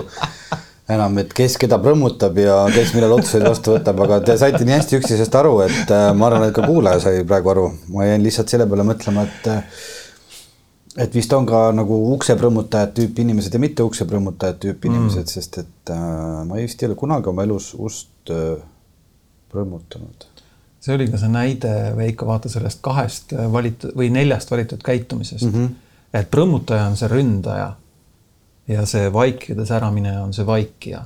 enam, 0.96 1.18
et 1.22 1.34
kes 1.36 1.58
keda 1.62 1.80
prõmmutab 1.82 2.38
ja 2.42 2.58
kes 2.74 2.94
millal 2.96 3.16
otsuseid 3.18 3.46
vastu 3.48 3.76
võtab, 3.76 4.04
aga 4.06 4.20
te 4.26 4.38
saite 4.40 4.64
nii 4.66 4.78
hästi 4.78 5.00
üksteisest 5.00 5.36
aru, 5.40 5.56
et 5.66 5.92
äh, 5.94 6.12
ma 6.18 6.30
arvan, 6.30 6.48
et 6.48 6.56
ka 6.56 6.68
kuulaja 6.68 7.02
sai 7.06 7.26
praegu 7.28 7.54
aru. 7.54 7.66
ma 7.94 8.08
jäin 8.10 8.24
lihtsalt 8.26 8.54
selle 8.54 8.68
peale 8.70 8.86
mõtlema, 8.88 9.26
et 9.28 9.52
äh, 9.52 9.84
et 11.00 11.14
vist 11.16 11.32
on 11.34 11.46
ka 11.48 11.70
nagu 11.76 11.98
ukseprõmmutajad 12.16 12.96
tüüpi 12.98 13.24
inimesed 13.24 13.56
ja 13.56 13.62
mitte 13.64 13.86
ukseprõmmutajad 13.88 14.60
tüüpi 14.66 14.90
mm. 14.90 14.98
inimesed, 14.98 15.32
sest 15.32 15.62
et 15.64 15.94
äh, 15.94 16.42
ma 16.48 16.60
vist 16.60 16.84
ei 16.84 16.90
ole 16.90 17.00
kunagi 17.00 17.32
oma 17.32 17.46
elus 17.48 17.72
ust 17.80 18.34
äh, 18.34 18.60
prõmmutanud. 19.52 20.28
see 20.82 20.96
oli 20.98 21.08
ka 21.12 21.20
see 21.22 21.32
näide, 21.32 21.72
Veiko, 21.96 22.26
vaata 22.28 22.50
sellest 22.52 22.82
kahest 22.84 23.36
valitud 23.54 23.96
või 23.96 24.10
neljast 24.12 24.52
valitud 24.52 24.84
käitumisest 24.84 25.48
mm. 25.48 25.54
-hmm. 25.54 26.18
et 26.20 26.32
prõmmutaja 26.32 26.90
on 26.92 27.00
see 27.00 27.12
ründaja 27.12 27.72
ja 28.72 28.86
see 28.88 29.10
vaikides 29.14 29.72
äramineja 29.76 30.22
on 30.24 30.34
see 30.34 30.46
vaikija 30.48 31.04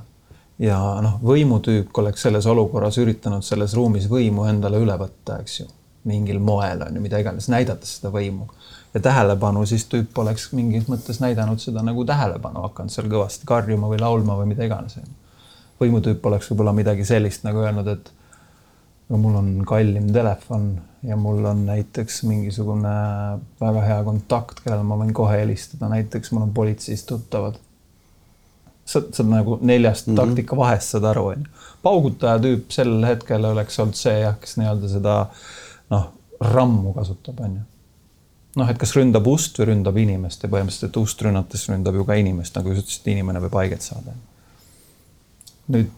ja 0.62 0.78
noh, 1.04 1.18
võimutüük 1.24 1.98
oleks 2.00 2.22
selles 2.26 2.46
olukorras 2.48 2.98
üritanud 3.02 3.44
selles 3.44 3.74
ruumis 3.76 4.08
võimu 4.10 4.46
endale 4.48 4.80
üle 4.80 4.96
võtta, 5.00 5.40
eks 5.42 5.60
ju, 5.60 5.66
mingil 6.08 6.40
moel 6.40 6.84
on 6.86 6.96
ju, 6.96 7.02
mida 7.04 7.20
iganes, 7.20 7.50
näidates 7.52 7.98
seda 7.98 8.12
võimu. 8.14 8.48
ja 8.94 9.00
tähelepanu 9.04 9.66
siis 9.66 9.84
tüüp 9.92 10.18
oleks 10.18 10.50
mingis 10.56 10.86
mõttes 10.88 11.20
näidanud 11.20 11.60
seda 11.60 11.82
nagu 11.84 12.04
tähelepanu, 12.04 12.62
hakanud 12.68 12.92
seal 12.92 13.10
kõvasti 13.12 13.48
karjuma 13.48 13.90
või 13.92 14.00
laulma 14.00 14.38
või 14.40 14.52
mida 14.54 14.64
iganes. 14.64 14.96
võimutüüp 15.80 16.24
oleks 16.26 16.50
võib-olla 16.50 16.72
midagi 16.72 17.04
sellist 17.04 17.44
nagu 17.44 17.60
öelnud, 17.60 17.88
et 17.88 18.12
no 19.08 19.18
mul 19.22 19.38
on 19.38 19.50
kallim 19.68 20.08
telefon 20.12 20.70
ja 21.06 21.16
mul 21.16 21.44
on 21.44 21.66
näiteks 21.66 22.22
mingisugune 22.26 22.94
väga 23.60 23.84
hea 23.86 24.00
kontakt, 24.04 24.60
kellele 24.64 24.82
ma 24.86 24.98
võin 24.98 25.12
kohe 25.14 25.38
helistada, 25.38 25.90
näiteks 25.92 26.32
mul 26.34 26.48
on 26.48 26.54
politseist 26.56 27.06
tuttavad 27.10 27.60
sa, 28.86 29.02
sa 29.12 29.22
nagu 29.22 29.58
neljast 29.62 30.06
mm 30.06 30.14
-hmm. 30.14 30.26
taktika 30.26 30.56
vahest 30.56 30.88
saad 30.88 31.04
aru, 31.04 31.26
onju. 31.26 31.46
paugutaja 31.82 32.38
tüüp 32.38 32.70
sel 32.70 33.04
hetkel 33.04 33.44
oleks 33.44 33.78
olnud 33.78 33.94
see 33.94 34.20
jah, 34.20 34.38
kes 34.40 34.56
nii-öelda 34.56 34.88
seda 34.88 35.16
noh, 35.90 36.06
rammu 36.40 36.92
kasutab, 36.92 37.40
onju. 37.40 37.60
noh, 38.56 38.70
et 38.70 38.78
kas 38.78 38.96
ründab 38.96 39.26
ust 39.26 39.58
või 39.58 39.70
ründab 39.72 39.96
inimest 39.96 40.42
ja 40.42 40.48
põhimõtteliselt 40.48 40.96
ust 41.02 41.22
rünnates 41.22 41.68
ründab 41.68 41.94
ju 41.94 42.04
ka 42.04 42.14
inimest, 42.14 42.56
nagu 42.56 42.74
sa 42.74 42.82
ütlesid, 42.82 43.12
inimene 43.12 43.42
võib 43.46 43.54
haiget 43.62 43.82
saada. 43.82 44.14
nüüd 45.68 45.90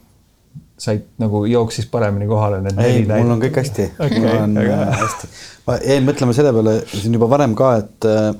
said 0.78 1.06
nagu 1.18 1.44
jooksis 1.50 1.88
paremini 1.90 2.28
kohale 2.30 2.60
need 2.62 2.78
ei, 2.84 3.00
mul 3.08 3.34
on 3.34 3.42
kõik 3.42 3.58
hästi 3.60 3.88
okay,. 4.04 4.20
mul 4.22 4.36
on 4.42 4.60
äh, 4.62 4.84
hästi. 5.00 5.30
ma 5.66 5.78
jäin 5.82 6.06
mõtlema 6.06 6.36
selle 6.36 6.52
peale 6.54 6.76
siin 6.92 7.16
juba 7.18 7.30
varem 7.30 7.56
ka, 7.58 7.72
et 7.82 8.08
äh, 8.08 8.30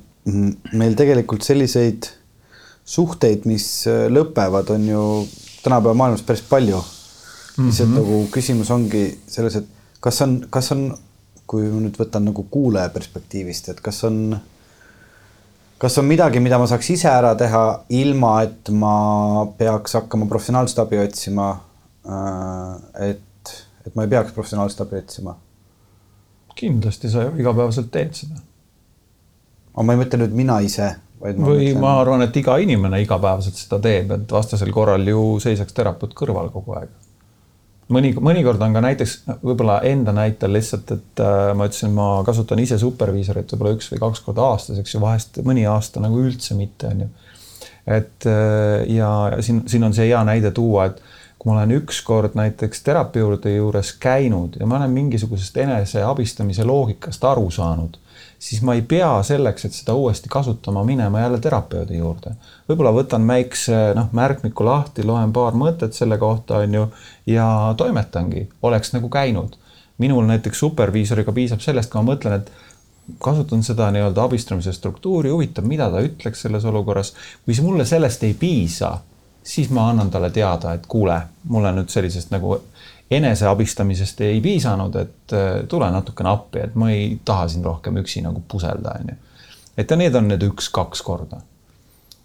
meil 0.79 0.95
tegelikult 0.99 1.47
selliseid 1.47 2.11
suhteid, 2.89 3.45
mis 3.49 3.67
äh, 3.91 4.07
lõpevad, 4.13 4.71
on 4.75 4.87
ju 4.89 5.03
tänapäeva 5.65 5.97
maailmas 5.99 6.23
päris 6.23 6.45
palju 6.49 6.79
mm. 6.79 6.85
-hmm. 7.57 7.67
lihtsalt 7.67 7.95
nagu 7.95 8.23
küsimus 8.33 8.71
ongi 8.71 9.05
selles, 9.27 9.57
et 9.57 9.67
kas 10.01 10.23
on, 10.23 10.39
kas 10.51 10.73
on, 10.73 10.87
kui 11.49 11.67
ma 11.69 11.83
nüüd 11.83 11.99
võtan 11.99 12.29
nagu 12.29 12.45
kuulaja 12.51 12.89
perspektiivist, 12.95 13.69
et 13.73 13.81
kas 13.81 14.03
on, 14.05 14.39
kas 15.79 15.99
on 15.99 16.05
midagi, 16.09 16.41
mida 16.41 16.59
ma 16.59 16.67
saaks 16.71 16.91
ise 16.95 17.09
ära 17.11 17.35
teha, 17.39 17.65
ilma 17.89 18.43
et 18.47 18.71
ma 18.71 19.47
peaks 19.59 19.97
hakkama 19.99 20.29
professionaalset 20.31 20.79
abi 20.85 21.01
otsima. 21.03 21.49
Äh, 22.09 23.11
et, 23.11 23.55
et 23.87 23.97
ma 23.97 24.07
ei 24.07 24.13
peaks 24.13 24.33
professionaalset 24.37 24.81
abi 24.87 25.03
otsima. 25.03 25.37
kindlasti 26.59 27.11
sa 27.11 27.23
ju 27.23 27.37
igapäevaselt 27.39 27.91
teed 27.95 28.17
seda. 28.19 28.41
aga 29.75 29.85
ma 29.87 29.95
ei 29.95 30.01
mõtle 30.01 30.19
nüüd 30.25 30.33
mina 30.35 30.57
ise 30.65 30.89
või 31.21 31.35
mõtlen... 31.37 31.83
ma 31.83 31.93
arvan, 32.01 32.25
et 32.25 32.39
iga 32.41 32.57
inimene 32.63 33.03
igapäevaselt 33.05 33.61
seda 33.61 33.79
teeb, 33.85 34.15
et 34.17 34.33
vastasel 34.33 34.73
korral 34.75 35.05
ju 35.07 35.27
seisaks 35.43 35.77
terapeut 35.77 36.17
kõrval 36.19 36.49
kogu 36.55 36.79
aeg. 36.81 36.97
mõni, 37.95 38.15
mõnikord 38.17 38.65
on 38.65 38.79
ka 38.79 38.83
näiteks 38.89 39.15
võib-olla 39.43 39.83
enda 39.91 40.17
näitel 40.17 40.57
lihtsalt, 40.57 40.97
et 40.97 41.23
äh, 41.25 41.53
ma 41.59 41.69
ütlesin, 41.69 41.93
ma 41.95 42.09
kasutan 42.27 42.65
ise 42.65 42.81
superviisorit 42.81 43.53
võib-olla 43.53 43.77
üks 43.77 43.93
või 43.93 44.03
kaks 44.07 44.25
korda 44.25 44.49
aastas, 44.55 44.81
eks 44.81 44.97
ju, 44.97 45.05
vahest 45.05 45.43
mõni 45.45 45.69
aasta 45.69 46.01
nagu 46.01 46.25
üldse 46.25 46.57
mitte, 46.57 46.89
on 46.89 47.05
ju. 47.05 47.13
et 48.01 48.33
äh, 48.33 48.89
ja 48.97 49.13
siin, 49.45 49.67
siin 49.69 49.85
on 49.85 49.95
see 49.95 50.09
hea 50.09 50.25
näide 50.25 50.57
tuua, 50.57 50.89
et 50.89 51.05
kui 51.39 51.53
ma 51.53 51.59
olen 51.59 51.77
ükskord 51.79 52.35
näiteks 52.35 52.83
terapeudi 52.83 53.57
juures 53.57 53.93
käinud 54.03 54.57
ja 54.61 54.67
ma 54.67 54.77
olen 54.77 54.91
mingisugusest 54.91 55.57
eneseabistamise 55.57 56.65
loogikast 56.65 57.25
aru 57.25 57.51
saanud 57.51 57.99
siis 58.39 58.63
ma 58.63 58.75
ei 58.75 58.83
pea 58.83 59.11
selleks, 59.23 59.65
et 59.65 59.75
seda 59.75 59.95
uuesti 59.95 60.29
kasutama 60.31 60.85
minema 60.85 61.21
jälle 61.21 61.41
terapeudi 61.41 61.99
juurde. 61.99 62.35
võib-olla 62.69 62.93
võtan 62.95 63.27
väikse 63.27 63.79
noh, 63.95 64.13
märkmiku 64.13 64.65
lahti, 64.65 65.05
loen 65.07 65.33
paar 65.33 65.59
mõtet 65.59 65.97
selle 65.97 66.19
kohta, 66.19 66.63
on 66.63 66.75
ju, 66.75 66.87
ja 67.27 67.49
toimetangi, 67.77 68.49
oleks 68.63 68.93
nagu 68.93 69.09
käinud. 69.09 69.57
minul 69.99 70.27
näiteks 70.27 70.59
superviisoriga 70.59 71.33
piisab 71.33 71.61
sellest, 71.61 71.91
kui 71.91 72.03
ma 72.03 72.13
mõtlen, 72.13 72.39
et 72.39 72.51
kasutan 73.19 73.63
seda 73.67 73.91
nii-öelda 73.91 74.23
abistamise 74.23 74.73
struktuuri, 74.73 75.31
huvitav, 75.31 75.65
mida 75.65 75.91
ta 75.91 76.01
ütleks 76.01 76.43
selles 76.43 76.65
olukorras. 76.65 77.15
kui 77.45 77.55
mulle 77.63 77.85
sellest 77.85 78.23
ei 78.23 78.35
piisa, 78.35 78.99
siis 79.49 79.71
ma 79.71 79.89
annan 79.91 80.11
talle 80.11 80.31
teada, 80.31 80.75
et 80.77 80.87
kuule, 80.89 81.17
mulle 81.49 81.73
nüüd 81.73 81.89
sellisest 81.93 82.33
nagu 82.35 82.59
eneseabistamisest 83.11 84.21
ei 84.27 84.41
piisanud, 84.45 84.97
et 85.01 85.33
äh, 85.33 85.49
tule 85.69 85.89
natukene 85.91 86.29
appi, 86.31 86.61
et 86.67 86.75
ma 86.77 86.91
ei 86.93 87.15
taha 87.25 87.49
siin 87.49 87.65
rohkem 87.65 87.97
üksi 88.03 88.23
nagu 88.25 88.43
puselda, 88.49 88.99
onju. 89.01 89.17
et 89.79 89.91
ja 89.91 89.97
need 89.97 90.19
on 90.19 90.29
need 90.29 90.45
üks-kaks 90.45 91.03
korda. 91.07 91.41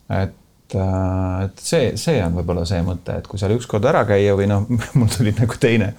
et, 0.10 0.76
äh, 0.76 1.44
et 1.46 1.64
see, 1.64 1.94
see 1.98 2.20
on 2.26 2.36
võib-olla 2.42 2.68
see 2.68 2.84
mõte, 2.84 3.16
et 3.16 3.28
kui 3.32 3.40
seal 3.40 3.56
ükskord 3.56 3.88
ära 3.88 4.04
käia 4.10 4.36
või 4.36 4.50
noh, 4.52 4.68
mul 5.00 5.12
tuli 5.16 5.32
nagu 5.40 5.60
teine 5.60 5.94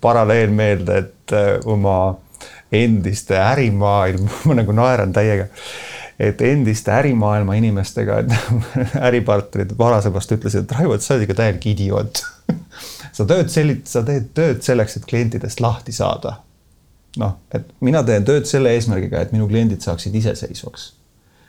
paralleel 0.00 0.56
meelde, 0.56 0.98
et 1.04 1.36
äh, 1.36 1.54
oma 1.68 1.98
endiste 2.72 3.36
ärimaailm, 3.36 4.30
ma 4.48 4.62
nagu 4.62 4.80
naeran 4.80 5.12
täiega 5.12 5.50
et 6.22 6.40
endiste 6.46 6.92
ärimaailma 6.94 7.56
inimestega, 7.58 8.18
et 8.22 8.32
äripartnerid 9.08 9.74
varasemast 9.78 10.32
ütlesid, 10.36 10.64
et 10.64 10.74
Raivo, 10.78 10.94
et 10.94 11.04
sa 11.04 11.16
oled 11.16 11.26
ikka 11.26 11.38
täielik 11.40 11.66
idioot 11.74 12.22
sa 13.16 13.26
tööd 13.28 13.52
sellit-, 13.52 13.86
sa 13.90 14.04
teed 14.06 14.30
tööd 14.36 14.62
selleks, 14.64 14.98
et 14.98 15.06
klientidest 15.08 15.62
lahti 15.64 15.94
saada. 15.94 16.38
noh, 17.20 17.36
et 17.52 17.66
mina 17.84 18.00
teen 18.08 18.24
tööd 18.24 18.46
selle 18.48 18.72
eesmärgiga, 18.72 19.20
et 19.20 19.32
minu 19.34 19.48
kliendid 19.50 19.84
saaksid 19.84 20.14
iseseisvaks. 20.16 20.92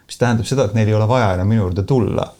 mis 0.08 0.20
tähendab 0.20 0.50
seda, 0.50 0.66
et 0.66 0.78
neil 0.78 0.92
ei 0.92 0.98
ole 0.98 1.08
vaja 1.08 1.34
enam 1.38 1.48
minu 1.54 1.68
juurde 1.68 1.84
tulla. 1.88 2.34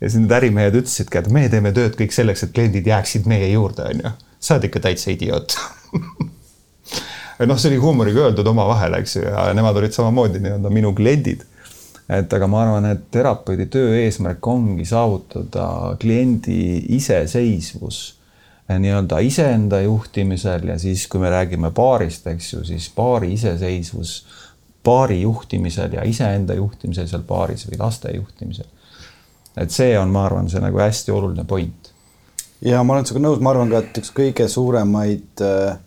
ja 0.00 0.08
siis 0.08 0.20
need 0.22 0.36
ärimehed 0.38 0.82
ütlesidki, 0.82 1.18
et 1.18 1.28
meie 1.28 1.48
teeme 1.52 1.72
tööd 1.76 1.98
kõik 1.98 2.14
selleks, 2.16 2.44
et 2.44 2.54
kliendid 2.54 2.86
jääksid 2.86 3.26
meie 3.26 3.50
juurde, 3.52 3.90
onju. 3.94 4.12
sa 4.40 4.54
oled 4.54 4.70
ikka 4.70 4.86
täitsa 4.88 5.10
idioot 5.10 5.58
noh, 7.46 7.58
see 7.60 7.70
oli 7.72 7.80
huumoriga 7.80 8.26
öeldud 8.26 8.46
omavahel, 8.50 8.98
eks 9.00 9.16
ju, 9.16 9.24
ja 9.28 9.46
nemad 9.56 9.76
olid 9.80 9.94
samamoodi 9.96 10.42
nii-öelda 10.42 10.72
minu 10.72 10.92
kliendid 10.96 11.46
et 12.10 12.32
aga 12.34 12.46
ma 12.50 12.64
arvan, 12.64 12.88
et 12.90 13.04
terapeudi 13.14 13.68
töö 13.70 13.92
eesmärk 14.00 14.46
ongi 14.50 14.86
saavutada 14.88 15.96
kliendi 16.00 16.80
iseseisvus 16.96 18.00
eh, 18.66 18.78
nii-öelda 18.82 19.20
iseenda 19.26 19.80
juhtimisel 19.84 20.66
ja 20.72 20.78
siis, 20.78 21.06
kui 21.10 21.22
me 21.22 21.30
räägime 21.30 21.70
paarist, 21.74 22.26
eks 22.32 22.52
ju, 22.54 22.64
siis 22.66 22.88
paari 22.96 23.34
iseseisvus 23.36 24.16
paari 24.84 25.20
juhtimisel 25.22 25.92
ja 25.92 26.04
iseenda 26.08 26.56
juhtimisel 26.56 27.06
seal 27.06 27.22
paaris 27.28 27.66
või 27.68 27.78
laste 27.78 28.14
juhtimisel. 28.16 28.66
et 29.60 29.70
see 29.70 29.94
on, 29.98 30.10
ma 30.10 30.24
arvan, 30.26 30.48
see 30.50 30.62
nagu 30.62 30.82
hästi 30.82 31.14
oluline 31.14 31.44
point. 31.44 31.92
ja 32.64 32.82
ma 32.82 32.96
olen 32.96 33.06
sinuga 33.06 33.28
nõus, 33.28 33.44
ma 33.44 33.54
arvan 33.54 33.70
ka, 33.70 33.84
et 33.84 34.02
üks 34.02 34.10
kõige 34.16 34.48
suuremaid 34.50 35.46
äh 35.46 35.78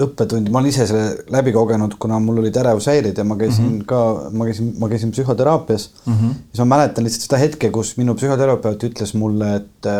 õppetund, 0.00 0.48
ma 0.52 0.60
olen 0.60 0.70
ise 0.70 0.86
selle 0.88 1.24
läbi 1.32 1.52
kogenud, 1.54 1.96
kuna 2.00 2.18
mul 2.22 2.40
olid 2.42 2.56
ärevushäired 2.62 3.18
ja 3.18 3.24
ma 3.28 3.36
käisin 3.40 3.66
mm 3.66 3.78
-hmm. 3.80 3.86
ka, 3.86 4.30
ma 4.32 4.46
käisin, 4.48 4.72
ma 4.78 4.88
käisin 4.88 5.10
psühhoteraapias 5.10 5.90
mm. 6.06 6.14
-hmm. 6.14 6.34
siis 6.50 6.62
ma 6.64 6.68
mäletan 6.76 7.04
lihtsalt 7.04 7.26
seda 7.26 7.40
hetke, 7.42 7.70
kus 7.70 7.96
minu 7.96 8.14
psühhoterapeut 8.14 8.84
ütles 8.88 9.14
mulle, 9.14 9.54
et, 9.56 9.90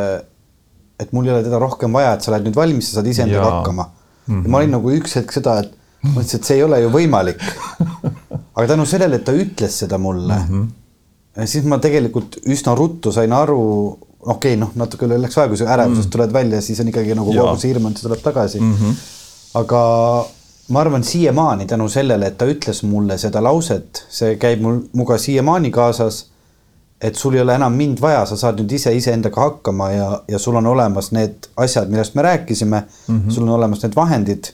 et 1.00 1.12
mul 1.12 1.26
ei 1.26 1.34
ole 1.34 1.44
teda 1.44 1.58
rohkem 1.58 1.92
vaja, 1.92 2.12
et 2.14 2.22
sa 2.22 2.32
oled 2.32 2.48
nüüd 2.48 2.56
valmis, 2.56 2.90
sa 2.90 3.00
saad 3.00 3.06
iseendaga 3.06 3.50
hakkama 3.50 3.88
mm. 3.88 4.34
-hmm. 4.34 4.44
ja 4.44 4.50
ma 4.50 4.58
olin 4.58 4.76
nagu 4.78 4.90
üks 4.90 5.16
hetk 5.16 5.32
seda, 5.32 5.58
et 5.60 5.72
ma 6.02 6.20
ütlesin, 6.20 6.40
et 6.40 6.44
see 6.44 6.56
ei 6.56 6.62
ole 6.62 6.80
ju 6.82 6.90
võimalik. 6.90 7.42
aga 8.56 8.66
tänu 8.74 8.86
sellele, 8.86 9.16
et 9.16 9.24
ta 9.24 9.32
ütles 9.32 9.78
seda 9.84 9.98
mulle 9.98 10.34
mm, 10.34 10.62
-hmm. 10.62 11.46
siis 11.46 11.64
ma 11.64 11.78
tegelikult 11.78 12.36
üsna 12.44 12.74
ruttu 12.74 13.12
sain 13.12 13.32
aru, 13.32 13.98
okei 14.20 14.54
okay,, 14.54 14.56
noh, 14.56 14.70
natuke 14.74 15.08
läks 15.08 15.38
aega, 15.38 15.48
kui 15.48 15.56
sa 15.56 15.72
ärevusest 15.74 15.98
mm 15.98 16.08
-hmm. 16.08 16.12
tuled 16.12 16.32
välja, 16.32 16.60
siis 16.60 16.80
on 16.80 16.88
ikkagi 16.88 17.14
nagu 17.14 17.32
kogu 17.32 17.56
see 17.56 17.72
hirm 17.72 17.86
on, 17.86 17.96
see 17.96 18.08
tuleb 18.08 18.22
tagasi 18.22 18.60
mm. 18.60 18.76
-hmm 18.76 19.20
aga 19.54 19.82
ma 20.68 20.80
arvan 20.80 21.04
siiamaani 21.04 21.66
tänu 21.66 21.88
sellele, 21.88 22.26
et 22.26 22.38
ta 22.38 22.46
ütles 22.48 22.82
mulle 22.88 23.18
seda 23.20 23.42
lauset, 23.44 24.04
see 24.10 24.36
käib 24.40 24.62
mul, 24.64 24.82
muga 24.96 25.18
siiamaani 25.18 25.70
kaasas. 25.70 26.28
et 27.02 27.16
sul 27.18 27.34
ei 27.34 27.40
ole 27.42 27.54
enam 27.58 27.72
mind 27.74 27.98
vaja, 27.98 28.20
sa 28.30 28.36
saad 28.38 28.60
nüüd 28.60 28.72
ise 28.76 28.92
iseendaga 28.94 29.40
hakkama 29.42 29.88
ja, 29.90 30.04
ja 30.30 30.38
sul 30.38 30.54
on 30.54 30.66
olemas 30.70 31.08
need 31.10 31.48
asjad, 31.58 31.88
millest 31.90 32.14
me 32.14 32.22
rääkisime 32.22 32.78
mm. 32.80 33.18
-hmm. 33.18 33.30
sul 33.30 33.42
on 33.42 33.48
olemas 33.56 33.82
need 33.82 33.96
vahendid, 33.96 34.52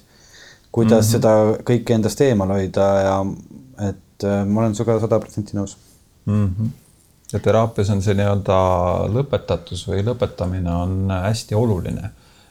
kuidas 0.73 1.05
mm 1.05 1.09
-hmm. 1.09 1.13
seda 1.13 1.29
kõike 1.71 1.95
endast 1.95 2.21
eemal 2.21 2.49
hoida 2.49 2.87
ja 3.01 3.27
et 3.89 4.25
äh, 4.25 4.47
ma 4.47 4.61
olen 4.61 4.75
sinuga 4.75 5.01
sada 5.01 5.21
protsenti 5.21 5.57
nõus 5.57 5.77
mm. 6.27 6.47
-hmm 6.47 6.69
ja 7.33 7.39
teraapias 7.39 7.91
on 7.91 8.03
see 8.03 8.15
nii-öelda 8.15 8.59
lõpetatus 9.13 9.85
või 9.89 10.01
lõpetamine 10.05 10.73
on 10.73 11.11
hästi 11.11 11.55
oluline 11.55 12.11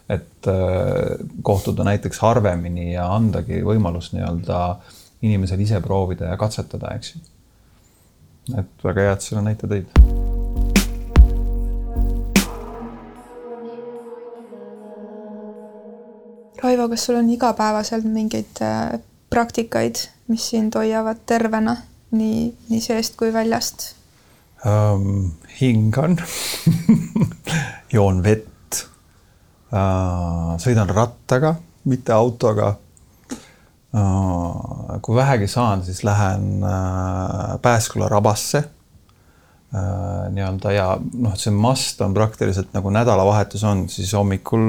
et 0.10 0.48
äh, 0.48 1.18
kohtuda 1.44 1.84
näiteks 1.84 2.20
harvemini 2.24 2.94
ja 2.94 3.10
andagi 3.16 3.60
võimalus 3.66 4.14
nii-öelda 4.14 4.60
inimesel 5.28 5.60
ise 5.60 5.82
proovida 5.84 6.32
ja 6.32 6.38
katsetada, 6.40 6.94
eks 6.96 7.16
ju. 7.16 7.22
et 8.62 8.86
väga 8.86 9.08
hea, 9.08 9.18
et 9.18 9.28
selle 9.28 9.44
näite 9.44 9.68
tõid 9.68 9.92
Raivo, 16.58 16.88
kas 16.90 17.04
sul 17.06 17.20
on 17.20 17.28
igapäevaselt 17.30 18.08
mingeid 18.10 18.64
äh, 18.66 18.98
praktikaid, 19.30 20.08
mis 20.32 20.48
sind 20.50 20.76
hoiavad 20.80 21.20
tervena 21.30 21.76
nii, 22.16 22.48
nii 22.72 22.82
seest 22.82 23.20
kui 23.20 23.34
väljast 23.36 23.92
um,? 24.64 25.34
hingan 25.60 26.20
joon 27.96 28.24
vett 28.24 28.57
sõidan 29.68 30.90
rattaga, 30.96 31.56
mitte 31.92 32.14
autoga 32.16 32.70
uh,. 33.92 35.00
kui 35.04 35.16
vähegi 35.16 35.48
saan, 35.52 35.84
siis 35.84 36.04
lähen 36.08 36.64
uh, 36.64 37.58
Pääsküla 37.62 38.08
rabasse 38.08 38.64
Äh, 39.76 40.30
nii-öelda 40.32 40.72
ja 40.72 40.86
noh, 41.20 41.34
see 41.36 41.52
must 41.52 42.00
on 42.00 42.14
praktiliselt 42.16 42.70
nagu 42.72 42.88
nädalavahetus 42.96 43.66
on, 43.68 43.82
siis 43.92 44.14
hommikul 44.16 44.62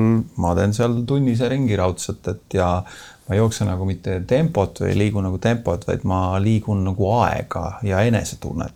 ma 0.42 0.56
teen 0.58 0.74
seal 0.74 0.96
tunnise 1.06 1.46
ringi 1.52 1.76
raudselt, 1.78 2.26
et 2.32 2.56
ja 2.58 2.66
ma 2.82 3.36
ei 3.36 3.38
jookse 3.38 3.62
nagu 3.68 3.86
mitte 3.86 4.16
tempot 4.26 4.82
või 4.82 4.90
ei 4.90 4.98
liigu 5.04 5.22
nagu 5.22 5.38
tempot, 5.38 5.86
vaid 5.86 6.02
ma 6.02 6.18
liigun 6.42 6.82
nagu 6.88 7.12
aega 7.20 7.62
ja 7.86 8.02
enesetunnet. 8.10 8.74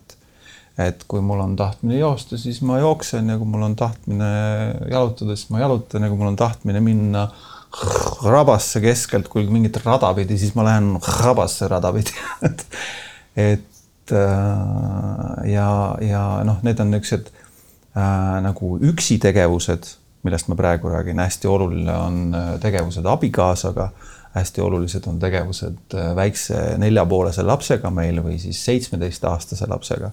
Et 0.77 1.03
kui 1.07 1.21
mul 1.21 1.41
on 1.43 1.57
tahtmine 1.59 1.99
joosta, 1.99 2.37
siis 2.41 2.61
ma 2.65 2.79
jooksen 2.81 3.29
ja 3.29 3.37
kui 3.37 3.49
mul 3.49 3.67
on 3.67 3.75
tahtmine 3.77 4.29
jalutada, 4.91 5.35
siis 5.35 5.51
ma 5.53 5.61
jalutan 5.61 6.05
ja 6.05 6.09
kui 6.09 6.21
mul 6.21 6.31
on 6.31 6.39
tahtmine 6.39 6.81
minna 6.81 7.27
rabasse 8.23 8.81
keskelt 8.81 9.27
kui 9.33 9.45
mingit 9.49 9.77
rada 9.85 10.13
pidi, 10.17 10.37
siis 10.37 10.55
ma 10.57 10.65
lähen 10.67 10.95
rabasse 11.23 11.69
rada 11.69 11.93
pidi. 11.93 12.13
Et, 12.49 12.65
et 13.33 13.69
Äh, 14.11 15.51
ja, 15.51 15.97
ja 16.01 16.21
noh, 16.43 16.59
need 16.63 16.79
on 16.83 16.91
niisugused 16.91 17.29
äh, 17.95 18.39
nagu 18.43 18.75
üksitegevused, 18.83 19.93
millest 20.27 20.49
ma 20.51 20.57
praegu 20.59 20.91
räägin, 20.91 21.21
hästi 21.23 21.47
oluline 21.47 21.95
on 21.95 22.17
äh, 22.35 22.49
tegevused 22.63 23.07
abikaasaga, 23.07 23.89
hästi 24.35 24.63
olulised 24.65 25.07
on 25.07 25.21
tegevused 25.23 25.95
äh, 25.95 26.11
väikse 26.19 26.75
neljapoolese 26.83 27.45
lapsega 27.47 27.93
meil 27.95 28.19
või 28.25 28.39
siis 28.43 28.59
seitsmeteistaastase 28.65 29.69
lapsega. 29.71 30.11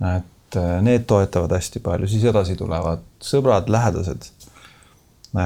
Et 0.00 0.58
need 0.82 1.04
toetavad 1.06 1.52
hästi 1.54 1.80
palju, 1.84 2.08
siis 2.10 2.24
edasi 2.26 2.56
tulevad 2.58 3.04
sõbrad, 3.22 3.68
lähedased. 3.70 4.30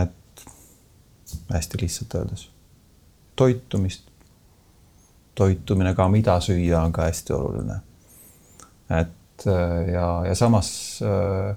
et 0.00 0.44
hästi 1.52 1.80
lihtsalt 1.82 2.14
öeldes, 2.14 2.48
toitumist 3.36 4.08
toitumine 5.34 5.94
ka, 5.94 6.08
mida 6.08 6.38
süüa, 6.40 6.82
on 6.84 6.92
ka 6.92 7.08
hästi 7.08 7.32
oluline. 7.32 7.80
et 8.90 9.46
äh, 9.46 9.88
ja, 9.92 10.22
ja 10.26 10.34
samas 10.34 11.00
äh, 11.02 11.56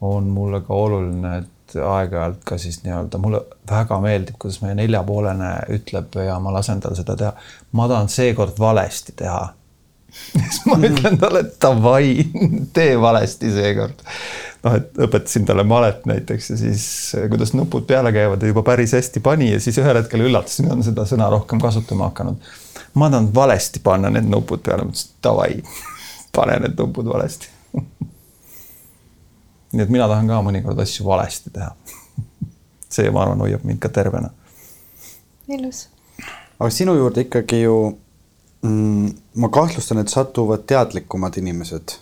on 0.00 0.24
mulle 0.24 0.60
ka 0.60 0.74
oluline, 0.74 1.38
et 1.38 1.76
aeg-ajalt 1.76 2.44
ka 2.44 2.58
siis 2.58 2.82
nii-öelda 2.84 3.18
mulle 3.18 3.40
väga 3.70 4.00
meeldib, 4.00 4.36
kuidas 4.38 4.60
meie 4.62 4.76
neljapoolene 4.78 5.50
ütleb 5.74 6.16
ja 6.24 6.38
ma 6.40 6.52
lasen 6.52 6.80
tal 6.80 6.96
seda 6.96 7.16
teha. 7.16 7.32
ma 7.72 7.88
tahan 7.88 8.08
seekord 8.08 8.60
valesti 8.60 9.12
teha 9.16 9.40
siis 10.50 10.60
ma 10.66 10.78
ütlen 10.80 11.18
talle, 11.20 11.44
et 11.46 11.56
davai, 11.62 12.12
tee 12.76 12.94
valesti 13.00 13.50
seekord. 13.54 14.04
noh, 14.64 14.78
et 14.80 15.02
õpetasin 15.06 15.46
talle 15.48 15.64
malet 15.68 16.06
näiteks 16.08 16.52
ja 16.52 16.60
siis 16.60 16.86
kuidas 17.30 17.54
nupud 17.54 17.86
peale 17.86 18.12
käivad 18.14 18.42
ja 18.42 18.52
juba 18.52 18.64
päris 18.66 18.96
hästi 18.96 19.22
pani 19.24 19.52
ja 19.52 19.60
siis 19.62 19.78
ühel 19.78 20.00
hetkel 20.00 20.26
üllatas, 20.26 20.58
nüüd 20.62 20.78
on 20.78 20.86
seda 20.86 21.06
sõna 21.08 21.30
rohkem 21.32 21.60
kasutama 21.62 22.10
hakanud 22.10 22.42
ma 22.98 23.10
tahan 23.10 23.34
valesti 23.34 23.80
panna 23.84 24.10
need 24.10 24.28
nupud 24.30 24.62
peale, 24.64 24.84
ma 24.84 24.94
ütlesin 24.94 25.14
davai, 25.22 25.62
pane 26.36 26.58
need 26.64 26.78
nupud 26.78 27.06
valesti 27.12 27.50
nii 29.72 29.84
et 29.84 29.92
mina 29.92 30.08
tahan 30.08 30.28
ka 30.30 30.40
mõnikord 30.44 30.80
asju 30.82 31.06
valesti 31.06 31.52
teha. 31.54 31.70
see, 32.88 33.10
ma 33.12 33.22
arvan, 33.26 33.42
hoiab 33.44 33.64
mind 33.68 33.80
ka 33.82 33.90
tervena. 33.92 34.30
ilus. 35.48 35.88
aga 36.58 36.70
sinu 36.72 36.96
juurde 36.96 37.26
ikkagi 37.26 37.62
ju 37.62 37.76
mm,, 38.62 39.14
ma 39.42 39.50
kahtlustan, 39.54 40.02
et 40.02 40.12
satuvad 40.12 40.66
teadlikumad 40.66 41.38
inimesed. 41.40 41.96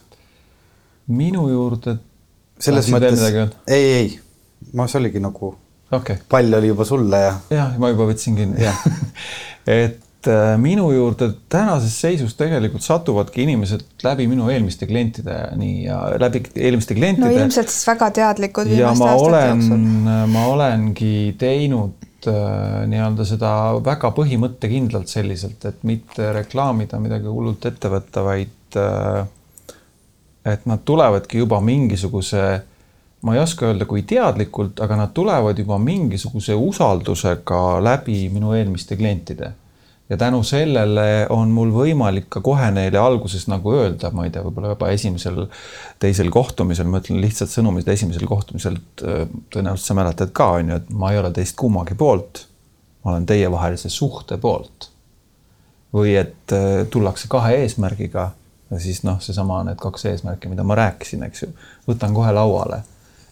minu 1.07 1.49
juurde. 1.49 1.99
selles 2.61 2.89
mõttes, 2.89 3.23
ei, 3.69 3.85
ei, 3.93 4.09
ma, 4.73 4.87
see 4.89 5.03
oligi 5.03 5.21
nagu 5.21 5.53
okay. 5.93 6.17
pall 6.29 6.55
oli 6.57 6.73
juba 6.73 6.85
sulle 6.89 7.21
ja. 7.21 7.35
jah, 7.53 7.77
ma 7.79 7.93
juba 7.93 8.09
võtsin 8.09 8.39
kinni 8.39 8.65
et 9.67 10.03
et 10.27 10.33
äh, 10.33 10.57
minu 10.61 10.89
juurde 10.93 11.29
tänases 11.53 11.95
seisus 12.01 12.35
tegelikult 12.39 12.85
satuvadki 12.85 13.45
inimesed 13.47 13.85
läbi 14.05 14.27
minu 14.31 14.49
eelmiste 14.51 14.87
klientide 14.87 15.37
nii 15.59 15.85
ja 15.87 16.01
läbi 16.21 16.43
eelmiste 16.55 16.97
klientide. 16.99 17.27
no 17.27 17.33
ilmselt 17.33 17.71
siis 17.73 17.87
väga 17.89 18.11
teadlikud 18.21 18.71
viimaste 18.71 19.09
aastate 19.13 19.45
jooksul. 19.53 19.87
ma 20.33 20.47
olengi 20.53 21.17
teinud 21.39 22.07
äh, 22.31 22.85
nii-öelda 22.91 23.27
seda 23.29 23.51
väga 23.85 24.13
põhimõttekindlalt 24.17 25.11
selliselt, 25.11 25.65
et 25.69 25.83
mitte 25.89 26.31
reklaamida 26.37 27.01
midagi 27.03 27.31
hullult 27.31 27.67
ette 27.69 27.91
võtta, 27.93 28.25
vaid 28.27 28.79
äh, 28.81 29.27
et 30.47 30.67
nad 30.71 30.83
tulevadki 30.87 31.43
juba 31.43 31.61
mingisuguse 31.61 32.47
ma 33.27 33.35
ei 33.35 33.41
oska 33.43 33.67
öelda, 33.67 33.87
kui 33.91 34.05
teadlikult, 34.07 34.81
aga 34.85 34.99
nad 35.01 35.15
tulevad 35.17 35.59
juba 35.59 35.79
mingisuguse 35.83 36.55
usaldusega 36.55 37.63
läbi 37.83 38.27
minu 38.31 38.53
eelmiste 38.55 38.97
klientide 38.97 39.53
ja 40.09 40.17
tänu 40.17 40.43
sellele 40.47 41.27
on 41.35 41.51
mul 41.51 41.73
võimalik 41.75 42.29
ka 42.31 42.41
kohe 42.45 42.69
neile 42.75 42.99
alguses 43.01 43.49
nagu 43.51 43.73
öelda, 43.75 44.13
ma 44.15 44.27
ei 44.27 44.33
tea, 44.35 44.45
võib-olla 44.47 44.75
juba 44.75 44.91
esimesel, 44.95 45.47
teisel 46.03 46.31
kohtumisel, 46.35 46.87
ma 46.91 47.01
ütlen 47.03 47.21
lihtsalt 47.23 47.51
sõnumid 47.51 47.89
esimesel 47.91 48.27
kohtumisel, 48.31 48.79
tõenäoliselt 49.03 49.91
sa 49.91 49.99
mäletad 49.99 50.35
ka, 50.37 50.53
on 50.61 50.73
ju, 50.73 50.81
et 50.83 50.93
ma 50.95 51.13
ei 51.13 51.21
ole 51.23 51.33
teist 51.35 51.59
kummagi 51.59 51.99
poolt. 51.99 52.47
ma 53.05 53.13
olen 53.13 53.27
teievahelise 53.27 53.89
suhte 53.89 54.39
poolt. 54.39 54.91
või 55.95 56.17
et 56.19 56.53
äh, 56.53 56.87
tullakse 56.91 57.29
kahe 57.29 57.55
eesmärgiga 57.63 58.31
ja 58.71 58.79
siis 58.83 59.03
noh, 59.07 59.21
seesama 59.23 59.63
need 59.65 59.79
kaks 59.81 60.05
eesmärki, 60.11 60.49
mida 60.51 60.65
ma 60.67 60.75
rääkisin, 60.75 61.23
eks 61.23 61.43
ju, 61.43 61.49
võtan 61.89 62.15
kohe 62.15 62.33
lauale. 62.33 62.83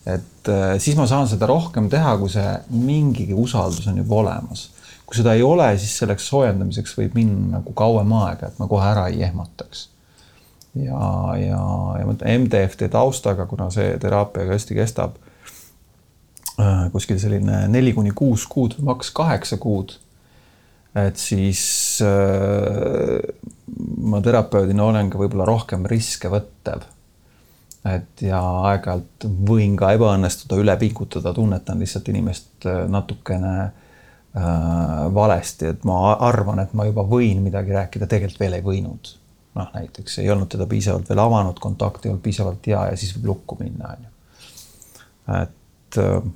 et 0.07 0.49
äh, 0.51 0.79
siis 0.79 0.97
ma 0.97 1.07
saan 1.07 1.29
seda 1.29 1.47
rohkem 1.47 1.91
teha, 1.91 2.17
kui 2.19 2.31
see 2.31 2.59
mingigi 2.71 3.35
usaldus 3.35 3.87
on 3.87 4.03
juba 4.03 4.25
olemas 4.25 4.74
kui 5.07 5.19
seda 5.19 5.35
ei 5.37 5.43
ole, 5.45 5.67
siis 5.79 5.99
selleks 6.01 6.29
soojendamiseks 6.31 6.97
võib 6.99 7.19
minna 7.19 7.59
nagu 7.59 7.75
kauem 7.77 8.13
aega, 8.23 8.49
et 8.49 8.61
ma 8.61 8.69
kohe 8.71 8.87
ära 8.89 9.09
ei 9.13 9.23
ehmataks. 9.27 9.89
ja, 10.75 11.03
ja, 11.39 11.61
ja 12.01 12.39
MDFT 12.39 12.89
taustaga, 12.91 13.47
kuna 13.47 13.69
see 13.71 13.95
teraapia 14.03 14.49
hästi 14.49 14.79
kestab 14.79 15.19
äh, 16.59 16.89
kuskil 16.93 17.21
selline 17.21 17.67
neli 17.71 17.93
kuni 17.95 18.15
kuus 18.17 18.47
kuud, 18.51 18.79
maks 18.83 19.13
kaheksa 19.15 19.61
kuud. 19.61 19.99
et 20.95 21.21
siis 21.21 22.01
äh, 22.03 23.21
ma 24.01 24.21
terapeudina 24.25 24.89
olen 24.89 25.13
ka 25.13 25.21
võib-olla 25.21 25.47
rohkem 25.47 25.87
riske 25.91 26.33
võttev. 26.33 26.89
et 27.93 28.25
ja 28.25 28.41
aeg-ajalt 28.73 29.29
võin 29.47 29.77
ka 29.77 29.93
ebaõnnestuda, 29.93 30.57
üle 30.57 30.81
pingutada, 30.81 31.37
tunnetan 31.37 31.79
lihtsalt 31.85 32.09
inimest 32.09 32.65
äh, 32.67 32.87
natukene 32.89 33.57
äh, 33.61 33.73
valesti, 35.15 35.69
et 35.71 35.85
ma 35.87 35.99
arvan, 36.27 36.59
et 36.59 36.73
ma 36.75 36.89
juba 36.89 37.05
võin 37.07 37.43
midagi 37.45 37.75
rääkida, 37.75 38.09
tegelikult 38.11 38.41
veel 38.41 38.57
ei 38.59 38.65
võinud. 38.67 39.13
noh, 39.55 39.69
näiteks 39.71 40.17
ei 40.19 40.31
olnud 40.31 40.49
teda 40.51 40.67
piisavalt 40.67 41.09
veel 41.09 41.21
avanud, 41.23 41.61
kontakt 41.63 42.07
ei 42.07 42.11
olnud 42.11 42.23
piisavalt 42.25 42.67
hea 42.67 42.81
ja 42.91 42.97
siis 42.99 43.13
võib 43.15 43.29
lukku 43.31 43.59
minna, 43.61 43.93
on 43.95 44.03
ju. 44.03 44.11
et 45.37 45.99
äh, 46.03 46.27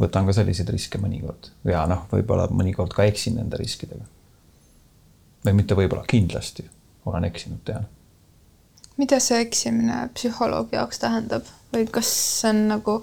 võtan 0.00 0.26
ka 0.26 0.34
selliseid 0.34 0.72
riske 0.74 0.98
mõnikord 0.98 1.52
ja 1.70 1.84
noh, 1.86 2.08
võib-olla 2.10 2.48
mõnikord 2.50 2.96
ka 2.96 3.06
eksin 3.06 3.38
nende 3.38 3.60
riskidega. 3.60 4.02
või 5.46 5.60
mitte 5.60 5.78
võib-olla, 5.78 6.02
kindlasti 6.10 6.66
olen 7.06 7.30
eksinud, 7.30 7.62
tean 7.64 7.86
mida 8.96 9.18
see 9.22 9.40
eksimine 9.42 10.08
psühholoogi 10.14 10.76
jaoks 10.76 11.00
tähendab 11.02 11.46
või 11.74 11.86
kas 11.90 12.10
see 12.40 12.50
on 12.50 12.66
nagu 12.70 12.98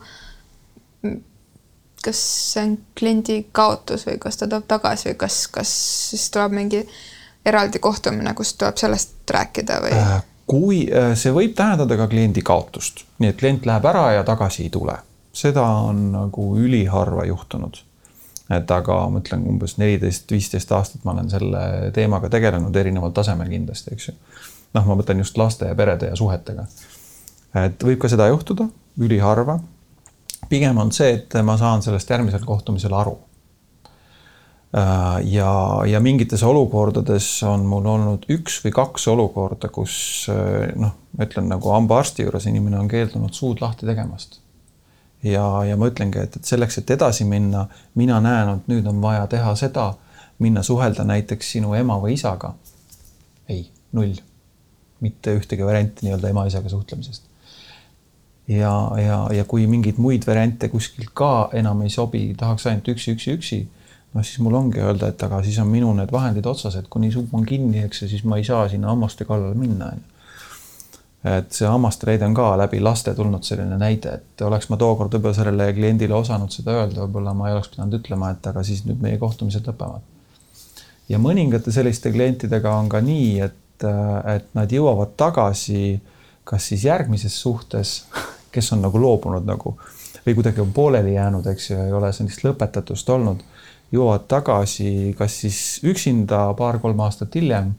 kas 2.05 2.19
see 2.53 2.63
on 2.65 2.75
kliendi 2.97 3.37
kaotus 3.51 4.05
või 4.07 4.17
kas 4.21 4.39
ta 4.39 4.47
tuleb 4.47 4.67
tagasi 4.69 5.11
või 5.11 5.17
kas, 5.23 5.45
kas 5.53 5.71
siis 6.11 6.29
tuleb 6.33 6.55
mingi 6.57 6.81
eraldi 7.45 7.79
kohtumine, 7.79 8.33
kus 8.37 8.53
tuleb 8.53 8.77
sellest 8.77 9.31
rääkida 9.31 9.79
või? 9.83 9.93
Äh, 9.97 10.17
kui 10.49 10.81
äh, 10.87 11.13
see 11.19 11.33
võib 11.35 11.55
tähendada 11.57 11.97
ka 11.99 12.07
kliendi 12.11 12.43
kaotust, 12.45 13.05
nii 13.19 13.31
et 13.33 13.39
klient 13.39 13.67
läheb 13.69 13.87
ära 13.91 14.05
ja 14.17 14.25
tagasi 14.27 14.67
ei 14.67 14.73
tule, 14.73 14.97
seda 15.33 15.63
on 15.87 16.09
nagu 16.15 16.51
üliharva 16.59 17.25
juhtunud. 17.29 17.83
et 18.51 18.71
aga 18.71 18.95
ma 19.07 19.21
ütlen, 19.21 19.45
umbes 19.47 19.77
neliteist, 19.79 20.31
viisteist 20.31 20.71
aastat 20.75 21.05
ma 21.07 21.13
olen 21.13 21.29
selle 21.31 21.91
teemaga 21.95 22.29
tegelenud 22.29 22.75
erineval 22.75 23.13
tasemel 23.15 23.47
kindlasti, 23.47 23.93
eks 23.95 24.07
ju. 24.09 24.15
noh, 24.75 24.85
ma 24.85 24.97
mõtlen 24.99 25.23
just 25.23 25.37
laste 25.37 25.69
ja 25.69 25.75
perede 25.75 26.11
ja 26.11 26.15
suhetega. 26.15 26.65
et 27.65 27.83
võib 27.83 28.01
ka 28.01 28.11
seda 28.11 28.27
juhtuda, 28.27 28.67
üliharva 28.99 29.59
pigem 30.49 30.77
on 30.77 30.91
see, 30.95 31.15
et 31.17 31.35
ma 31.45 31.57
saan 31.59 31.83
sellest 31.85 32.09
järgmisel 32.09 32.45
kohtumisel 32.45 32.93
aru. 32.97 33.17
Äh, 34.77 35.17
ja, 35.27 35.81
ja 35.87 35.99
mingites 35.99 36.43
olukordades 36.47 37.25
on 37.43 37.65
mul 37.67 37.87
olnud 37.91 38.27
üks 38.31 38.61
või 38.63 38.71
kaks 38.75 39.09
olukorda, 39.11 39.67
kus 39.67 39.95
äh, 40.31 40.69
noh, 40.79 40.93
ma 41.17 41.27
ütlen 41.27 41.49
nagu 41.51 41.73
hambaarsti 41.73 42.23
juures 42.23 42.47
inimene 42.47 42.79
on 42.79 42.87
keeldunud 42.91 43.35
suud 43.35 43.59
lahti 43.63 43.89
tegemast. 43.89 44.39
ja, 45.23 45.43
ja 45.67 45.75
ma 45.77 45.91
ütlengi, 45.91 46.23
et, 46.23 46.37
et 46.39 46.47
selleks, 46.47 46.79
et 46.79 46.95
edasi 46.95 47.27
minna, 47.27 47.65
mina 47.99 48.21
näen, 48.23 48.53
et 48.55 48.71
nüüd 48.71 48.87
on 48.87 49.03
vaja 49.03 49.27
teha 49.27 49.51
seda, 49.59 49.89
minna 50.39 50.63
suhelda 50.63 51.03
näiteks 51.03 51.51
sinu 51.57 51.75
ema 51.75 51.99
või 51.99 52.15
isaga. 52.15 52.53
ei, 53.49 53.67
null, 53.91 54.15
mitte 55.03 55.35
ühtegi 55.35 55.67
varianti 55.67 56.07
nii-öelda 56.07 56.31
ema-isaga 56.31 56.71
suhtlemisest 56.71 57.30
ja, 58.47 58.73
ja, 58.97 59.19
ja 59.33 59.45
kui 59.45 59.67
mingeid 59.69 59.99
muid 60.01 60.25
variante 60.27 60.69
kuskilt 60.71 61.11
ka 61.13 61.49
enam 61.57 61.83
ei 61.85 61.93
sobi, 61.93 62.31
tahaks 62.37 62.67
ainult 62.69 62.89
üksi, 62.93 63.15
üksi, 63.15 63.37
üksi 63.37 63.61
noh, 64.13 64.23
siis 64.25 64.39
mul 64.43 64.57
ongi 64.59 64.81
öelda, 64.83 65.11
et 65.11 65.23
aga 65.23 65.41
siis 65.45 65.59
on 65.63 65.69
minu 65.71 65.91
need 65.95 66.11
vahendid 66.11 66.47
otsas, 66.49 66.75
et 66.79 66.87
kuni 66.91 67.11
suu 67.13 67.27
on 67.37 67.45
kinni, 67.47 67.85
eks 67.87 68.03
ju, 68.03 68.09
siis 68.11 68.25
ma 68.27 68.39
ei 68.39 68.47
saa 68.47 68.67
sinna 68.71 68.91
hammaste 68.91 69.27
kallale 69.27 69.55
minna, 69.57 69.91
on 69.93 70.01
ju. 70.01 70.07
et 71.31 71.53
see 71.53 71.69
hammaste 71.69 72.09
näide 72.09 72.25
on 72.25 72.35
ka 72.35 72.49
läbi 72.59 72.81
laste 72.81 73.13
tulnud 73.15 73.45
selline 73.45 73.77
näide, 73.79 74.17
et 74.19 74.45
oleks 74.45 74.71
ma 74.71 74.79
tookord 74.81 75.13
võib-olla 75.15 75.37
sellele 75.37 75.69
kliendile 75.77 76.17
osanud 76.17 76.51
seda 76.51 76.79
öelda, 76.79 77.03
võib-olla 77.05 77.35
ma 77.37 77.49
ei 77.49 77.57
oleks 77.57 77.71
pidanud 77.75 77.99
ütlema, 78.01 78.33
et 78.33 78.51
aga 78.51 78.65
siis 78.67 78.83
nüüd 78.87 79.03
meie 79.03 79.21
kohtumised 79.21 79.69
lõpevad. 79.69 80.07
ja 81.09 81.19
mõningate 81.19 81.71
selliste 81.71 82.11
klientidega 82.11 82.73
on 82.73 82.89
ka 82.89 83.03
nii, 83.05 83.35
et, 83.47 83.85
et 84.35 84.49
nad 84.57 84.71
jõuavad 84.73 85.15
tagasi 85.17 86.01
kas 86.43 86.67
siis 86.71 86.83
järgmises 86.83 87.35
suhtes, 87.41 88.05
kes 88.51 88.73
on 88.75 88.85
nagu 88.85 89.01
loobunud 89.01 89.47
nagu 89.47 89.75
või 90.25 90.35
kuidagi 90.37 90.61
on 90.61 90.73
pooleli 90.73 91.15
jäänud, 91.15 91.47
eks 91.47 91.69
ju, 91.71 91.79
ei 91.81 91.93
ole 91.97 92.11
sellist 92.13 92.43
lõpetatust 92.45 93.09
olnud 93.09 93.41
jõuavad 93.91 94.27
tagasi 94.31 95.13
kas 95.17 95.41
siis 95.43 95.61
üksinda 95.87 96.49
paar-kolm 96.57 96.99
aastat 97.03 97.35
hiljem 97.35 97.73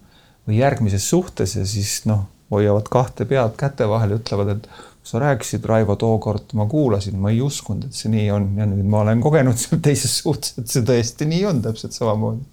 või 0.49 0.59
järgmises 0.61 1.09
suhtes 1.09 1.57
ja 1.57 1.67
siis 1.69 2.03
noh, 2.11 2.27
hoiavad 2.53 2.89
kahte 2.93 3.25
pead 3.29 3.55
käte 3.61 3.87
vahel 3.89 4.15
ja 4.15 4.21
ütlevad, 4.21 4.57
et 4.57 4.69
sa 5.03 5.19
rääkisid, 5.19 5.65
Raivo, 5.67 5.97
tookord 5.99 6.53
ma 6.55 6.67
kuulasin, 6.71 7.17
ma 7.19 7.33
ei 7.33 7.41
uskunud, 7.43 7.89
et 7.89 7.97
see 7.97 8.11
nii 8.13 8.29
on 8.35 8.51
ja 8.59 8.67
nüüd 8.69 8.87
ma 8.87 9.03
olen 9.03 9.23
kogenud 9.25 9.59
seal 9.63 9.81
teises 9.83 10.19
suhtes, 10.23 10.59
et 10.61 10.71
see 10.71 10.85
tõesti 10.87 11.29
nii 11.31 11.47
on 11.49 11.63
täpselt 11.65 11.97
samamoodi. 11.97 12.45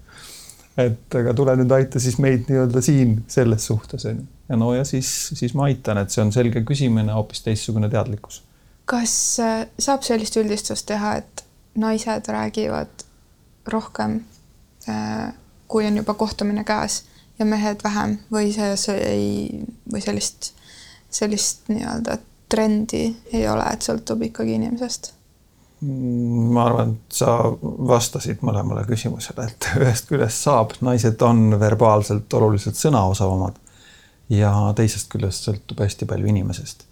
Et 0.79 1.15
aga 1.19 1.33
tule 1.37 1.55
nüüd 1.59 1.71
aita 1.75 2.01
siis 2.01 2.17
meid 2.21 2.47
nii-öelda 2.49 2.81
siin 2.83 3.17
selles 3.31 3.65
suhtes 3.69 4.05
on 4.09 4.21
ju. 4.21 4.27
ja 4.49 4.59
no 4.59 4.71
ja 4.73 4.85
siis, 4.87 5.09
siis 5.33 5.53
ma 5.57 5.67
aitan, 5.69 5.99
et 6.01 6.13
see 6.13 6.23
on 6.23 6.31
selge 6.35 6.63
küsimine, 6.67 7.11
hoopis 7.13 7.43
teistsugune 7.45 7.89
teadlikkus. 7.89 8.41
kas 8.89 9.13
äh, 9.43 9.65
saab 9.79 10.05
sellist 10.07 10.37
üldistust 10.41 10.87
teha, 10.89 11.17
et 11.21 11.45
naised 11.79 12.31
räägivad 12.31 13.05
rohkem, 13.69 14.21
äh, 14.89 15.29
kui 15.67 15.85
on 15.87 16.01
juba 16.01 16.13
kohtumine 16.13 16.63
käes 16.63 17.03
ja 17.39 17.45
mehed 17.45 17.83
vähem 17.83 18.17
või 18.31 18.51
see, 18.55 18.73
see 18.77 18.97
ei, 19.05 19.61
või 19.91 20.01
sellist, 20.03 20.51
sellist 21.09 21.69
nii-öelda 21.71 22.17
trendi 22.49 23.05
ei 23.33 23.45
ole, 23.47 23.65
et 23.73 23.85
sõltub 23.85 24.23
ikkagi 24.25 24.57
inimesest? 24.57 25.13
Ma 25.81 26.65
arvan, 26.65 26.89
et 26.97 27.15
sa 27.15 27.37
vastasid 27.87 28.41
mõlemale 28.43 28.83
küsimusele, 28.87 29.45
et 29.47 29.67
ühest 29.83 30.09
küljest 30.09 30.43
saab, 30.43 30.75
naised 30.83 31.21
on 31.23 31.53
verbaalselt 31.59 32.33
oluliselt 32.35 32.79
sõnaosavamad 32.79 33.55
ja 34.33 34.51
teisest 34.75 35.07
küljest 35.11 35.47
sõltub 35.47 35.79
hästi 35.79 36.07
palju 36.09 36.27
inimesest. 36.29 36.83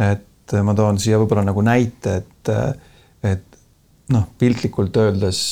et 0.00 0.56
ma 0.62 0.74
toon 0.78 0.98
siia 1.02 1.18
võib-olla 1.20 1.44
nagu 1.44 1.62
näite, 1.64 2.16
et, 2.22 2.50
et 3.26 3.60
noh, 4.14 4.26
piltlikult 4.38 4.96
öeldes 5.02 5.42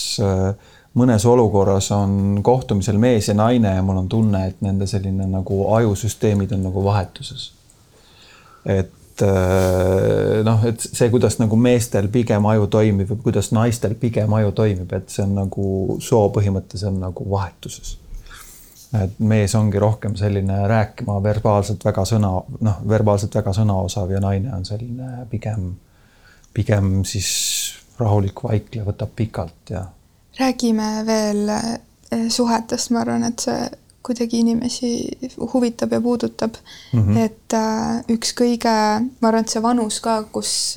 mõnes 0.95 1.25
olukorras 1.27 1.91
on 1.95 2.41
kohtumisel 2.43 2.99
mees 3.03 3.29
ja 3.29 3.35
naine 3.37 3.77
ja 3.77 3.83
mul 3.83 4.03
on 4.05 4.09
tunne, 4.09 4.47
et 4.49 4.61
nende 4.65 4.87
selline 4.91 5.27
nagu 5.31 5.65
ajusüsteemid 5.77 6.53
on 6.55 6.69
nagu 6.69 6.85
vahetuses. 6.85 7.53
et 8.65 8.93
äh, 9.23 10.43
noh, 10.45 10.65
et 10.67 10.81
see, 10.81 11.09
kuidas 11.13 11.39
nagu 11.39 11.57
meestel 11.61 12.09
pigem 12.13 12.47
aju 12.51 12.67
toimib 12.73 13.11
või 13.13 13.21
kuidas 13.29 13.53
naistel 13.55 13.95
pigem 14.01 14.33
aju 14.39 14.55
toimib, 14.57 14.93
et 14.97 15.13
see 15.13 15.25
on 15.27 15.37
nagu 15.39 15.99
soo 16.03 16.29
põhimõttes 16.35 16.87
on 16.89 16.99
nagu 17.03 17.29
vahetuses. 17.31 17.99
et 18.95 19.17
mees 19.19 19.55
ongi 19.59 19.79
rohkem 19.79 20.15
selline 20.17 20.59
rääkima 20.71 21.17
verbaalselt 21.23 21.85
väga 21.85 22.05
sõna, 22.07 22.31
noh, 22.61 22.83
verbaalselt 22.89 23.35
väga 23.35 23.53
sõnaosav 23.57 24.11
ja 24.15 24.21
naine 24.23 24.53
on 24.55 24.65
selline 24.65 25.27
pigem, 25.31 25.73
pigem 26.55 26.93
siis 27.05 27.31
rahulik 27.99 28.43
vaikle 28.45 28.85
võtab 28.87 29.11
pikalt 29.17 29.71
ja. 29.71 29.87
räägime 30.39 30.91
veel 31.07 31.49
eh, 31.49 32.29
suhetest, 32.29 32.91
ma 32.95 33.03
arvan, 33.03 33.27
et 33.27 33.43
see 33.43 33.67
kuidagi 34.05 34.41
inimesi 34.45 34.91
huvitab 35.53 35.93
ja 35.93 36.01
puudutab 36.01 36.55
mm. 36.93 37.01
-hmm. 37.01 37.19
et 37.25 37.57
äh, 37.57 38.05
üks 38.17 38.35
kõige, 38.41 38.75
ma 39.21 39.29
arvan, 39.29 39.45
et 39.45 39.49
see 39.49 39.63
vanus 39.63 40.01
ka, 40.05 40.23
kus, 40.33 40.77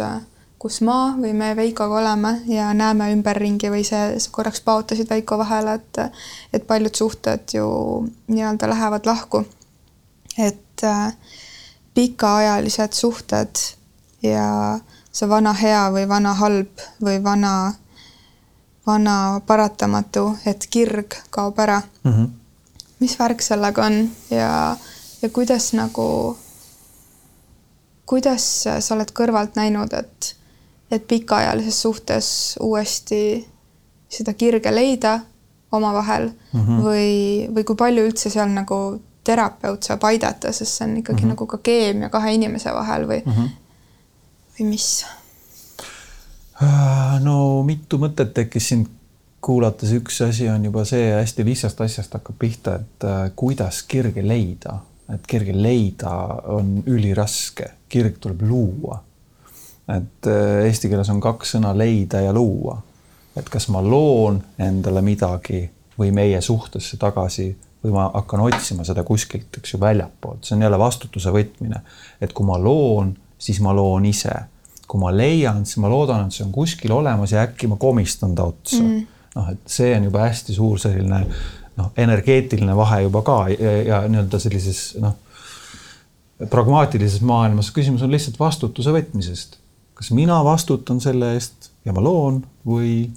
kus 0.59 0.81
ma 0.81 1.15
või 1.19 1.33
me 1.33 1.53
Veikoga 1.55 1.99
oleme 1.99 2.41
ja 2.47 2.73
näeme 2.73 3.11
ümberringi 3.13 3.71
või 3.73 3.83
see, 3.83 4.19
sa 4.19 4.31
korraks 4.31 4.61
paotasid 4.61 5.09
Veiko 5.09 5.37
vahele, 5.37 5.73
et 5.73 6.01
et 6.53 6.67
paljud 6.67 6.95
suhted 6.95 7.53
ju 7.53 7.67
nii-öelda 8.27 8.69
lähevad 8.69 9.05
lahku. 9.05 9.45
et 10.37 10.83
äh, 10.83 11.13
pikaajalised 11.93 12.93
suhted 12.93 13.55
ja 14.21 14.73
äh, 14.75 14.81
see 15.17 15.29
vana 15.29 15.53
hea 15.57 15.87
või 15.93 16.05
vana 16.09 16.33
halb 16.37 16.83
või 17.03 17.17
vana, 17.23 17.53
vana 18.85 19.15
paratamatu, 19.47 20.29
et 20.45 20.67
kirg 20.69 21.17
kaob 21.33 21.59
ära 21.59 21.81
mm. 21.81 22.11
-hmm. 22.11 22.27
Mis 22.99 23.19
värk 23.19 23.41
sellega 23.41 23.85
on 23.85 24.09
ja, 24.29 24.77
ja 25.21 25.29
kuidas 25.29 25.71
nagu, 25.77 26.37
kuidas 28.05 28.45
sa 28.63 28.95
oled 28.95 29.11
kõrvalt 29.13 29.59
näinud, 29.59 29.93
et, 29.93 30.35
et 30.91 31.07
pikaajalises 31.07 31.81
suhtes 31.81 32.29
uuesti 32.61 33.21
seda 34.09 34.33
kirge 34.33 34.71
leida 34.71 35.19
omavahel 35.71 36.29
mm 36.29 36.61
-hmm. 36.61 36.81
või, 36.83 37.13
või 37.55 37.63
kui 37.63 37.75
palju 37.75 38.07
üldse 38.07 38.29
seal 38.29 38.49
nagu 38.49 39.01
terapeut 39.23 39.83
saab 39.83 40.03
aidata, 40.07 40.51
sest 40.51 40.77
see 40.77 40.87
on 40.87 40.97
ikkagi 40.97 41.21
mm 41.21 41.23
-hmm. 41.23 41.35
nagu 41.35 41.45
ka 41.45 41.57
keemia 41.57 42.09
kahe 42.09 42.33
inimese 42.33 42.73
vahel 42.73 43.07
või 43.07 43.23
mm, 43.25 43.33
-hmm 43.33 43.49
või 44.57 44.69
mis? 44.73 45.05
Äh, 46.61 47.17
no 47.21 47.63
mitu 47.65 47.99
mõtet 48.01 48.33
tekkis 48.33 48.71
sind 48.73 48.89
kuulates, 49.41 49.91
üks 49.95 50.21
asi 50.25 50.49
on 50.49 50.65
juba 50.65 50.83
see 50.87 51.11
hästi 51.13 51.45
lihtsast 51.47 51.81
asjast 51.81 52.17
hakkab 52.17 52.37
pihta, 52.39 52.75
et 52.81 53.07
äh, 53.07 53.19
kuidas 53.35 53.83
kirge 53.87 54.23
leida, 54.25 54.79
et 55.13 55.27
kirge 55.27 55.55
leida 55.55 56.13
on 56.53 56.81
üliraske, 56.85 57.71
kirg 57.89 58.17
tuleb 58.23 58.41
luua. 58.47 59.03
et 59.87 60.27
äh, 60.27 60.65
eesti 60.67 60.89
keeles 60.89 61.09
on 61.09 61.21
kaks 61.23 61.55
sõna 61.55 61.71
leida 61.77 62.21
ja 62.21 62.33
luua. 62.33 62.81
et 63.35 63.49
kas 63.49 63.69
ma 63.69 63.81
loon 63.81 64.41
endale 64.59 65.01
midagi 65.01 65.69
või 65.99 66.11
meie 66.11 66.41
suhtesse 66.41 66.97
tagasi 66.97 67.55
või 67.83 67.93
ma 67.93 68.09
hakkan 68.13 68.41
otsima 68.41 68.83
seda 68.83 69.03
kuskilt, 69.03 69.57
eks 69.57 69.73
ju, 69.73 69.79
väljapoolt, 69.79 70.43
see 70.43 70.55
on 70.57 70.65
jälle 70.65 70.79
vastutuse 70.79 71.31
võtmine, 71.31 71.81
et 72.21 72.33
kui 72.33 72.45
ma 72.45 72.57
loon 72.57 73.15
siis 73.37 73.59
ma 73.61 73.73
loon 73.75 74.05
ise. 74.05 74.33
kui 74.87 75.01
ma 75.01 75.09
leian, 75.11 75.65
siis 75.67 75.81
ma 75.83 75.89
loodan, 75.91 76.29
et 76.29 76.31
see 76.31 76.45
on 76.45 76.51
kuskil 76.55 76.93
olemas 76.95 77.33
ja 77.33 77.41
äkki 77.43 77.67
ma 77.67 77.75
komistan 77.75 78.35
ta 78.35 78.45
otsa 78.47 78.79
mm.. 78.79 79.16
Noh, 79.37 79.53
et 79.53 79.71
see 79.71 79.93
on 79.97 80.09
juba 80.09 80.25
hästi 80.25 80.55
suur 80.57 80.81
selline 80.81 81.21
noh, 81.77 81.91
energeetiline 81.97 82.75
vahe 82.77 83.03
juba 83.05 83.21
ka 83.25 83.37
ja, 83.53 83.75
ja 83.85 84.01
nii-öelda 84.09 84.39
sellises 84.41 84.81
noh, 85.01 85.15
pragmaatilises 86.49 87.21
maailmas 87.25 87.71
küsimus 87.75 88.03
on 88.05 88.13
lihtsalt 88.13 88.39
vastutuse 88.39 88.93
võtmisest. 88.93 89.57
kas 89.97 90.11
mina 90.13 90.41
vastutan 90.45 91.01
selle 91.01 91.33
eest 91.37 91.71
ja 91.85 91.93
ma 91.93 92.03
loon 92.03 92.43
või 92.65 93.07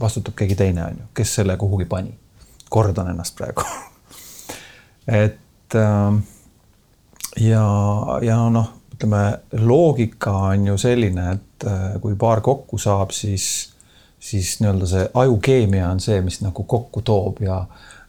vastutab 0.00 0.36
keegi 0.38 0.56
teine, 0.56 0.84
on 0.84 1.00
ju, 1.00 1.08
kes 1.14 1.34
selle 1.40 1.56
kuhugi 1.60 1.84
pani. 1.84 2.14
kordan 2.70 3.10
ennast 3.14 3.36
praegu 3.36 3.66
et 5.24 5.78
äh, 5.78 6.22
ja, 7.40 7.66
ja 8.22 8.38
noh 8.50 8.78
ütleme, 9.02 9.40
loogika 9.52 10.32
on 10.52 10.66
ju 10.66 10.78
selline, 10.78 11.32
et 11.32 11.66
äh, 11.66 12.00
kui 12.00 12.14
paar 12.16 12.40
kokku 12.40 12.78
saab, 12.78 13.10
siis, 13.10 13.71
siis 14.22 14.60
nii-öelda 14.60 14.86
see 14.86 15.06
ajukeemia 15.14 15.88
on 15.90 16.00
see, 16.00 16.20
mis 16.22 16.40
nagu 16.44 16.64
kokku 16.64 17.02
toob 17.02 17.42
ja, 17.42 17.64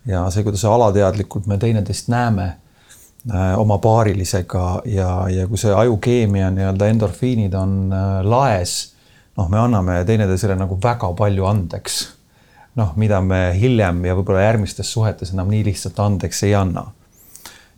ja 0.06 0.26
see, 0.30 0.44
kuidas 0.46 0.66
alateadlikult 0.70 1.48
me 1.50 1.58
teineteist 1.58 2.12
näeme 2.14 2.46
äh, 3.34 3.54
oma 3.60 3.80
paarilisega 3.82 4.66
ja, 4.86 5.10
ja 5.34 5.48
kui 5.50 5.58
see 5.58 5.74
ajukeemia 5.74 6.52
nii-öelda 6.54 6.90
endorfiinid 6.94 7.58
on 7.58 7.78
äh, 7.90 8.20
laes, 8.30 8.94
noh, 9.38 9.50
me 9.50 9.62
anname 9.64 10.04
teineteisele 10.06 10.58
nagu 10.60 10.78
väga 10.84 11.14
palju 11.18 11.50
andeks. 11.50 12.04
noh, 12.76 12.94
mida 12.98 13.22
me 13.22 13.52
hiljem 13.58 14.06
ja 14.06 14.16
võib-olla 14.18 14.48
järgmistes 14.48 14.94
suhetes 14.94 15.34
enam 15.34 15.50
nii 15.50 15.66
lihtsalt 15.66 16.00
andeks 16.00 16.44
ei 16.44 16.56
anna 16.58 16.88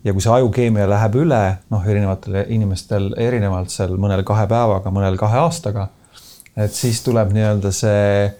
ja 0.03 0.13
kui 0.13 0.23
see 0.23 0.31
ajukeemia 0.31 0.86
läheb 0.89 1.15
üle, 1.23 1.43
noh, 1.71 1.88
erinevatel 1.88 2.43
inimestel 2.51 3.13
erinevalt 3.17 3.71
seal 3.71 3.95
mõnel 3.99 4.27
kahe 4.27 4.43
päevaga, 4.47 4.91
mõnel 4.93 5.17
kahe 5.19 5.39
aastaga, 5.41 5.88
et 6.58 6.74
siis 6.74 7.01
tuleb 7.03 7.34
nii-öelda 7.36 7.72
see 7.76 8.34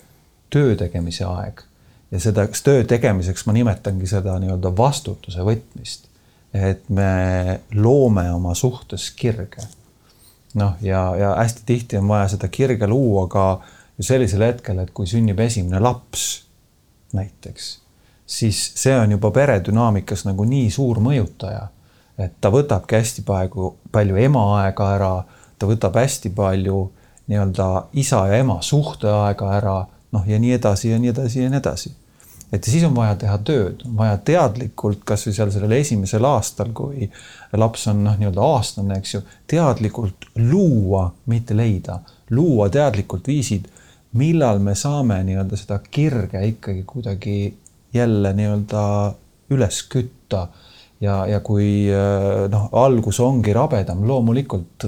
töö 0.53 0.76
tegemise 0.80 1.26
aeg. 1.28 1.61
ja 2.11 2.20
seda 2.22 2.45
töö 2.63 2.84
tegemiseks 2.88 3.45
ma 3.45 3.53
nimetangi 3.53 4.07
seda 4.07 4.38
nii-öelda 4.39 4.72
vastutuse 4.78 5.43
võtmist. 5.43 6.07
et 6.53 6.89
me 6.89 7.59
loome 7.74 8.30
oma 8.32 8.53
suhtes 8.55 9.11
kirge. 9.11 9.68
noh, 10.53 10.76
ja, 10.82 11.07
ja 11.20 11.36
hästi 11.36 11.61
tihti 11.66 11.97
on 11.97 12.07
vaja 12.07 12.28
seda 12.36 12.47
kirge 12.47 12.88
luua 12.88 13.28
ka 13.28 13.61
sellisel 13.99 14.43
hetkel, 14.43 14.80
et 14.80 14.91
kui 14.91 15.07
sünnib 15.07 15.39
esimene 15.39 15.80
laps 15.80 16.45
näiteks, 17.16 17.80
siis 18.28 18.59
see 18.76 18.95
on 18.97 19.11
juba 19.11 19.32
peredünaamikas 19.32 20.26
nagu 20.28 20.43
nii 20.47 20.70
suur 20.72 20.99
mõjutaja, 21.03 21.68
et 22.20 22.36
ta 22.41 22.51
võtabki 22.51 22.97
hästi 22.99 23.24
palju, 23.28 23.76
palju 23.91 24.20
ema 24.20 24.45
aega 24.61 24.89
ära, 24.95 25.13
ta 25.59 25.68
võtab 25.70 25.95
hästi 25.99 26.32
palju 26.36 26.80
nii-öelda 27.28 27.67
isa 27.93 28.26
ja 28.30 28.39
ema 28.43 28.59
suhteaega 28.61 29.51
ära, 29.57 29.78
noh 30.13 30.26
ja 30.28 30.39
nii 30.39 30.53
edasi 30.57 30.91
ja 30.91 30.99
nii 31.01 31.13
edasi 31.13 31.43
ja 31.43 31.49
nii 31.49 31.59
edasi. 31.59 31.93
et 32.53 32.63
siis 32.63 32.84
on 32.88 32.93
vaja 32.95 33.15
teha 33.19 33.38
tööd, 33.43 33.82
on 33.88 33.95
vaja 33.97 34.17
teadlikult 34.17 35.01
kasvõi 35.03 35.34
seal 35.34 35.49
sellel 35.51 35.73
esimesel 35.76 36.26
aastal, 36.30 36.69
kui 36.78 37.09
laps 37.57 37.88
on 37.91 38.03
noh, 38.05 38.15
nii-öelda 38.19 38.45
aastane, 38.45 38.99
eks 39.01 39.15
ju, 39.15 39.21
teadlikult 39.49 40.30
luua, 40.38 41.09
mitte 41.26 41.57
leida, 41.57 41.99
luua 42.30 42.69
teadlikult 42.69 43.28
viisid, 43.28 43.67
millal 44.15 44.61
me 44.63 44.76
saame 44.76 45.17
nii-öelda 45.28 45.59
seda 45.59 45.82
kirge 45.91 46.45
ikkagi 46.47 46.86
kuidagi 46.88 47.36
jälle 47.93 48.34
nii-öelda 48.34 48.86
üles 49.49 49.82
kütta 49.89 50.47
ja, 51.05 51.17
ja 51.29 51.39
kui 51.45 51.85
äh, 51.93 52.45
noh, 52.51 52.67
algus 52.81 53.19
ongi 53.23 53.53
rabedam, 53.55 54.03
loomulikult 54.07 54.87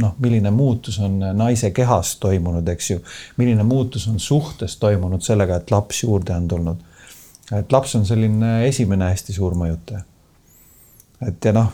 noh, 0.00 0.14
milline 0.18 0.52
muutus 0.54 0.98
on 1.04 1.20
naise 1.36 1.70
kehas 1.76 2.16
toimunud, 2.22 2.68
eks 2.74 2.90
ju, 2.90 3.02
milline 3.40 3.66
muutus 3.66 4.08
on 4.10 4.18
suhtes 4.20 4.78
toimunud 4.82 5.22
sellega, 5.24 5.60
et 5.60 5.70
laps 5.70 6.04
juurde 6.04 6.34
on 6.36 6.48
tulnud. 6.48 6.88
et 7.52 7.72
laps 7.72 7.94
on 7.98 8.06
selline 8.06 8.66
esimene 8.66 9.12
hästi 9.12 9.36
suur 9.36 9.54
mõjutaja. 9.58 10.02
et 11.28 11.44
ja 11.44 11.54
noh, 11.56 11.72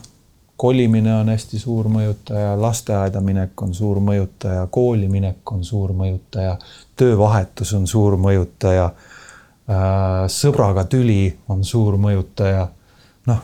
kolimine 0.56 1.14
on 1.14 1.28
hästi 1.28 1.58
suur 1.58 1.88
mõjutaja, 1.92 2.54
lasteaeda 2.60 3.20
minek 3.20 3.62
on 3.62 3.74
suur 3.74 4.00
mõjutaja, 4.00 4.66
kooli 4.70 5.08
minek 5.08 5.52
on 5.52 5.64
suur 5.64 5.92
mõjutaja, 5.92 6.56
töövahetus 6.96 7.74
on 7.76 7.86
suur 7.86 8.16
mõjutaja 8.20 8.86
äh, 8.86 10.24
sõbraga 10.32 10.86
tüli 10.88 11.36
on 11.48 11.64
suur 11.64 11.98
mõjutaja. 12.00 12.68
noh, 13.26 13.40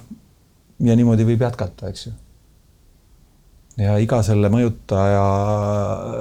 ja 0.83 0.97
niimoodi 0.99 1.27
võib 1.27 1.45
jätkata, 1.47 1.91
eks 1.93 2.07
ju. 2.07 2.13
ja 3.83 3.97
iga 4.03 4.21
selle 4.27 4.51
mõjutaja, 4.53 5.25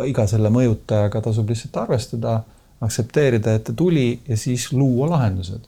iga 0.10 0.28
selle 0.30 0.52
mõjutajaga 0.54 1.24
tasub 1.26 1.50
lihtsalt 1.52 1.82
arvestada, 1.84 2.42
aktsepteerida, 2.82 3.58
et 3.58 3.68
ta 3.68 3.76
tuli 3.78 4.22
ja 4.28 4.38
siis 4.38 4.72
luua 4.74 5.10
lahendused. 5.16 5.68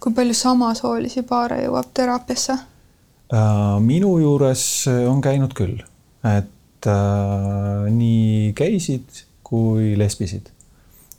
kui 0.00 0.14
palju 0.14 0.34
samasoolisi 0.34 1.22
paare 1.26 1.62
jõuab 1.64 1.92
teraapiasse? 1.94 2.58
Äh, 3.34 3.78
minu 3.82 4.18
juures 4.22 4.64
on 5.08 5.22
käinud 5.22 5.54
küll, 5.58 5.80
et 6.22 6.90
äh, 6.90 7.88
nii 7.90 8.52
geisid 8.58 9.24
kui 9.46 9.94
lesbisid. 9.98 10.52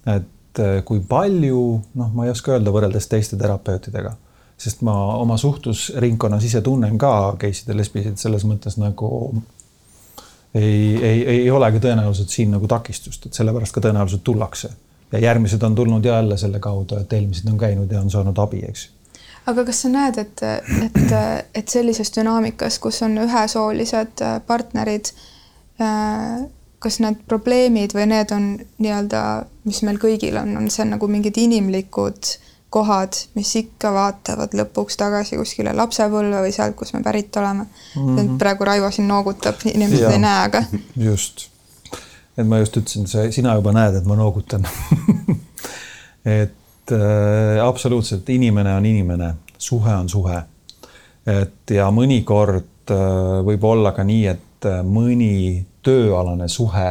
et 0.05 0.59
äh, 0.59 0.79
kui 0.85 0.99
palju, 0.99 1.81
noh, 1.95 2.13
ma 2.13 2.27
ei 2.27 2.31
oska 2.31 2.55
öelda 2.55 2.71
võrreldes 2.71 3.09
teiste 3.11 3.39
terapeutidega 3.39 4.15
sest 4.57 4.81
ma 4.81 4.95
oma 5.15 5.37
suhtlusringkonnas 5.37 6.43
ise 6.43 6.61
tunnen 6.65 6.97
ka 6.97 7.35
geisid 7.39 7.69
ja 7.69 7.77
lesbisid 7.77 8.17
selles 8.17 8.45
mõttes 8.49 8.79
nagu 8.81 9.09
ei, 10.55 10.97
ei, 11.03 11.23
ei 11.35 11.51
olegi 11.51 11.81
tõenäoliselt 11.83 12.33
siin 12.33 12.51
nagu 12.55 12.67
takistust, 12.67 13.27
et 13.27 13.37
sellepärast 13.37 13.75
ka 13.75 13.83
tõenäoliselt 13.85 14.23
tullakse. 14.25 14.69
ja 15.11 15.19
järgmised 15.19 15.63
on 15.63 15.75
tulnud 15.75 16.05
jälle 16.05 16.37
selle 16.37 16.59
kaudu, 16.59 16.97
et 16.97 17.13
eelmised 17.13 17.47
on 17.47 17.57
käinud 17.57 17.91
ja 17.91 18.01
on 18.01 18.09
saanud 18.11 18.37
abi, 18.37 18.63
eks 18.67 18.89
aga 19.47 19.63
kas 19.65 19.81
sa 19.85 19.89
näed, 19.91 20.17
et, 20.17 20.43
et, 20.83 21.13
et 21.55 21.67
sellises 21.71 22.11
dünaamikas, 22.15 22.79
kus 22.83 23.01
on 23.05 23.15
ühesoolised 23.23 24.23
partnerid, 24.47 25.13
kas 26.79 26.99
need 27.03 27.21
probleemid 27.29 27.95
või 27.95 28.09
need 28.11 28.33
on 28.35 28.49
nii-öelda, 28.83 29.21
mis 29.69 29.81
meil 29.87 30.01
kõigil 30.01 30.35
on, 30.41 30.51
on 30.59 30.67
see 30.73 30.85
nagu 30.89 31.07
mingid 31.11 31.39
inimlikud 31.39 32.33
kohad, 32.69 33.15
mis 33.35 33.53
ikka 33.55 33.91
vaatavad 33.95 34.55
lõpuks 34.57 34.97
tagasi 34.99 35.37
kuskile 35.39 35.71
lapsepõlve 35.75 36.41
või 36.43 36.51
sealt, 36.55 36.75
kus 36.75 36.93
me 36.93 37.01
pärit 37.03 37.35
oleme 37.39 37.63
mm. 37.63 38.01
-hmm. 38.17 38.37
praegu 38.41 38.67
Raivo 38.67 38.91
siin 38.91 39.07
noogutab, 39.07 39.63
inimesed 39.65 40.03
ja, 40.03 40.11
ei 40.11 40.19
näe, 40.19 40.43
aga. 40.49 40.63
just, 41.09 41.47
et 42.37 42.47
ma 42.47 42.59
just 42.59 42.77
ütlesin, 42.77 43.07
sa, 43.07 43.25
sina 43.31 43.55
juba 43.55 43.73
näed, 43.75 44.01
et 44.01 44.05
ma 44.05 44.19
noogutan 44.19 44.67
et 46.41 46.91
äh, 46.91 47.63
absoluutselt, 47.63 48.29
inimene 48.29 48.75
on 48.75 48.85
inimene, 48.85 49.33
suhe 49.57 49.95
on 49.95 50.09
suhe. 50.09 50.43
et 51.27 51.71
ja 51.71 51.87
mõnikord 51.91 52.91
äh, 52.91 53.43
võib 53.47 53.63
olla 53.63 53.91
ka 53.95 54.03
nii, 54.03 54.25
et 54.27 54.65
äh, 54.65 54.83
mõni 54.83 55.65
tööalane 55.83 56.47
suhe 56.51 56.89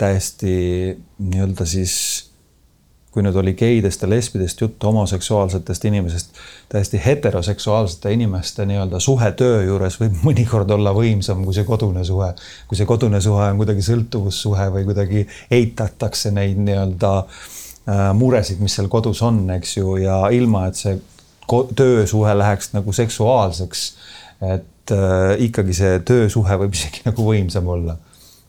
täiesti 0.00 0.96
nii-öelda 1.18 1.66
siis 1.66 1.94
kui 3.14 3.22
nüüd 3.22 3.36
oli 3.38 3.52
geidest 3.54 4.02
ja 4.02 4.08
lesbidest 4.10 4.60
juttu, 4.60 4.88
homoseksuaalsetest 4.90 5.84
inimesest, 5.86 6.40
täiesti 6.68 6.98
heteroseksuaalsete 7.04 8.12
inimeste 8.12 8.66
nii-öelda 8.66 8.98
suhe 9.00 9.30
töö 9.38 9.60
juures 9.62 10.00
võib 10.00 10.18
mõnikord 10.28 10.70
olla 10.74 10.90
võimsam 10.96 11.44
kui 11.46 11.54
see 11.54 11.66
kodune 11.68 12.02
suhe. 12.04 12.32
kui 12.68 12.78
see 12.78 12.88
kodune 12.90 13.20
suhe 13.22 13.46
on 13.52 13.60
kuidagi 13.62 13.86
sõltuvussuhe 13.86 14.68
või 14.74 14.88
kuidagi 14.90 15.26
eitatakse 15.54 16.34
neid 16.34 16.58
nii-öelda 16.58 17.12
äh, 17.22 18.08
muresid, 18.18 18.58
mis 18.64 18.74
seal 18.74 18.90
kodus 18.90 19.22
on, 19.22 19.44
eks 19.58 19.76
ju, 19.76 19.96
ja 20.02 20.24
ilma, 20.34 20.66
et 20.68 20.80
see 20.80 20.98
töösuhe 21.76 22.34
läheks 22.38 22.72
nagu 22.74 22.92
seksuaalseks. 22.92 23.84
et 24.42 24.90
äh, 24.90 25.36
ikkagi 25.46 25.76
see 25.76 26.02
töösuhe 26.02 26.58
võib 26.64 26.74
isegi 26.74 27.06
nagu 27.06 27.30
võimsam 27.30 27.70
olla 27.78 27.96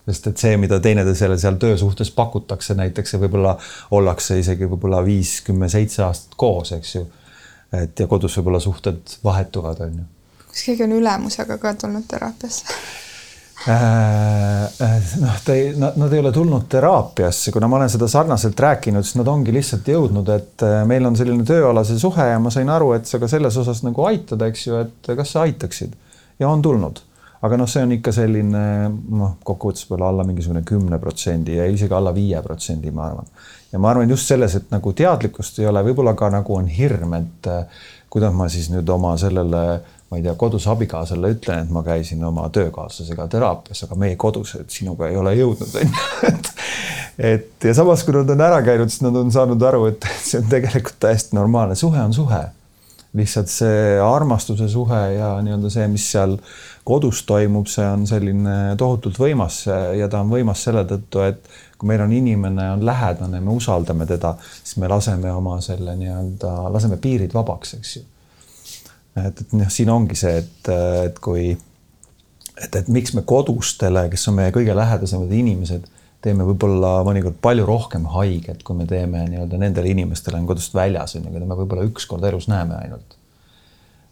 sest 0.06 0.26
et 0.30 0.42
see, 0.42 0.56
mida 0.60 0.78
teineteisele 0.82 1.38
seal 1.40 1.58
töösuhtes 1.62 2.12
pakutakse 2.14 2.76
näiteks 2.78 3.16
ja 3.16 3.22
võib-olla 3.22 3.56
ollakse 3.96 4.38
isegi 4.38 4.68
võib-olla 4.70 5.02
viis, 5.06 5.40
kümme, 5.46 5.70
seitse 5.72 6.04
aastat 6.06 6.36
koos, 6.38 6.72
eks 6.76 6.94
ju. 6.94 7.06
et 7.74 7.98
ja 7.98 8.06
kodus 8.10 8.38
võib-olla 8.38 8.62
suhted 8.62 9.18
vahetuvad, 9.24 9.82
on 9.88 9.98
ju. 10.02 10.06
kas 10.46 10.68
keegi 10.68 10.86
on 10.86 10.94
ülemusega 11.00 11.58
ka 11.62 11.74
tulnud 11.74 12.06
teraapiasse? 12.08 12.78
Äh, 13.66 14.64
äh, 14.84 15.06
noh, 15.18 15.38
ta 15.42 15.54
ei, 15.56 15.72
nad 15.74 16.12
ei 16.12 16.20
ole 16.20 16.30
tulnud 16.32 16.68
teraapiasse, 16.70 17.50
kuna 17.50 17.66
ma 17.66 17.80
olen 17.80 17.90
seda 17.90 18.06
sarnaselt 18.06 18.60
rääkinud, 18.62 19.02
siis 19.02 19.16
nad 19.18 19.26
ongi 19.32 19.54
lihtsalt 19.54 19.88
jõudnud, 19.90 20.28
et 20.30 20.62
äh, 20.62 20.84
meil 20.86 21.08
on 21.08 21.16
selline 21.18 21.42
tööalase 21.48 21.96
suhe 21.98 22.28
ja 22.30 22.38
ma 22.38 22.52
sain 22.54 22.70
aru, 22.70 22.92
et 22.94 23.10
sa 23.10 23.18
ka 23.18 23.26
selles 23.32 23.56
osas 23.58 23.82
nagu 23.82 24.06
aitad, 24.06 24.44
eks 24.46 24.68
ju, 24.68 24.78
et 24.84 25.10
kas 25.18 25.34
sa 25.34 25.42
aitaksid 25.48 25.96
ja 26.38 26.52
on 26.52 26.62
tulnud 26.62 27.00
aga 27.46 27.58
noh, 27.60 27.68
see 27.70 27.84
on 27.86 27.94
ikka 27.96 28.12
selline 28.14 28.62
noh, 28.90 29.36
kokkuvõttes 29.46 29.86
võib-olla 29.86 30.12
alla 30.12 30.26
mingisugune 30.28 30.62
kümne 30.66 30.98
protsendi 31.02 31.58
ja 31.58 31.66
isegi 31.70 31.94
alla 31.96 32.12
viie 32.16 32.40
protsendi, 32.44 32.92
ma 32.94 33.10
arvan. 33.10 33.28
ja 33.72 33.80
ma 33.82 33.92
arvan 33.92 34.10
just 34.10 34.30
selles, 34.30 34.56
et 34.58 34.72
nagu 34.74 34.92
teadlikkust 34.96 35.60
ei 35.62 35.68
ole, 35.70 35.82
võib-olla 35.86 36.16
ka 36.18 36.30
nagu 36.34 36.56
on 36.56 36.70
hirm, 36.70 37.14
et 37.18 37.50
eh, 37.52 37.84
kuidas 38.12 38.34
ma 38.34 38.48
siis 38.52 38.70
nüüd 38.72 38.88
oma 38.92 39.14
sellele, 39.20 39.62
ma 40.10 40.18
ei 40.18 40.26
tea, 40.26 40.34
kodus 40.38 40.66
abikaasale 40.70 41.32
ütlen, 41.36 41.64
et 41.66 41.72
ma 41.74 41.82
käisin 41.86 42.22
oma 42.24 42.48
töökaaslasega 42.54 43.28
teraapias, 43.32 43.86
aga 43.86 43.98
meie 43.98 44.18
kodus, 44.20 44.56
et 44.60 44.70
sinuga 44.70 45.10
ei 45.10 45.18
ole 45.18 45.34
jõudnud, 45.38 45.80
on 45.80 45.96
ju, 45.96 46.04
et 46.32 46.52
et 47.16 47.64
ja 47.64 47.72
samas, 47.74 48.02
kui 48.04 48.12
nad 48.12 48.28
on 48.28 48.42
ära 48.44 48.60
käinud, 48.64 48.92
siis 48.92 49.00
nad 49.06 49.16
on 49.16 49.32
saanud 49.32 49.62
aru, 49.64 49.86
et 49.92 50.04
see 50.20 50.42
on 50.42 50.50
tegelikult 50.52 51.00
täiesti 51.00 51.36
normaalne, 51.36 51.78
suhe 51.78 52.02
on 52.02 52.12
suhe 52.16 52.42
lihtsalt 53.16 53.50
see 53.50 53.98
armastuse 54.02 54.68
suhe 54.68 55.00
ja 55.16 55.30
nii-öelda 55.44 55.70
see, 55.72 55.86
mis 55.90 56.04
seal 56.12 56.36
kodus 56.86 57.22
toimub, 57.26 57.68
see 57.70 57.86
on 57.88 58.04
selline 58.08 58.56
tohutult 58.78 59.18
võimas 59.18 59.62
ja 59.98 60.08
ta 60.12 60.20
on 60.22 60.30
võimas 60.30 60.62
selle 60.66 60.84
tõttu, 60.88 61.22
et 61.26 61.48
kui 61.78 61.90
meil 61.90 62.04
on 62.04 62.12
inimene, 62.12 62.68
on 62.76 62.84
lähedane, 62.86 63.40
me 63.40 63.56
usaldame 63.56 64.06
teda, 64.08 64.34
siis 64.62 64.76
me 64.82 64.90
laseme 64.90 65.32
oma 65.32 65.58
selle 65.64 65.96
nii-öelda, 65.98 66.52
laseme 66.72 67.00
piirid 67.02 67.34
vabaks, 67.36 67.74
eks 67.80 67.96
ju. 67.96 68.04
et, 69.24 69.42
et 69.44 69.56
noh, 69.56 69.72
siin 69.72 69.90
ongi 69.92 70.18
see, 70.18 70.38
et, 70.44 70.72
et 71.08 71.20
kui, 71.24 71.50
et, 72.56 72.80
et 72.82 72.88
miks 72.92 73.16
me 73.16 73.24
kodustele, 73.28 74.06
kes 74.12 74.28
on 74.30 74.40
meie 74.40 74.54
kõige 74.54 74.76
lähedasemad 74.76 75.32
inimesed 75.40 75.88
teeme 76.26 76.46
võib-olla 76.48 76.98
mõnikord 77.06 77.38
palju 77.44 77.66
rohkem 77.68 78.06
haiget, 78.16 78.64
kui 78.66 78.78
me 78.78 78.86
teeme 78.90 79.22
nii-öelda 79.30 79.60
nendele 79.60 79.92
inimestele 79.92 80.40
on 80.40 80.48
kodust 80.48 80.74
väljas, 80.74 81.16
on 81.18 81.28
ju, 81.28 81.32
keda 81.34 81.48
me 81.48 81.58
võib-olla 81.58 81.86
üks 81.86 82.08
kord 82.10 82.26
elus 82.26 82.48
näeme 82.50 82.78
ainult. 82.80 83.16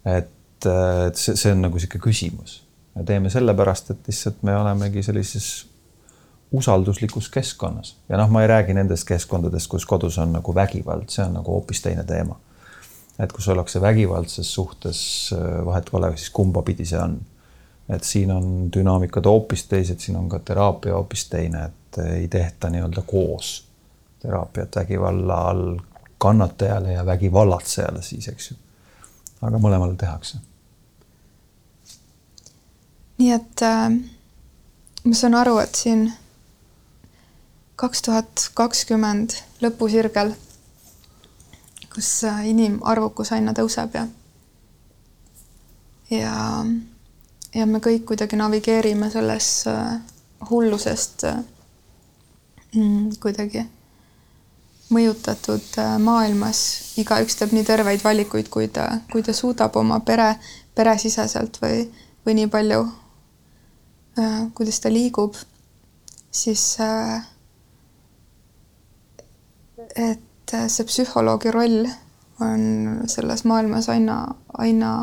et, 0.05 0.31
et 0.69 1.19
see, 1.21 1.35
see 1.35 1.53
on 1.55 1.65
nagu 1.67 1.81
niisugune 1.81 2.05
küsimus. 2.07 2.61
me 2.95 3.05
teeme 3.09 3.33
sellepärast, 3.33 3.91
et 3.95 4.11
lihtsalt 4.11 4.43
me 4.47 4.57
olemegi 4.57 5.03
sellises 5.03 5.49
usalduslikus 6.55 7.29
keskkonnas 7.35 7.97
ja 8.09 8.19
noh, 8.21 8.31
ma 8.31 8.45
ei 8.45 8.51
räägi 8.53 8.75
nendest 8.77 9.09
keskkondadest, 9.09 9.69
kus 9.71 9.87
kodus 9.87 10.19
on 10.23 10.37
nagu 10.37 10.55
vägivald, 10.55 11.09
see 11.11 11.25
on 11.25 11.39
nagu 11.41 11.57
hoopis 11.57 11.83
teine 11.83 12.05
teema. 12.07 12.39
et 13.19 13.33
kus 13.33 13.49
ollakse 13.49 13.81
vägivaldses 13.81 14.55
suhtes, 14.55 14.99
vahet 15.65 15.91
pole 15.91 16.11
siis 16.17 16.31
kumba 16.31 16.63
pidi 16.63 16.87
see 16.87 17.01
on. 17.01 17.19
et 17.89 18.05
siin 18.05 18.31
on 18.31 18.69
dünaamikad 18.73 19.27
hoopis 19.27 19.67
teised, 19.67 19.99
siin 19.99 20.17
on 20.17 20.29
ka 20.29 20.39
teraapia 20.39 20.95
hoopis 20.95 21.29
teine, 21.29 21.65
et 21.65 21.84
et 21.99 22.15
ei 22.15 22.29
tehta 22.29 22.71
nii-öelda 22.71 23.03
koos 23.07 23.69
teraapiat 24.19 24.77
vägivalla 24.77 25.35
all 25.35 25.79
kannatajale 26.19 26.93
ja 26.93 27.07
vägivallatsejale 27.07 28.03
siis, 28.03 28.29
eks 28.29 28.51
ju. 28.51 28.57
aga 29.43 29.59
mõlemale 29.59 29.97
tehakse. 29.97 30.39
nii 33.19 33.33
et 33.33 33.63
äh, 33.63 33.91
ma 35.05 35.15
saan 35.15 35.35
aru, 35.35 35.59
et 35.59 35.75
siin 35.75 36.13
kaks 37.77 38.03
tuhat 38.03 38.49
kakskümmend 38.55 39.37
lõpusirgel, 39.63 40.33
kus 41.95 42.11
äh, 42.25 42.47
inimarvukus 42.49 43.33
aina 43.33 43.53
tõuseb 43.53 43.95
ja 43.95 44.07
ja, 46.11 46.65
ja 47.55 47.67
me 47.67 47.79
kõik 47.85 48.05
kuidagi 48.09 48.41
navigeerime 48.41 49.11
selles 49.11 49.67
äh, 49.69 49.99
hullusest 50.51 51.25
äh, 51.29 51.43
kuidagi 53.23 53.65
mõjutatud 54.95 55.79
äh, 55.81 55.97
maailmas. 56.03 56.61
Igaüks 57.01 57.39
teeb 57.39 57.55
nii 57.55 57.65
terveid 57.67 58.05
valikuid, 58.05 58.51
kui 58.53 58.69
ta, 58.73 58.89
kui 59.13 59.25
ta 59.25 59.35
suudab 59.37 59.77
oma 59.81 60.01
pere, 60.07 60.35
peresiseselt 60.75 61.59
või, 61.63 61.85
või 62.27 62.37
nii 62.41 62.51
palju, 62.53 62.85
äh, 64.21 64.39
kuidas 64.55 64.81
ta 64.85 64.93
liigub, 64.93 65.39
siis 66.31 66.65
äh, 66.85 67.25
et 69.95 70.55
see 70.69 70.87
psühholoogi 70.87 71.51
roll 71.55 71.85
on 72.43 73.05
selles 73.09 73.45
maailmas 73.49 73.89
aina, 73.89 74.19
aina 74.59 74.95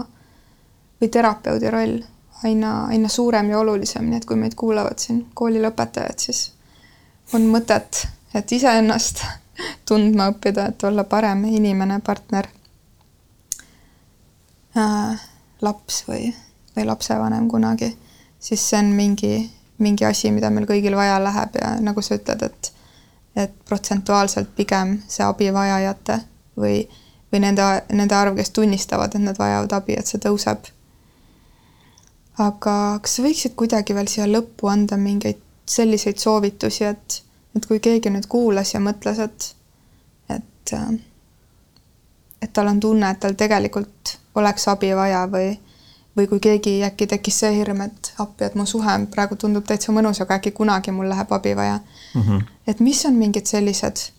või 1.01 1.09
terapeudi 1.09 1.71
roll 1.71 2.01
aina, 2.43 2.85
aina 2.85 3.09
suurem 3.09 3.49
ja 3.49 3.59
olulisem, 3.59 4.09
nii 4.09 4.21
et 4.21 4.25
kui 4.25 4.39
meid 4.39 4.55
kuulavad 4.59 4.99
siin 5.01 5.23
koolilõpetajad, 5.37 6.19
siis 6.19 6.41
on 7.33 7.47
mõtet, 7.51 8.07
et 8.33 8.51
iseennast 8.51 9.23
tundma 9.87 10.31
õppida, 10.33 10.69
et 10.71 10.83
olla 10.83 11.03
parem 11.03 11.45
inimene, 11.45 11.99
partner 12.05 12.47
äh,, 14.77 15.23
laps 15.61 16.03
või, 16.07 16.29
või 16.75 16.85
lapsevanem 16.89 17.47
kunagi, 17.51 17.91
siis 18.39 18.69
see 18.69 18.79
on 18.79 18.93
mingi, 18.97 19.33
mingi 19.83 20.05
asi, 20.05 20.31
mida 20.31 20.49
meil 20.49 20.67
kõigil 20.69 20.95
vaja 20.95 21.19
läheb 21.23 21.57
ja 21.61 21.75
nagu 21.83 22.03
sa 22.05 22.19
ütled, 22.19 22.47
et 22.49 22.73
et 23.35 23.53
protsentuaalselt 23.65 24.49
pigem 24.55 24.97
see 25.07 25.23
abivajajate 25.23 26.17
või, 26.59 26.81
või 27.31 27.39
nende, 27.45 27.63
nende 27.93 28.15
arv, 28.15 28.35
kes 28.35 28.51
tunnistavad, 28.55 29.15
et 29.15 29.23
nad 29.23 29.39
vajavad 29.39 29.71
abi, 29.77 29.95
et 29.95 30.07
see 30.07 30.19
tõuseb. 30.19 30.67
aga 32.41 32.75
kas 33.03 33.15
sa 33.15 33.23
võiksid 33.23 33.55
kuidagi 33.55 33.95
veel 33.95 34.07
siia 34.11 34.27
lõppu 34.27 34.67
anda 34.71 34.97
mingeid 34.97 35.39
selliseid 35.71 36.19
soovitusi, 36.19 36.83
et, 36.85 37.17
et 37.55 37.65
kui 37.65 37.79
keegi 37.79 38.11
nüüd 38.11 38.27
kuulas 38.31 38.73
ja 38.73 38.83
mõtles, 38.83 39.19
et 39.23 39.51
et, 40.29 40.73
äh, 40.73 40.99
et 42.41 42.53
tal 42.53 42.67
on 42.67 42.79
tunne, 42.79 43.09
et 43.11 43.19
tal 43.19 43.35
tegelikult 43.37 44.17
oleks 44.35 44.67
abi 44.71 44.93
vaja 44.95 45.25
või, 45.31 45.51
või 46.17 46.27
kui 46.27 46.39
keegi 46.43 46.77
äkki 46.87 47.07
tekkis 47.07 47.39
see 47.43 47.51
hirm, 47.57 47.81
et 47.85 48.13
appi, 48.19 48.45
et 48.47 48.55
mu 48.55 48.65
suhe 48.65 48.97
praegu 49.11 49.35
tundub 49.35 49.67
täitsa 49.67 49.93
mõnus, 49.95 50.21
aga 50.23 50.39
äkki 50.39 50.53
kunagi 50.55 50.91
mul 50.95 51.09
läheb 51.09 51.31
abi 51.31 51.55
vaja 51.55 51.79
mm. 51.79 52.21
-hmm. 52.21 52.41
et 52.67 52.79
mis 52.79 53.05
on 53.05 53.15
mingid 53.19 53.45
sellised 53.45 54.09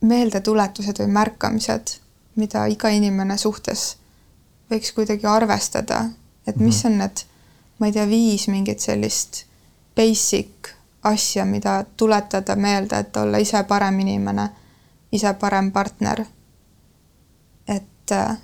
meeldetuletused 0.00 0.98
või 1.00 1.12
märkamised, 1.12 1.98
mida 2.36 2.66
iga 2.66 2.88
inimene 2.88 3.38
suhtes 3.38 3.96
võiks 4.70 4.92
kuidagi 4.92 5.26
arvestada, 5.26 6.04
et 6.46 6.56
mis 6.56 6.82
-hmm. 6.82 6.92
on 6.92 6.98
need, 6.98 7.24
ma 7.84 7.90
ei 7.90 7.92
tea, 7.92 8.06
viis 8.08 8.46
mingit 8.48 8.80
sellist 8.80 9.42
basic 9.96 10.70
asja, 11.04 11.44
mida 11.44 11.82
tuletada 12.00 12.56
meelde, 12.56 12.96
et 12.96 13.16
olla 13.20 13.36
ise 13.36 13.60
parem 13.68 13.98
inimene, 14.00 14.46
ise 15.12 15.34
parem 15.36 15.68
partner. 15.72 16.24
et 17.68 18.12
äh, 18.12 18.36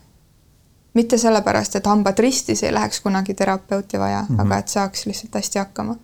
mitte 0.95 1.19
sellepärast, 1.19 1.77
et 1.77 1.87
hambad 1.87 2.19
ristis 2.19 2.63
ei 2.63 2.75
läheks 2.75 3.01
kunagi 3.01 3.35
terapeuti 3.35 3.99
vaja 3.99 4.23
mm, 4.29 4.37
-hmm. 4.37 4.41
aga 4.41 4.59
et 4.59 4.69
saaks 4.69 5.07
lihtsalt 5.07 5.35
hästi 5.35 5.59
hakkama. 5.59 5.97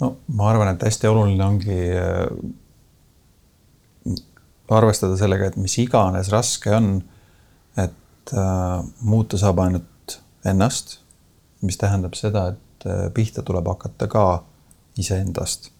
no 0.00 0.16
ma 0.26 0.50
arvan, 0.50 0.68
et 0.68 0.82
hästi 0.82 1.06
oluline 1.06 1.44
ongi 1.44 1.78
äh, 1.92 2.52
arvestada 4.70 5.16
sellega, 5.16 5.46
et 5.46 5.56
mis 5.56 5.78
iganes 5.78 6.28
raske 6.28 6.76
on, 6.76 7.04
et 7.76 8.32
äh, 8.32 8.84
muuta 9.00 9.38
saab 9.38 9.58
ainult 9.58 10.20
ennast, 10.44 11.01
mis 11.62 11.78
tähendab 11.78 12.16
seda, 12.18 12.48
et 12.52 12.86
äh, 12.86 13.06
pihta 13.14 13.42
tuleb 13.46 13.68
hakata 13.70 14.08
ka 14.10 14.26
iseendast. 14.98 15.70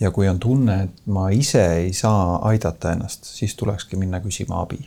ja 0.00 0.10
kui 0.14 0.28
on 0.28 0.38
tunne, 0.38 0.82
et 0.84 1.06
ma 1.06 1.28
ise 1.34 1.62
ei 1.80 1.92
saa 1.92 2.38
aidata 2.48 2.92
ennast, 2.94 3.24
siis 3.24 3.56
tulekski 3.58 3.96
minna 3.96 4.20
küsima 4.20 4.60
abi. 4.62 4.78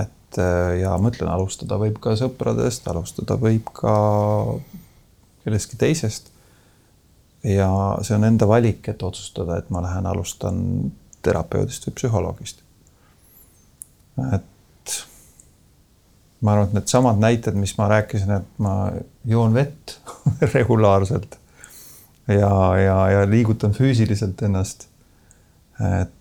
et 0.00 0.38
äh, 0.38 0.78
ja 0.80 0.96
ma 0.98 1.12
ütlen, 1.12 1.30
alustada 1.30 1.78
võib 1.78 1.98
ka 2.02 2.16
sõpradest, 2.16 2.88
alustada 2.88 3.38
võib 3.40 3.70
ka 3.74 3.94
kellestki 5.44 5.76
teisest. 5.76 6.30
ja 7.44 7.70
see 8.02 8.16
on 8.18 8.24
enda 8.24 8.48
valik, 8.48 8.88
et 8.88 9.02
otsustada, 9.02 9.58
et 9.58 9.70
ma 9.70 9.82
lähen 9.82 10.06
alustan 10.06 10.92
terapeudist 11.22 11.86
või 11.86 11.98
psühholoogist. 12.00 12.62
et 14.34 14.54
ma 16.40 16.54
arvan, 16.54 16.68
et 16.68 16.78
needsamad 16.78 17.18
näited, 17.22 17.56
mis 17.58 17.74
ma 17.78 17.88
rääkisin, 17.90 18.30
et 18.36 18.62
ma 18.62 18.74
joon 19.26 19.54
vett 19.56 19.98
regulaarselt 20.54 21.38
ja, 22.28 22.76
ja, 22.78 22.98
ja 23.10 23.24
liigutan 23.30 23.72
füüsiliselt 23.72 24.42
ennast. 24.42 24.86
et 25.98 26.14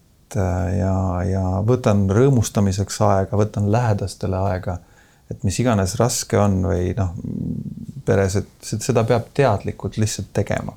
ja, 0.77 0.95
ja 1.27 1.43
võtan 1.67 2.07
rõõmustamiseks 2.11 2.99
aega, 3.05 3.37
võtan 3.39 3.71
lähedastele 3.71 4.37
aega, 4.49 4.79
et 5.31 5.43
mis 5.47 5.59
iganes 5.59 5.95
raske 5.99 6.39
on 6.39 6.59
või 6.67 6.91
noh, 6.97 7.13
peres, 8.05 8.37
et 8.41 8.67
seda 8.67 9.03
peab 9.07 9.31
teadlikult 9.35 9.97
lihtsalt 9.97 10.33
tegema. 10.33 10.75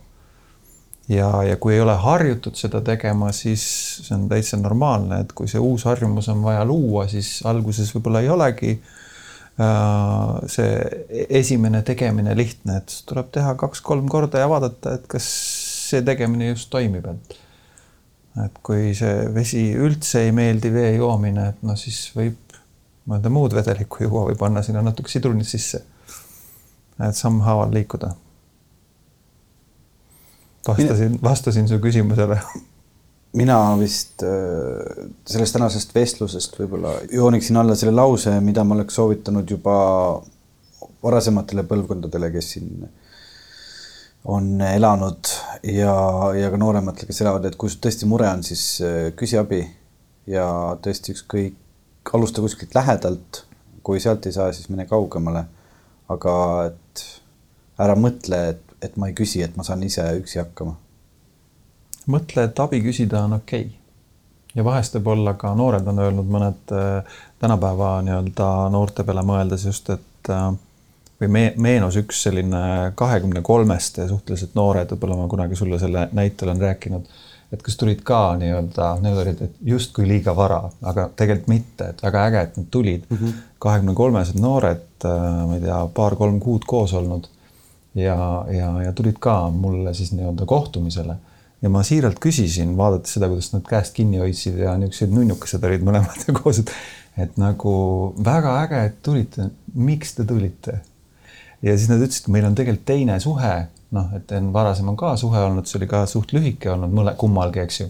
ja, 1.09 1.31
ja 1.47 1.57
kui 1.57 1.75
ei 1.75 1.81
ole 1.81 1.97
harjutud 1.97 2.57
seda 2.59 2.81
tegema, 2.87 3.33
siis 3.33 3.65
see 4.07 4.15
on 4.17 4.29
täitsa 4.31 4.59
normaalne, 4.61 5.21
et 5.25 5.33
kui 5.33 5.49
see 5.49 5.61
uus 5.61 5.85
harjumus 5.85 6.29
on 6.29 6.43
vaja 6.43 6.65
luua, 6.65 7.09
siis 7.09 7.41
alguses 7.47 7.95
võib-olla 7.95 8.23
ei 8.23 8.29
olegi 8.31 8.81
see 9.61 11.27
esimene 11.41 11.83
tegemine 11.85 12.35
lihtne, 12.39 12.79
et 12.81 12.95
tuleb 13.09 13.29
teha 13.35 13.55
kaks-kolm 13.61 14.09
korda 14.09 14.41
ja 14.41 14.49
vaadata, 14.49 14.95
et 14.97 15.09
kas 15.11 15.27
see 15.91 16.05
tegemine 16.07 16.53
just 16.53 16.71
toimib, 16.73 17.09
et 17.11 17.39
et 18.45 18.61
kui 18.63 18.93
see 18.95 19.27
vesi 19.35 19.65
üldse 19.75 20.23
ei 20.29 20.33
meeldi, 20.33 20.71
vee 20.73 20.95
joomine, 20.95 21.49
et 21.51 21.65
noh, 21.67 21.77
siis 21.77 21.99
võib 22.15 22.39
mõnda 23.11 23.33
muud 23.33 23.55
vedelikku 23.57 24.05
juua 24.05 24.29
või 24.29 24.39
panna 24.39 24.63
sinna 24.63 24.85
natuke 24.87 25.11
sidrunit 25.11 25.49
sisse. 25.49 25.83
et 27.01 27.17
sammhaaval 27.17 27.73
liikuda. 27.75 28.15
vastasin, 30.69 31.19
vastasin 31.23 31.69
su 31.69 31.79
küsimusele 31.81 32.39
mina 33.33 33.57
vist 33.79 34.23
äh, 34.23 35.07
sellest 35.29 35.55
tänasest 35.55 35.95
vestlusest 35.95 36.57
võib-olla 36.59 36.97
jooniksin 37.13 37.61
alla 37.61 37.77
selle 37.79 37.95
lause, 37.95 38.33
mida 38.43 38.65
ma 38.67 38.75
oleks 38.75 38.99
soovitanud 38.99 39.51
juba 39.51 39.77
varasematele 41.05 41.65
põlvkondadele, 41.69 42.31
kes 42.35 42.51
siin 42.57 42.89
on 44.31 44.51
elanud 44.61 45.31
ja, 45.65 45.95
ja 46.37 46.51
ka 46.53 46.59
noorematele, 46.61 47.09
kes 47.09 47.23
elavad, 47.25 47.47
et 47.49 47.57
kui 47.61 47.71
sul 47.73 47.81
tõesti 47.87 48.09
mure 48.11 48.29
on, 48.29 48.43
siis 48.47 48.65
äh, 48.85 48.99
küsi 49.17 49.39
abi 49.41 49.63
ja 50.31 50.45
tõesti 50.83 51.15
ükskõik, 51.15 51.57
alusta 52.11 52.43
kuskilt 52.43 52.75
lähedalt, 52.75 53.45
kui 53.87 54.03
sealt 54.03 54.27
ei 54.27 54.35
saa, 54.35 54.51
siis 54.53 54.69
mine 54.73 54.89
kaugemale. 54.91 55.47
aga 56.11 56.33
et 56.67 57.03
ära 57.79 57.95
mõtle, 57.95 58.39
et, 58.51 58.63
et 58.83 58.97
ma 58.99 59.07
ei 59.09 59.15
küsi, 59.15 59.45
et 59.47 59.55
ma 59.57 59.63
saan 59.63 59.85
ise 59.87 60.03
üksi 60.19 60.41
hakkama 60.43 60.75
mõtle, 62.11 62.47
et 62.49 62.63
abi 62.63 62.83
küsida 62.85 63.25
on 63.27 63.39
okei 63.39 63.67
okay. 63.67 63.77
ja 64.55 64.65
vahest 64.67 64.97
võib-olla 64.99 65.37
ka 65.41 65.55
noored 65.59 65.87
on 65.93 66.03
öelnud 66.07 66.33
mõned 66.33 66.75
äh, 66.77 67.21
tänapäeva 67.41 67.99
nii-öelda 68.07 68.51
noorte 68.75 69.07
peale 69.07 69.25
mõeldes 69.27 69.67
just, 69.69 69.91
et 69.95 70.33
äh, 70.33 70.51
või 71.21 71.29
me, 71.29 71.43
meenus 71.57 71.99
üks 72.01 72.23
selline 72.27 72.93
kahekümne 72.97 73.43
kolmest 73.45 74.01
suhteliselt 74.09 74.55
noored, 74.59 74.93
võib-olla 74.95 75.19
ma 75.21 75.29
kunagi 75.29 75.59
sulle 75.59 75.79
selle 75.81 76.09
näite 76.17 76.47
olen 76.47 76.63
rääkinud, 76.63 77.11
et 77.53 77.65
kas 77.67 77.77
tulid 77.77 78.01
ka 78.07 78.21
nii-öelda, 78.41 78.91
need 79.05 79.19
olid 79.25 79.43
justkui 79.73 80.07
liiga 80.09 80.35
vara, 80.37 80.63
aga 80.87 81.09
tegelikult 81.17 81.51
mitte, 81.53 81.91
et 81.93 82.05
väga 82.05 82.25
äge, 82.31 82.45
et 82.47 82.61
nad 82.61 82.71
tulid. 82.71 83.05
Mhm. 83.11 83.39
kahekümne 83.61 83.95
kolmesed 83.95 84.39
noored, 84.41 84.87
äh, 85.05 85.27
ma 85.47 85.59
ei 85.59 85.67
tea, 85.67 85.83
paar-kolm 85.95 86.41
kuud 86.41 86.65
koos 86.67 86.95
olnud 86.97 87.29
ja, 87.95 88.45
ja, 88.49 88.71
ja 88.83 88.93
tulid 88.97 89.19
ka 89.21 89.51
mulle 89.51 89.95
siis 89.95 90.15
nii-öelda 90.17 90.47
kohtumisele 90.47 91.17
ja 91.63 91.71
ma 91.73 91.83
siiralt 91.87 92.21
küsisin, 92.23 92.77
vaadates 92.79 93.17
seda, 93.17 93.29
kuidas 93.29 93.51
nad 93.55 93.67
käest 93.69 93.95
kinni 93.97 94.21
hoidsid 94.23 94.59
ja 94.63 94.77
niisugused 94.81 95.13
nunnukesed 95.15 95.67
olid 95.69 95.85
mõlemad 95.87 96.25
koos, 96.41 96.63
et 96.65 96.73
et 97.21 97.35
nagu 97.41 97.73
väga 98.25 98.53
äge, 98.63 98.81
et 98.87 99.01
tulite, 99.05 99.51
miks 99.75 100.15
te 100.17 100.25
tulite? 100.25 100.81
ja 101.63 101.75
siis 101.77 101.91
nad 101.91 102.01
ütlesid, 102.01 102.29
et 102.29 102.33
meil 102.33 102.47
on 102.49 102.55
tegelikult 102.57 102.87
teine 102.89 103.19
suhe, 103.21 103.55
noh, 103.97 104.13
et 104.17 104.33
varasem 104.53 104.89
on 104.89 104.97
ka 104.97 105.17
suhe 105.21 105.43
olnud, 105.45 105.69
see 105.69 105.81
oli 105.81 105.89
ka 105.91 106.05
suht 106.09 106.33
lühike 106.33 106.71
olnud 106.73 106.95
mõle, 106.97 107.13
kummalgi, 107.21 107.61
eks 107.67 107.81
ju. 107.83 107.89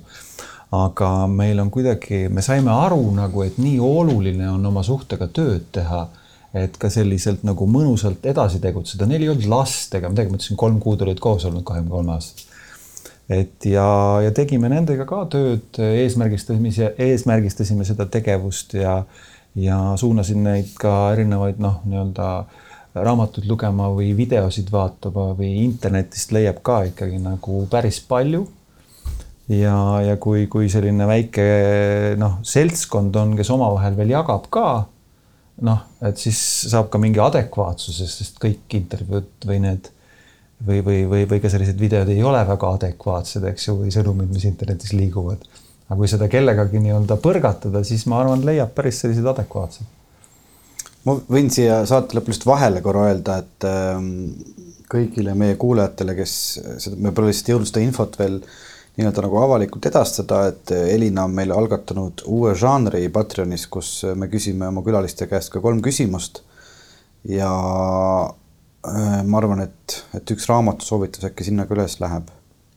aga 0.74 1.10
meil 1.30 1.60
on 1.62 1.70
kuidagi, 1.70 2.24
me 2.32 2.42
saime 2.42 2.72
aru 2.74 3.04
nagu, 3.14 3.44
et 3.46 3.60
nii 3.62 3.78
oluline 3.84 4.48
on 4.50 4.66
oma 4.72 4.82
suhtega 4.86 5.30
tööd 5.30 5.68
teha 5.76 6.08
et 6.54 6.74
ka 6.82 6.90
selliselt 6.90 7.44
nagu 7.46 7.66
mõnusalt 7.70 8.24
edasi 8.26 8.58
tegutseda, 8.62 9.06
neil 9.06 9.22
ei 9.22 9.30
olnud 9.30 9.46
last 9.50 9.94
ega 9.94 10.10
midagi, 10.10 10.32
ma 10.32 10.40
ütlesin, 10.40 10.58
kolm 10.58 10.80
kuud 10.82 11.04
olid 11.06 11.20
koos 11.22 11.46
olnud 11.46 11.62
kahekümne 11.66 11.92
kolme 11.94 12.16
aastast. 12.16 12.49
Et 13.30 13.66
ja, 13.70 13.86
ja 14.24 14.32
tegime 14.34 14.70
nendega 14.72 15.06
ka 15.08 15.22
tööd, 15.30 15.78
eesmärgistasime, 15.78 16.90
eesmärgistasime 16.98 17.86
seda 17.86 18.08
tegevust 18.10 18.74
ja, 18.78 19.00
ja 19.54 19.78
suunasin 20.00 20.42
neid 20.46 20.74
ka 20.80 21.12
erinevaid 21.14 21.62
noh, 21.62 21.78
nii-öelda 21.86 22.30
raamatuid 22.90 23.46
lugema 23.46 23.86
või 23.94 24.10
videosid 24.18 24.72
vaatama 24.74 25.30
või 25.38 25.60
internetist 25.62 26.32
leiab 26.34 26.58
ka 26.66 26.82
ikkagi 26.90 27.20
nagu 27.22 27.62
päris 27.70 28.00
palju. 28.02 28.48
Ja, 29.50 29.76
ja 30.06 30.14
kui, 30.22 30.44
kui 30.50 30.68
selline 30.70 31.06
väike 31.10 31.44
noh, 32.18 32.38
seltskond 32.46 33.14
on, 33.18 33.34
kes 33.38 33.50
omavahel 33.50 33.96
veel 33.98 34.12
jagab 34.14 34.46
ka 34.50 34.66
noh, 35.66 35.80
et 36.06 36.20
siis 36.20 36.38
saab 36.70 36.90
ka 36.92 37.00
mingi 37.02 37.20
adekvaatsusest, 37.22 38.22
sest 38.22 38.38
kõik 38.42 38.78
intervjuud 38.78 39.48
või 39.48 39.58
need 39.64 39.90
või, 40.66 40.80
või, 40.84 41.04
või, 41.08 41.24
või 41.30 41.40
ka 41.42 41.50
sellised 41.52 41.80
videod 41.80 42.10
ei 42.12 42.22
ole 42.26 42.40
väga 42.48 42.74
adekvaatsed, 42.76 43.44
eks 43.50 43.68
ju, 43.68 43.76
või 43.82 43.92
sõnumid, 43.94 44.30
mis 44.32 44.46
internetis 44.48 44.92
liiguvad. 44.96 45.44
aga 45.90 45.98
kui 45.98 46.10
seda 46.10 46.28
kellegagi 46.30 46.82
nii-öelda 46.82 47.16
põrgatada, 47.22 47.82
siis 47.84 48.06
ma 48.06 48.20
arvan, 48.22 48.44
leiab 48.46 48.74
päris 48.76 49.00
sellised 49.02 49.26
adekvaatsed. 49.26 49.86
ma 51.04 51.16
võin 51.32 51.50
siia 51.50 51.84
saate 51.86 52.16
lõppu 52.16 52.32
lihtsalt 52.32 52.50
vahele 52.52 52.82
korra 52.84 53.06
öelda, 53.10 53.38
et 53.40 53.68
ähm, 53.68 54.10
kõigile 54.90 55.34
meie 55.34 55.56
kuulajatele, 55.56 56.16
kes 56.18 56.34
seda, 56.82 56.96
me 56.96 57.14
pole 57.14 57.30
lihtsalt 57.30 57.54
jõudnud 57.54 57.70
seda 57.70 57.84
infot 57.84 58.18
veel 58.20 58.42
nii-öelda 58.98 59.24
nagu 59.24 59.38
avalikult 59.40 59.86
edastada, 59.86 60.42
et 60.50 60.72
Elina 60.76 61.24
on 61.24 61.32
meil 61.32 61.54
algatanud 61.54 62.24
uue 62.28 62.52
žanri 62.58 63.06
Patreonis, 63.08 63.64
kus 63.70 64.02
me 64.18 64.28
küsime 64.28 64.68
oma 64.68 64.82
külaliste 64.84 65.28
käest 65.30 65.52
ka 65.54 65.62
kolm 65.64 65.80
küsimust. 65.84 66.42
ja 67.24 67.48
ma 68.82 69.38
arvan, 69.38 69.64
et, 69.66 69.96
et 70.16 70.30
üks 70.34 70.46
raamatusoovitus 70.48 71.26
äkki 71.28 71.44
sinna 71.44 71.66
ka 71.68 71.76
üles 71.76 71.98
läheb. 72.00 72.30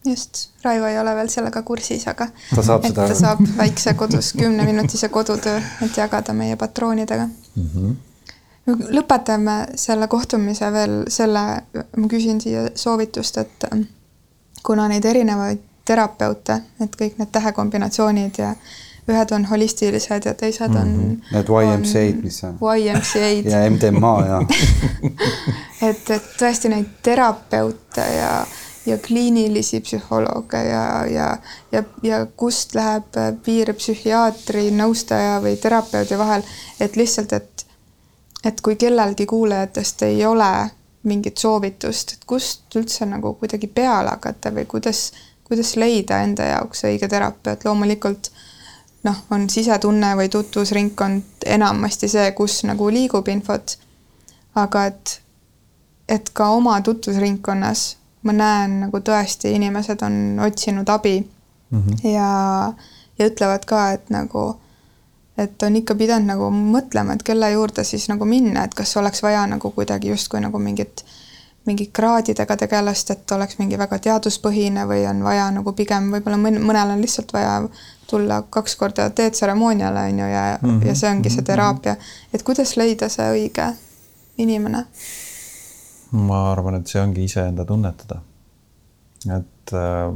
just, 0.04 0.50
Raivo 0.64 0.86
ei 0.86 0.98
ole 1.00 1.14
veel 1.16 1.30
sellega 1.32 1.62
kursis, 1.62 2.04
aga 2.08 2.26
ta 2.54 2.62
saab 2.62 2.84
et 2.84 2.92
seda. 2.92 3.06
ta 3.08 3.14
saab 3.20 3.44
väikse 3.56 3.94
kodus 3.96 4.32
kümneminutise 4.36 5.08
kodutöö, 5.08 5.62
et 5.86 5.96
jagada 5.96 6.32
meie 6.36 6.56
patroonidega 6.60 7.28
mm. 7.28 7.70
-hmm 7.70 7.94
lõpetame 8.66 9.76
selle 9.76 10.08
kohtumise 10.08 10.70
veel 10.72 11.02
selle, 11.12 11.42
ma 11.96 12.08
küsin 12.08 12.40
siia 12.40 12.68
soovitust, 12.74 13.38
et 13.38 13.66
kuna 14.64 14.88
neid 14.88 15.04
erinevaid 15.04 15.60
terapeute, 15.84 16.60
et 16.80 16.96
kõik 16.96 17.18
need 17.20 17.32
tähekombinatsioonid 17.32 18.40
ja 18.40 18.54
ühed 19.08 19.32
on 19.36 19.44
holistilised 19.44 20.24
ja 20.24 20.34
teised 20.34 20.74
on 20.74 20.88
mm. 20.88 21.10
-hmm. 21.10 21.32
Need 21.32 21.48
YMCA-d, 21.48 22.22
mis 22.22 22.44
on? 22.44 22.58
YMCA-d. 22.76 23.50
ja 23.50 23.70
MDMA 23.70 24.26
ja 24.26 24.42
et, 25.88 26.10
et 26.10 26.30
tõesti 26.40 26.68
neid 26.72 26.86
terapeute 27.02 28.06
ja, 28.16 28.46
ja 28.86 28.98
kliinilisi 28.98 29.80
psühholooge 29.80 30.62
ja, 30.64 31.06
ja, 31.06 31.36
ja, 31.72 31.82
ja 32.02 32.26
kust 32.36 32.74
läheb 32.74 33.20
piir 33.44 33.74
psühhiaatri, 33.74 34.70
nõustaja 34.70 35.40
või 35.44 35.56
terapeudi 35.56 36.18
vahel, 36.18 36.42
et 36.80 36.96
lihtsalt, 36.96 37.32
et, 37.32 37.66
et 38.44 38.60
kui 38.60 38.76
kellelgi 38.76 39.26
kuulajatest 39.26 40.02
ei 40.02 40.26
ole 40.26 40.70
mingit 41.02 41.38
soovitust, 41.38 42.12
et 42.12 42.24
kust 42.26 42.76
üldse 42.76 43.06
nagu 43.06 43.34
kuidagi 43.34 43.66
peale 43.66 44.16
hakata 44.16 44.50
või 44.54 44.64
kuidas 44.64 45.10
kuidas 45.44 45.76
leida 45.76 46.22
enda 46.24 46.46
jaoks 46.48 46.84
õige 46.88 47.08
terapeut, 47.08 47.64
loomulikult 47.64 48.30
noh, 49.04 49.18
on 49.30 49.48
sisetunne 49.50 50.14
või 50.16 50.30
tutvusringkond 50.32 51.46
enamasti 51.46 52.08
see, 52.08 52.30
kus 52.32 52.62
nagu 52.64 52.88
liigub 52.90 53.28
infot. 53.28 53.78
aga 54.54 54.84
et, 54.86 55.20
et 56.08 56.30
ka 56.32 56.48
oma 56.54 56.80
tutvusringkonnas 56.80 57.96
ma 58.24 58.32
näen 58.32 58.76
nagu 58.84 59.00
tõesti 59.00 59.52
inimesed 59.56 60.02
on 60.06 60.38
otsinud 60.46 60.88
abi 60.88 61.18
mm 61.70 61.80
-hmm. 61.80 62.10
ja, 62.10 62.72
ja 63.18 63.26
ütlevad 63.26 63.64
ka, 63.66 63.90
et 63.92 64.10
nagu, 64.10 64.60
et 65.38 65.62
on 65.62 65.76
ikka 65.76 65.94
pidanud 65.94 66.26
nagu 66.26 66.50
mõtlema, 66.50 67.14
et 67.14 67.22
kelle 67.22 67.50
juurde 67.50 67.84
siis 67.84 68.08
nagu 68.08 68.24
minna, 68.24 68.64
et 68.64 68.74
kas 68.74 68.96
oleks 68.96 69.22
vaja 69.22 69.46
nagu 69.46 69.70
kuidagi 69.70 70.08
justkui 70.08 70.40
nagu 70.40 70.58
mingit 70.58 71.04
mingi 71.66 71.86
kraadidega 71.92 72.56
tegelast, 72.56 73.10
et 73.10 73.32
oleks 73.32 73.58
mingi 73.58 73.78
väga 73.78 73.98
teaduspõhine 73.98 74.84
või 74.88 75.06
on 75.08 75.22
vaja 75.24 75.50
nagu 75.50 75.72
pigem 75.72 76.10
võib-olla 76.12 76.36
mõnel 76.36 76.92
on 76.92 77.00
lihtsalt 77.00 77.32
vaja 77.32 77.62
tulla 78.10 78.42
kaks 78.42 78.76
korda 78.76 79.10
teetseremooniale 79.10 80.00
on 80.00 80.18
ju 80.18 80.26
ja 80.26 80.58
mm, 80.62 80.80
-hmm. 80.80 80.86
ja 80.86 80.94
see 80.94 81.10
ongi 81.10 81.30
see 81.30 81.40
mhm. 81.40 81.44
teraapia. 81.44 81.96
et 82.34 82.42
kuidas 82.42 82.76
leida 82.76 83.08
see 83.08 83.30
õige 83.30 83.72
inimene? 84.38 84.86
ma 86.12 86.52
arvan, 86.52 86.74
et 86.74 86.86
see 86.86 87.02
ongi 87.02 87.24
iseenda 87.24 87.64
tunnetada. 87.64 88.20
et 89.36 89.72
äh, 89.72 90.14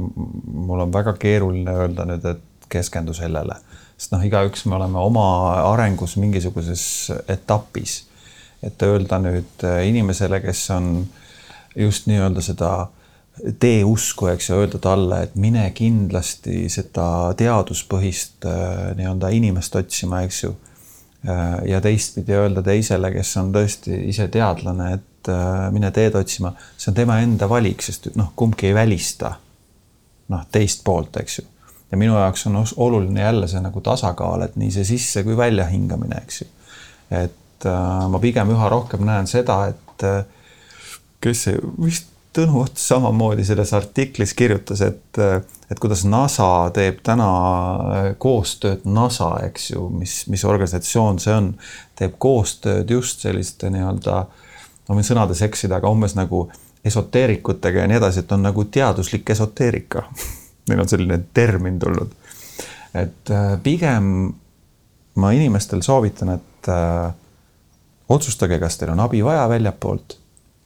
mul 0.53 0.79
on 0.79 0.93
väga 0.93 1.13
keeruline 1.13 1.71
öelda 1.71 2.05
nüüd, 2.05 2.25
et 2.25 2.43
keskendu 2.69 3.13
sellele, 3.13 3.55
sest 3.97 4.11
noh, 4.11 4.23
igaüks 4.25 4.65
me 4.65 4.75
oleme 4.75 4.99
oma 4.99 5.53
arengus 5.73 6.17
mingisuguses 6.17 7.11
etapis. 7.27 8.05
et 8.63 8.81
öelda 8.81 9.19
nüüd 9.19 9.63
äh, 9.63 9.87
inimesele, 9.87 10.41
kes 10.41 10.69
on 10.69 10.97
äh, 10.99 11.19
just 11.75 12.07
nii-öelda 12.07 12.41
seda 12.41 12.87
tee 13.59 13.83
usku, 13.85 14.27
eks 14.33 14.49
ju, 14.49 14.57
öelda 14.59 14.79
talle, 14.83 15.21
et 15.25 15.35
mine 15.39 15.63
kindlasti 15.75 16.67
seda 16.71 17.33
teaduspõhist 17.39 18.47
äh, 18.47 18.89
nii-öelda 18.97 19.31
inimest 19.35 19.75
otsima, 19.79 20.23
eks 20.27 20.43
ju. 20.43 20.53
Äh, 21.27 21.53
ja 21.71 21.81
teistpidi 21.83 22.35
öelda 22.35 22.63
teisele, 22.65 23.11
kes 23.15 23.35
on 23.41 23.53
tõesti 23.55 23.95
ise 24.11 24.29
teadlane, 24.31 24.91
et 24.99 25.31
äh, 25.31 25.69
mine 25.75 25.91
teed 25.95 26.17
otsima, 26.19 26.53
see 26.77 26.91
on 26.91 26.99
tema 26.99 27.19
enda 27.23 27.49
valik, 27.51 27.83
sest 27.85 28.11
noh, 28.19 28.33
kumbki 28.39 28.71
ei 28.71 28.75
välista 28.77 29.33
noh, 30.29 30.45
teist 30.51 30.83
poolt, 30.87 31.21
eks 31.23 31.39
ju. 31.39 31.47
ja 31.91 31.97
minu 31.97 32.19
jaoks 32.19 32.45
on 32.47 32.59
oluline 32.61 33.21
jälle 33.21 33.47
see 33.49 33.63
nagu 33.63 33.81
tasakaal, 33.81 34.45
et 34.45 34.59
nii 34.61 34.71
see 34.75 34.85
sisse 34.91 35.23
kui 35.25 35.37
välja 35.37 35.65
hingamine, 35.71 36.21
eks 36.21 36.43
ju. 36.43 36.47
et 37.23 37.65
ma 37.65 38.19
pigem 38.21 38.51
üha 38.53 38.69
rohkem 38.71 39.01
näen 39.03 39.27
seda, 39.27 39.57
et 39.73 40.05
kes 41.19 41.41
see 41.47 41.57
vist 41.81 42.13
Tõnu 42.35 42.59
Ots 42.61 42.83
samamoodi 42.91 43.43
selles 43.45 43.71
artiklis 43.73 44.35
kirjutas, 44.37 44.83
et, 44.85 45.17
et 45.71 45.79
kuidas 45.81 46.03
NASA 46.05 46.69
teeb 46.75 46.99
täna 47.05 47.29
koostööd, 48.21 48.83
NASA, 48.85 49.31
eks 49.47 49.71
ju, 49.71 49.87
mis, 49.89 50.21
mis 50.29 50.45
organisatsioon 50.45 51.17
see 51.21 51.33
on, 51.33 51.53
teeb 51.97 52.19
koostööd 52.21 52.91
just 52.93 53.25
selliste 53.25 53.71
nii-öelda, 53.73 54.19
ma 54.89 54.97
võin 54.99 55.07
sõnades 55.07 55.41
eksida, 55.45 55.79
aga 55.81 55.89
umbes 55.89 56.13
nagu 56.19 56.45
esoteerikutega 56.85 57.81
ja 57.81 57.89
nii 57.89 57.97
edasi, 57.97 58.21
et 58.21 58.37
on 58.37 58.45
nagu 58.45 58.67
teaduslik 58.71 59.33
esoteerika 59.33 60.05
Neil 60.69 60.83
on 60.83 60.89
selline 60.89 61.19
termin 61.33 61.79
tulnud. 61.79 62.11
et 62.93 63.31
äh, 63.31 63.57
pigem 63.63 64.33
ma 65.15 65.31
inimestel 65.31 65.81
soovitan, 65.81 66.29
et 66.37 66.69
äh, 66.69 67.11
otsustage, 68.09 68.59
kas 68.59 68.77
teil 68.77 68.93
on 68.93 69.01
abi 69.03 69.23
vaja 69.25 69.49
väljapoolt 69.49 70.18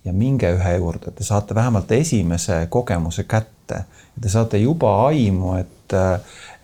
ja 0.05 0.13
minge 0.13 0.49
ühe 0.51 0.77
juurde, 0.77 1.11
te 1.11 1.23
saate 1.23 1.55
vähemalt 1.55 1.91
esimese 1.91 2.67
kogemuse 2.69 3.23
kätte 3.23 3.83
te 4.21 4.29
saate 4.29 4.57
juba 4.61 4.91
aimu, 5.07 5.55
et, 5.59 5.95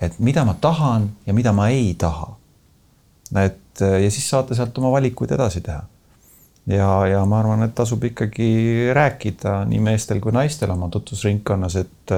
et 0.01 0.19
mida 0.19 0.45
ma 0.45 0.55
tahan 0.61 1.09
ja 1.25 1.33
mida 1.33 1.53
ma 1.55 1.69
ei 1.73 1.93
taha. 1.97 2.35
et 3.43 3.81
ja 3.81 4.11
siis 4.11 4.29
saate 4.29 4.55
sealt 4.55 4.77
oma 4.77 4.91
valikuid 4.91 5.31
edasi 5.31 5.61
teha. 5.61 5.83
ja, 6.67 6.89
ja 7.07 7.25
ma 7.25 7.39
arvan, 7.39 7.63
et 7.63 7.75
tasub 7.75 8.03
ikkagi 8.03 8.91
rääkida 8.93 9.63
nii 9.69 9.79
meestel 9.79 10.19
kui 10.19 10.31
naistel 10.35 10.71
oma 10.71 10.89
tutvusringkonnas, 10.89 11.75
et 11.75 12.15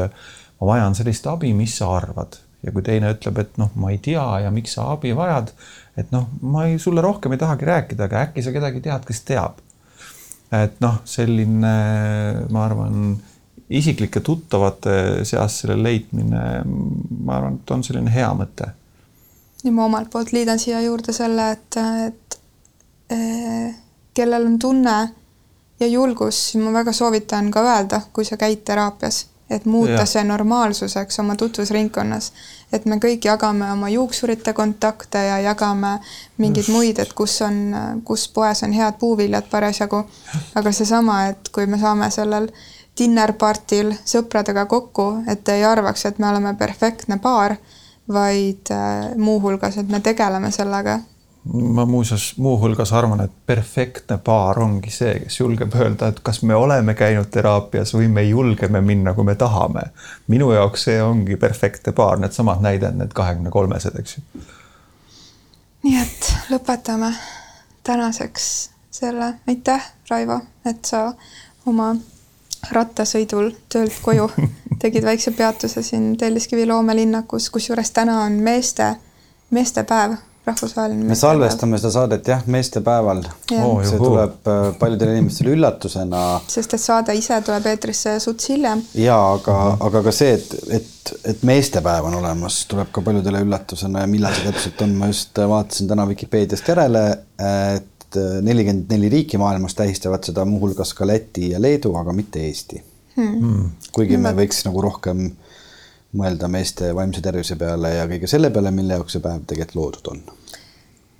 ma 0.60 0.74
vajan 0.74 0.96
sellist 0.96 1.28
abi, 1.28 1.54
mis 1.54 1.78
sa 1.78 1.96
arvad 1.96 2.40
ja 2.62 2.72
kui 2.72 2.84
teine 2.86 3.14
ütleb, 3.16 3.40
et 3.42 3.58
noh, 3.58 3.72
ma 3.76 3.90
ei 3.92 3.98
tea 3.98 4.24
ja 4.44 4.52
miks 4.54 4.76
sa 4.78 4.92
abi 4.94 5.16
vajad, 5.18 5.54
et 5.98 6.12
noh, 6.14 6.28
ma 6.42 6.68
ei, 6.68 6.78
sulle 6.80 7.02
rohkem 7.02 7.34
ei 7.34 7.42
tahagi 7.42 7.66
rääkida, 7.66 8.06
aga 8.06 8.28
äkki 8.28 8.44
sa 8.46 8.54
kedagi 8.54 8.84
tead, 8.86 9.06
kes 9.08 9.24
teab 9.26 9.62
et 10.52 10.80
noh, 10.84 11.00
selline, 11.08 11.74
ma 12.52 12.66
arvan, 12.66 13.14
isiklike 13.72 14.20
tuttavate 14.26 15.24
seas 15.28 15.62
selle 15.62 15.78
leidmine, 15.80 16.44
ma 16.66 17.38
arvan, 17.38 17.60
et 17.62 17.72
on 17.72 17.84
selline 17.88 18.12
hea 18.12 18.30
mõte. 18.36 18.74
ja 19.64 19.72
ma 19.72 19.86
omalt 19.86 20.10
poolt 20.12 20.34
liidan 20.36 20.60
siia 20.60 20.82
juurde 20.82 21.14
selle, 21.16 21.52
et, 21.56 21.80
et 22.08 22.40
eh, 23.16 23.74
kellel 24.14 24.48
on 24.50 24.60
tunne 24.60 24.98
ja 25.80 25.88
julgus, 25.88 26.40
siis 26.52 26.64
ma 26.64 26.74
väga 26.74 26.94
soovitan 26.94 27.52
ka 27.52 27.64
öelda, 27.64 28.02
kui 28.14 28.26
sa 28.26 28.38
käid 28.38 28.66
teraapias, 28.68 29.26
et 29.52 29.66
muuta 29.66 29.92
Jah. 29.92 30.08
see 30.08 30.24
normaalsuseks 30.24 31.20
oma 31.20 31.36
tutvusringkonnas. 31.36 32.32
et 32.74 32.86
me 32.86 32.96
kõik 33.04 33.26
jagame 33.28 33.72
oma 33.72 33.90
juuksurite 33.90 34.54
kontakte 34.54 35.24
ja 35.28 35.40
jagame 35.40 35.98
mingeid 36.38 36.70
muid, 36.72 37.00
et 37.00 37.14
kus 37.14 37.42
on, 37.42 37.76
kus 38.04 38.28
poes 38.32 38.64
on 38.64 38.74
head 38.74 39.00
puuviljad 39.00 39.50
parasjagu. 39.52 40.06
aga 40.56 40.72
seesama, 40.72 41.26
et 41.28 41.50
kui 41.52 41.66
me 41.66 41.80
saame 41.80 42.10
sellel 42.12 42.48
dinner 42.98 43.34
party'l 43.34 43.94
sõpradega 44.06 44.66
kokku, 44.66 45.24
et 45.28 45.50
ei 45.50 45.64
arvaks, 45.66 46.06
et 46.06 46.20
me 46.20 46.30
oleme 46.30 46.56
perfektne 46.60 47.20
paar, 47.20 47.56
vaid 48.12 48.72
äh, 48.72 49.16
muuhulgas, 49.18 49.78
et 49.78 49.90
me 49.90 50.00
tegeleme 50.00 50.52
sellega 50.52 51.00
ma 51.46 51.86
muuseas 51.86 52.34
muuhulgas 52.38 52.94
arvan, 52.94 53.22
et 53.22 53.32
perfektne 53.46 54.18
paar 54.18 54.60
ongi 54.60 54.92
see, 54.94 55.14
kes 55.24 55.40
julgeb 55.40 55.74
öelda, 55.76 56.12
et 56.12 56.20
kas 56.24 56.42
me 56.44 56.56
oleme 56.56 56.94
käinud 56.94 57.32
teraapias 57.34 57.96
või 57.96 58.08
me 58.14 58.24
julgeme 58.24 58.82
minna, 58.82 59.14
kui 59.14 59.26
me 59.26 59.36
tahame. 59.36 59.82
minu 60.28 60.52
jaoks 60.52 60.84
see 60.90 61.02
ongi 61.04 61.38
perfektne 61.42 61.94
paar, 61.98 62.20
needsamad 62.20 62.62
näited, 62.62 62.98
need 62.98 63.14
kahekümne 63.18 63.50
kolmesed, 63.50 63.98
eks 64.00 64.18
ju. 64.18 64.46
nii 65.84 65.98
et 66.02 66.34
lõpetame 66.54 67.14
tänaseks 67.84 68.70
selle, 68.92 69.34
aitäh, 69.48 69.92
Raivo, 70.10 70.42
et 70.66 70.86
sa 70.86 71.14
oma 71.66 71.96
rattasõidul 72.70 73.56
töölt 73.70 73.98
koju 74.02 74.30
tegid 74.82 75.04
väikse 75.04 75.32
peatuse 75.32 75.82
siin 75.84 76.18
Telliskivi 76.18 76.66
loomelinnakus, 76.70 77.50
kusjuures 77.50 77.92
täna 77.92 78.22
on 78.26 78.38
meeste, 78.46 78.96
meestepäev, 79.50 80.20
rahvusvaheline. 80.52 81.08
me 81.10 81.18
salvestame 81.18 81.80
seda 81.82 81.94
saadet 81.96 82.32
jah, 82.34 82.44
meestepäeval. 82.46 83.24
Oo, 83.58 83.82
see 83.84 83.98
juhuu. 83.98 84.06
tuleb 84.06 84.52
äh, 84.52 84.62
paljudele 84.80 85.18
inimestele 85.18 85.56
üllatusena 85.56 86.24
sest 86.52 86.76
et 86.78 86.84
saade 86.84 87.16
ise 87.18 87.38
tuleb 87.46 87.68
eetrisse 87.72 88.18
suts 88.24 88.50
hiljem. 88.52 88.84
ja 89.00 89.18
aga, 89.34 89.58
aga 89.88 90.04
ka 90.08 90.14
see, 90.16 90.36
et, 90.38 90.56
et, 90.80 91.14
et 91.34 91.46
meestepäev 91.48 92.10
on 92.10 92.20
olemas, 92.22 92.64
tuleb 92.72 92.92
ka 92.94 93.04
paljudele 93.06 93.44
üllatusena 93.46 94.06
ja 94.06 94.12
millal 94.12 94.36
see 94.38 94.50
täpselt 94.50 94.86
on, 94.86 94.96
ma 95.00 95.12
just 95.12 95.42
vaatasin 95.54 95.90
täna 95.92 96.08
Vikipeediast 96.12 96.68
järele, 96.68 97.06
et 97.42 98.20
nelikümmend 98.44 98.92
neli 98.92 99.10
riiki 99.10 99.40
maailmas 99.40 99.76
tähistavad 99.78 100.26
seda, 100.28 100.46
muuhulgas 100.46 100.94
ka 100.98 101.08
Läti 101.08 101.54
ja 101.54 101.62
Leedu, 101.62 101.94
aga 102.00 102.14
mitte 102.16 102.44
Eesti 102.44 102.82
hmm.. 103.16 103.70
kuigi 103.96 104.20
me 104.20 104.34
võiks 104.36 104.66
nagu 104.68 104.84
rohkem 104.84 105.30
mõelda 106.18 106.50
meeste 106.52 106.92
vaimse 106.96 107.24
tervise 107.24 107.56
peale 107.60 107.96
ja 107.96 108.08
kõige 108.10 108.28
selle 108.28 108.52
peale, 108.52 108.72
mille 108.76 108.98
jaoks 108.98 109.16
see 109.16 109.24
päev 109.24 109.46
tegelikult 109.48 109.78
loodud 109.80 110.12
on. 110.12 110.24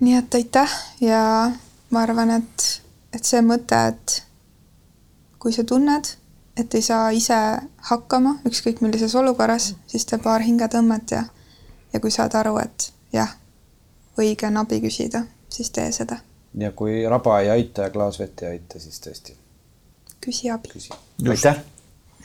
Nii 0.02 0.16
et 0.18 0.36
aitäh 0.36 0.72
ja 1.02 1.52
ma 1.90 2.02
arvan, 2.02 2.32
et, 2.32 2.82
et 3.14 3.28
see 3.28 3.42
mõte, 3.46 3.78
et 3.94 4.16
kui 5.40 5.54
sa 5.54 5.64
tunned, 5.68 6.10
et 6.58 6.74
ei 6.76 6.82
saa 6.86 7.12
ise 7.16 7.38
hakkama 7.92 8.38
ükskõik 8.48 8.82
millises 8.82 9.16
olukorras, 9.16 9.72
siis 9.88 10.06
tee 10.10 10.20
paar 10.22 10.44
hingetõmmet 10.46 11.16
ja, 11.16 11.24
ja 11.94 12.02
kui 12.04 12.12
saad 12.12 12.36
aru, 12.40 12.58
et 12.64 12.92
jah, 13.14 13.36
õige 14.20 14.50
on 14.50 14.60
abi 14.64 14.82
küsida, 14.84 15.24
siis 15.50 15.72
tee 15.76 15.92
seda. 15.96 16.20
ja 16.58 16.72
kui 16.72 17.06
raba 17.08 17.40
ei 17.42 17.50
aita 17.50 17.88
ja 17.88 17.94
klaas 17.94 18.20
vett 18.20 18.44
ei 18.44 18.58
aita, 18.58 18.80
siis 18.80 19.00
tõesti 19.00 19.38
küsi 20.22 20.52
abi. 20.52 20.70
aitäh, 21.30 21.64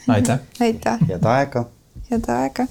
aitäh. 0.08 0.40
aitäh, 0.60 1.08
head 1.08 1.24
aega 1.24 1.66
head 2.10 2.28
aega 2.28 2.66